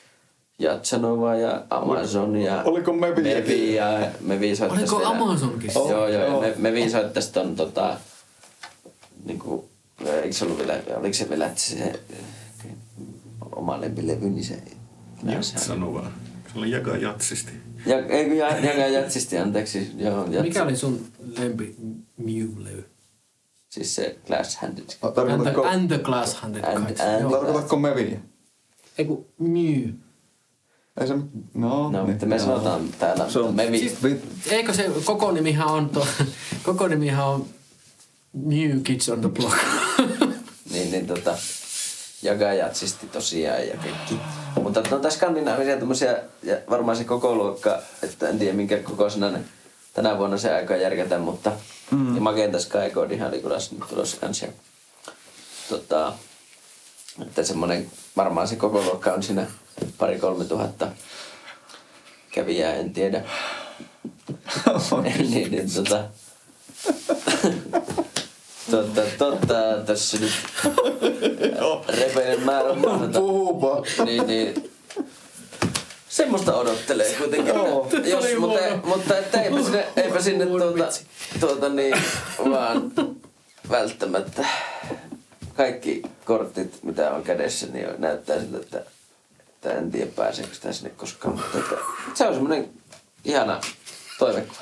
Jatsanova 0.58 1.34
ja 1.34 1.64
Amazon 1.70 2.36
ja 2.36 2.62
Oliko 2.64 2.92
Mevi? 2.92 3.22
Mevi 3.22 3.74
ja 3.74 4.10
Mevi 4.20 4.56
soittaisi 4.56 4.94
Oliko 4.94 5.10
vielä- 5.10 5.24
Amazonkin? 5.24 5.70
Oh, 5.74 5.90
Joo, 5.90 6.08
joo, 6.08 6.24
joo. 6.26 6.40
me, 6.40 6.54
Mevi 6.58 6.90
soittaisi 6.90 7.32
ton 7.32 7.56
tota, 7.56 7.96
niinku, 9.24 9.68
eikö 10.06 10.32
se 10.32 10.44
ollut 10.44 10.58
vielä, 10.58 10.78
oliko 10.96 11.14
se 11.14 11.28
vielä, 11.30 11.46
että 11.46 11.60
se 11.60 12.00
oma 13.56 13.80
lempilevy, 13.80 14.30
niin 14.30 14.44
se... 14.44 14.62
Sano 15.40 15.94
vaan. 15.94 16.12
Se 16.52 16.58
oli 16.58 16.70
jakaa 16.70 16.96
jatsisti. 16.96 17.52
Ja, 17.86 18.06
eikö 18.06 18.34
ja, 18.34 18.58
ja, 18.58 18.88
jatsisti, 18.88 19.38
anteeksi. 19.38 19.92
Joo, 19.96 20.24
jats, 20.30 20.42
Mikä 20.46 20.62
oli 20.62 20.76
sun 20.76 21.00
lempi 21.38 21.76
Mew-levy? 22.22 22.82
Siis 23.68 23.94
se 23.94 24.18
Glass 24.26 24.56
Handed. 24.56 24.84
And 25.02 25.42
the, 25.42 25.68
and 25.68 25.88
the 25.88 25.98
Glass 25.98 26.38
And- 26.44 26.64
and- 26.64 27.20
Joo. 27.20 27.30
tarkoitatko 27.30 27.76
Meviä? 27.76 28.18
Eiku 28.98 29.26
Mew. 29.38 29.88
Ei 31.00 31.06
se, 31.06 31.14
no, 31.14 31.24
No, 31.54 31.90
niin. 31.90 32.10
mutta 32.10 32.26
me 32.26 32.38
sanotaan 32.38 32.88
täällä 32.98 33.30
Se 33.30 33.38
on- 33.38 33.54
Mevi. 33.54 33.78
Siis, 33.78 34.02
Vi- 34.02 34.20
eikö 34.50 34.74
se 34.74 34.90
koko 35.04 35.32
nimihän 35.32 35.68
on, 35.68 35.88
to, 35.88 36.06
koko 36.62 36.88
nimihän 36.88 37.26
on 37.26 37.46
New 38.32 38.80
Kids 38.82 39.08
on 39.08 39.20
the 39.20 39.28
Block. 39.28 39.56
Niin, 40.72 40.90
niin 40.90 41.06
tota, 41.06 41.34
jakaa 42.22 42.52
jatsisti 42.52 43.06
tosiaan 43.06 43.68
ja 43.68 43.76
kaikki. 43.76 44.14
Mutta 44.62 44.82
no 44.90 44.98
tässä 44.98 45.16
skandinaavisia 45.18 45.76
tämmöisiä, 45.76 46.18
ja 46.42 46.56
varmaan 46.70 46.96
se 46.96 47.04
koko 47.04 47.34
luokka, 47.34 47.78
että 48.02 48.28
en 48.28 48.38
tiedä 48.38 48.52
minkä 48.56 48.76
kokoisena 48.78 49.30
ne 49.30 49.40
tänä 49.94 50.18
vuonna 50.18 50.36
se 50.38 50.54
aika 50.54 50.76
järkätä, 50.76 51.18
mutta 51.18 51.52
mm. 51.90 52.14
ja 52.14 52.20
Magenta 52.20 52.60
Sky 52.60 52.78
Codehan 52.92 53.28
oli 53.28 53.40
kyllä 53.42 53.56
nyt 53.78 53.88
tulossa 53.88 54.16
kans. 54.20 54.42
Ja, 54.42 54.48
tota, 55.68 56.12
että 57.22 57.42
semmonen, 57.42 57.90
varmaan 58.16 58.48
se 58.48 58.56
koko 58.56 58.82
luokka 58.82 59.12
on 59.12 59.22
siinä 59.22 59.46
pari 59.98 60.18
kolme 60.18 60.44
tuhatta 60.44 60.88
kävijää, 62.30 62.74
en 62.74 62.92
tiedä. 62.92 63.22
niin, 65.02 65.50
niin, 65.50 65.74
tota, 65.74 66.04
totta, 68.70 69.02
totta, 69.18 69.54
tässä 69.86 70.18
nyt 70.20 70.32
repeinen 71.88 72.42
määrä 72.44 72.74
mahdota. 72.74 73.20
Puhupa. 73.20 73.82
Niin, 74.04 74.26
niin. 74.26 74.70
Semmoista 76.08 76.56
odottelee 76.56 77.14
kuitenkin. 77.18 77.54
Joo. 77.54 77.90
Jos, 78.04 78.24
mutta, 78.38 78.60
mutta 78.84 79.18
että 79.18 79.42
eipä 79.42 79.62
sinne, 79.62 79.86
eipä 79.96 80.20
sinne 80.20 80.46
tuota, 80.46 80.92
tuota 81.40 81.68
niin, 81.68 81.96
vaan 82.50 82.92
välttämättä 83.70 84.46
kaikki 85.56 86.02
kortit, 86.24 86.78
mitä 86.82 87.10
on 87.10 87.22
kädessä, 87.22 87.66
niin 87.66 87.86
näyttää 87.98 88.40
siltä, 88.40 88.58
että, 88.58 88.97
että 89.58 89.72
en 89.78 89.90
tiedä 89.90 90.10
pääseekö 90.16 90.54
sitä 90.54 90.72
sinne 90.72 90.90
koskaan. 90.90 91.34
Mutta 91.34 91.58
että, 91.58 91.74
se 92.14 92.26
on 92.26 92.34
semmoinen 92.34 92.70
ihana 93.24 93.60
toivekuva. 94.18 94.60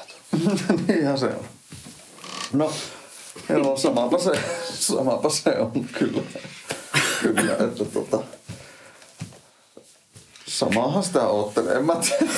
Niinhän 0.89 1.19
se 1.25 1.27
on. 1.27 1.45
No, 2.53 2.73
joo, 3.49 3.77
samapa 3.77 4.19
se, 4.19 4.31
samapa 4.75 5.31
se 5.31 5.51
on 5.51 5.85
kyllä. 5.99 6.23
Kyllä, 7.23 7.53
että 7.53 7.85
tota... 7.85 8.36
Samahan 10.57 11.03
sitä 11.03 11.29
oottelee. 11.29 11.77
En 11.77 11.85
mä 11.85 11.95
tiedä, 11.95 12.33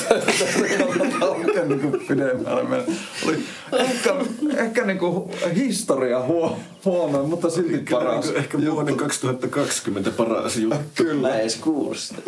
että 1.47 1.65
niin 1.65 2.01
pidemmälle 2.09 2.63
mennä. 2.63 2.85
Oli 3.27 3.39
ehkä, 3.73 4.15
ehkä 4.57 4.85
niin 4.85 4.99
kuin 4.99 5.31
historia 5.57 6.23
huo, 6.23 6.57
huono, 6.85 7.23
mutta 7.23 7.51
silti 7.51 7.85
paras. 7.91 8.27
Ehkä, 8.27 8.39
ehkä 8.39 8.59
vuoden 8.73 8.97
2020 8.97 10.11
paras 10.11 10.57
juttu. 10.57 10.77
Kyllä. 10.95 11.29
Mä 11.29 11.37
edes 11.37 11.57
kuullut 11.57 11.97
sitä. 11.97 12.23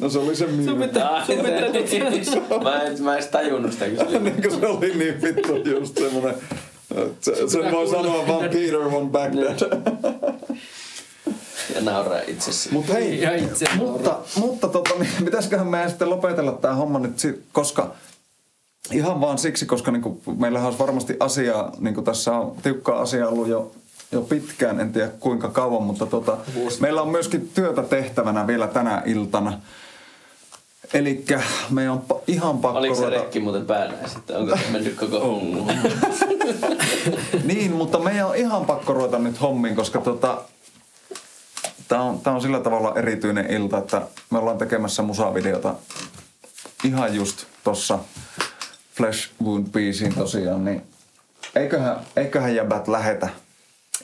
No 0.00 0.08
se 0.08 0.18
oli 0.18 0.36
se 0.36 0.46
myy. 0.46 0.68
Ah, 1.04 1.28
mä 2.64 2.82
en, 2.82 3.02
mä 3.02 3.12
en 3.12 3.18
edes 3.18 3.26
tajunnut 3.26 3.72
sitä, 3.72 3.88
kun 3.88 3.98
se 3.98 4.04
oli 4.04 4.18
niin 4.18 4.42
kuin 4.42 4.60
se 4.60 4.66
oli 4.66 4.94
niin 4.94 5.22
vittu 5.22 5.56
just 5.56 5.98
semmonen... 5.98 6.34
Se, 7.20 7.48
sen 7.48 7.72
voi 7.72 7.86
sanoa 7.88 8.28
vaan 8.28 8.48
Peter 8.50 8.90
von 8.90 9.10
Bagdad. 9.10 9.58
Ja 11.74 11.80
nauraa 11.80 12.20
itsesi. 12.26 12.72
Mutta 12.72 12.92
hei, 12.92 13.20
Ja 13.22 13.36
itse 13.36 13.66
mutta, 13.76 14.18
mutta 14.36 14.68
tota, 14.68 14.94
niin, 14.98 15.24
pitäisiköhän 15.24 15.66
meidän 15.66 15.88
sitten 15.90 16.10
lopetella 16.10 16.52
tämä 16.52 16.74
homma 16.74 16.98
nyt, 16.98 17.44
koska 17.52 17.94
ihan 18.92 19.20
vaan 19.20 19.38
siksi, 19.38 19.66
koska 19.66 19.90
niinku, 19.90 20.20
meillähän 20.38 20.66
olisi 20.66 20.78
varmasti 20.78 21.16
asiaa, 21.20 21.72
niin 21.78 22.04
tässä 22.04 22.32
on 22.32 22.56
tiukkaa 22.62 23.00
asiaa 23.00 23.28
ollut 23.28 23.48
jo, 23.48 23.72
jo 24.12 24.20
pitkään, 24.20 24.80
en 24.80 24.92
tiedä 24.92 25.08
kuinka 25.20 25.48
kauan, 25.48 25.82
mutta 25.82 26.06
tota, 26.06 26.36
meillä 26.80 27.02
on 27.02 27.08
myöskin 27.08 27.50
työtä 27.54 27.82
tehtävänä 27.82 28.46
vielä 28.46 28.66
tänä 28.66 29.02
iltana. 29.06 29.60
Eli 30.94 31.24
meidän 31.70 31.92
on 31.92 32.02
pa- 32.12 32.20
ihan 32.26 32.58
pakko 32.58 32.78
Oliko 32.78 32.94
se 32.94 33.02
ruveta- 33.02 33.20
rekki 33.20 33.40
muuten 33.40 33.66
päällä 33.66 33.94
ja 34.02 34.08
sitten 34.08 34.36
onko 34.36 34.56
se 34.56 34.62
mennyt 34.72 34.96
koko 34.96 35.20
hommu? 35.20 35.64
Niin, 37.44 37.72
mutta 37.72 37.98
meidän 37.98 38.26
on 38.26 38.36
ihan 38.36 38.64
pakko 38.66 38.92
ruveta 38.92 39.18
nyt 39.18 39.40
hommiin, 39.40 39.76
koska 39.76 40.00
tota, 40.00 40.38
tää 41.88 42.00
on, 42.00 42.20
tää 42.20 42.32
on 42.32 42.42
sillä 42.42 42.60
tavalla 42.60 42.92
erityinen 42.96 43.50
ilta, 43.50 43.78
että 43.78 44.02
me 44.30 44.38
ollaan 44.38 44.58
tekemässä 44.58 45.02
musavideota 45.02 45.74
ihan 46.84 47.14
just 47.14 47.44
tossa 47.64 47.98
Flash 48.94 49.30
Wound 49.44 49.66
biisiin 49.66 50.14
tosiaan, 50.14 50.64
niin 50.64 50.82
eiköhän, 51.54 52.00
eiköhän 52.16 52.54
jäbät 52.54 52.88
lähetä 52.88 53.28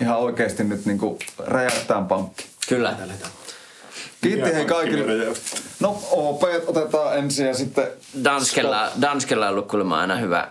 ihan 0.00 0.18
oikeesti 0.18 0.64
nyt 0.64 0.86
niinku 0.86 1.18
räjäyttään 1.38 2.06
pankki. 2.06 2.46
Kyllä. 2.68 2.96
Kiitti 4.20 4.54
hei 4.54 4.64
kaikille. 4.64 5.34
No 5.80 6.02
OP 6.10 6.42
otetaan 6.66 7.18
ensin 7.18 7.46
ja 7.46 7.54
sitten 7.54 7.86
Danskella, 8.24 8.90
Danskella 9.00 9.46
on 9.46 9.52
ollut 9.52 9.68
kuulemma 9.68 10.00
aina 10.00 10.16
hyvä, 10.16 10.50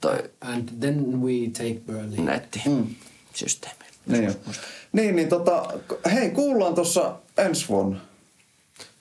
toi 0.00 0.30
And 0.40 0.68
then 0.80 1.22
we 1.22 1.32
take 1.52 1.80
Berlin. 1.86 2.24
nettisysteemi. 2.24 3.76
Niin, 4.06 4.24
jo. 4.24 4.30
niin, 4.30 4.56
niin 4.92 5.28
tota, 5.28 5.72
hei, 6.12 6.30
kuullaan 6.30 6.74
tuossa 6.74 7.14
ensi 7.38 7.68
vuonna. 7.68 8.00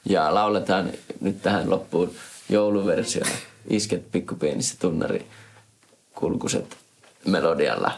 Ja 0.09 0.33
lauletaan 0.33 0.91
nyt 1.21 1.41
tähän 1.41 1.69
loppuun 1.69 2.11
jouluversiona 2.49 3.31
Isket 3.69 4.11
pikkupienissä 4.11 4.75
tunnari 4.79 5.25
kulkuset 6.15 6.77
melodialla. 7.25 7.91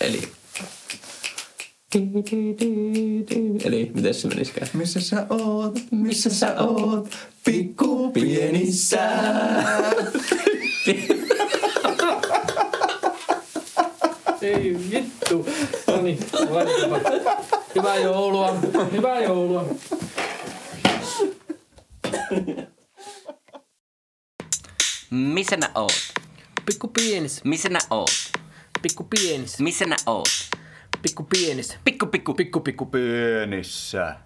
Eli... 0.00 0.22
Eli 3.64 3.90
miten 3.94 4.14
se 4.14 4.28
menisikään? 4.28 4.68
Missä 4.74 5.00
sä 5.00 5.26
oot, 5.30 5.78
missä 5.90 6.30
sä 6.30 6.54
oot, 6.60 7.08
pikku 7.44 8.12
pienissä. 8.12 9.10
Ei 14.46 14.76
vittu. 14.90 15.46
No 15.86 16.02
niin, 16.02 16.18
laitapa. 16.48 17.00
Hyvää 17.74 17.96
joulua. 17.96 18.56
Hyvää 18.92 19.20
joulua. 19.20 19.66
Missä 25.10 25.56
nää 25.56 25.70
oot? 25.74 25.92
Pikku 26.66 26.88
pienis. 26.88 27.44
Missä 27.44 27.68
nää 27.68 27.80
oot? 27.90 28.32
Pikku 28.82 29.06
pienis. 29.10 29.58
Missä 29.60 29.84
nää 29.84 29.98
oot? 30.06 30.28
Pikku 31.02 31.22
pienis. 31.22 31.78
Pikku 31.84 32.06
pikku 32.06 32.34
Pikku 32.34 32.60
pikku 32.60 32.86
Pienissä. 32.86 34.16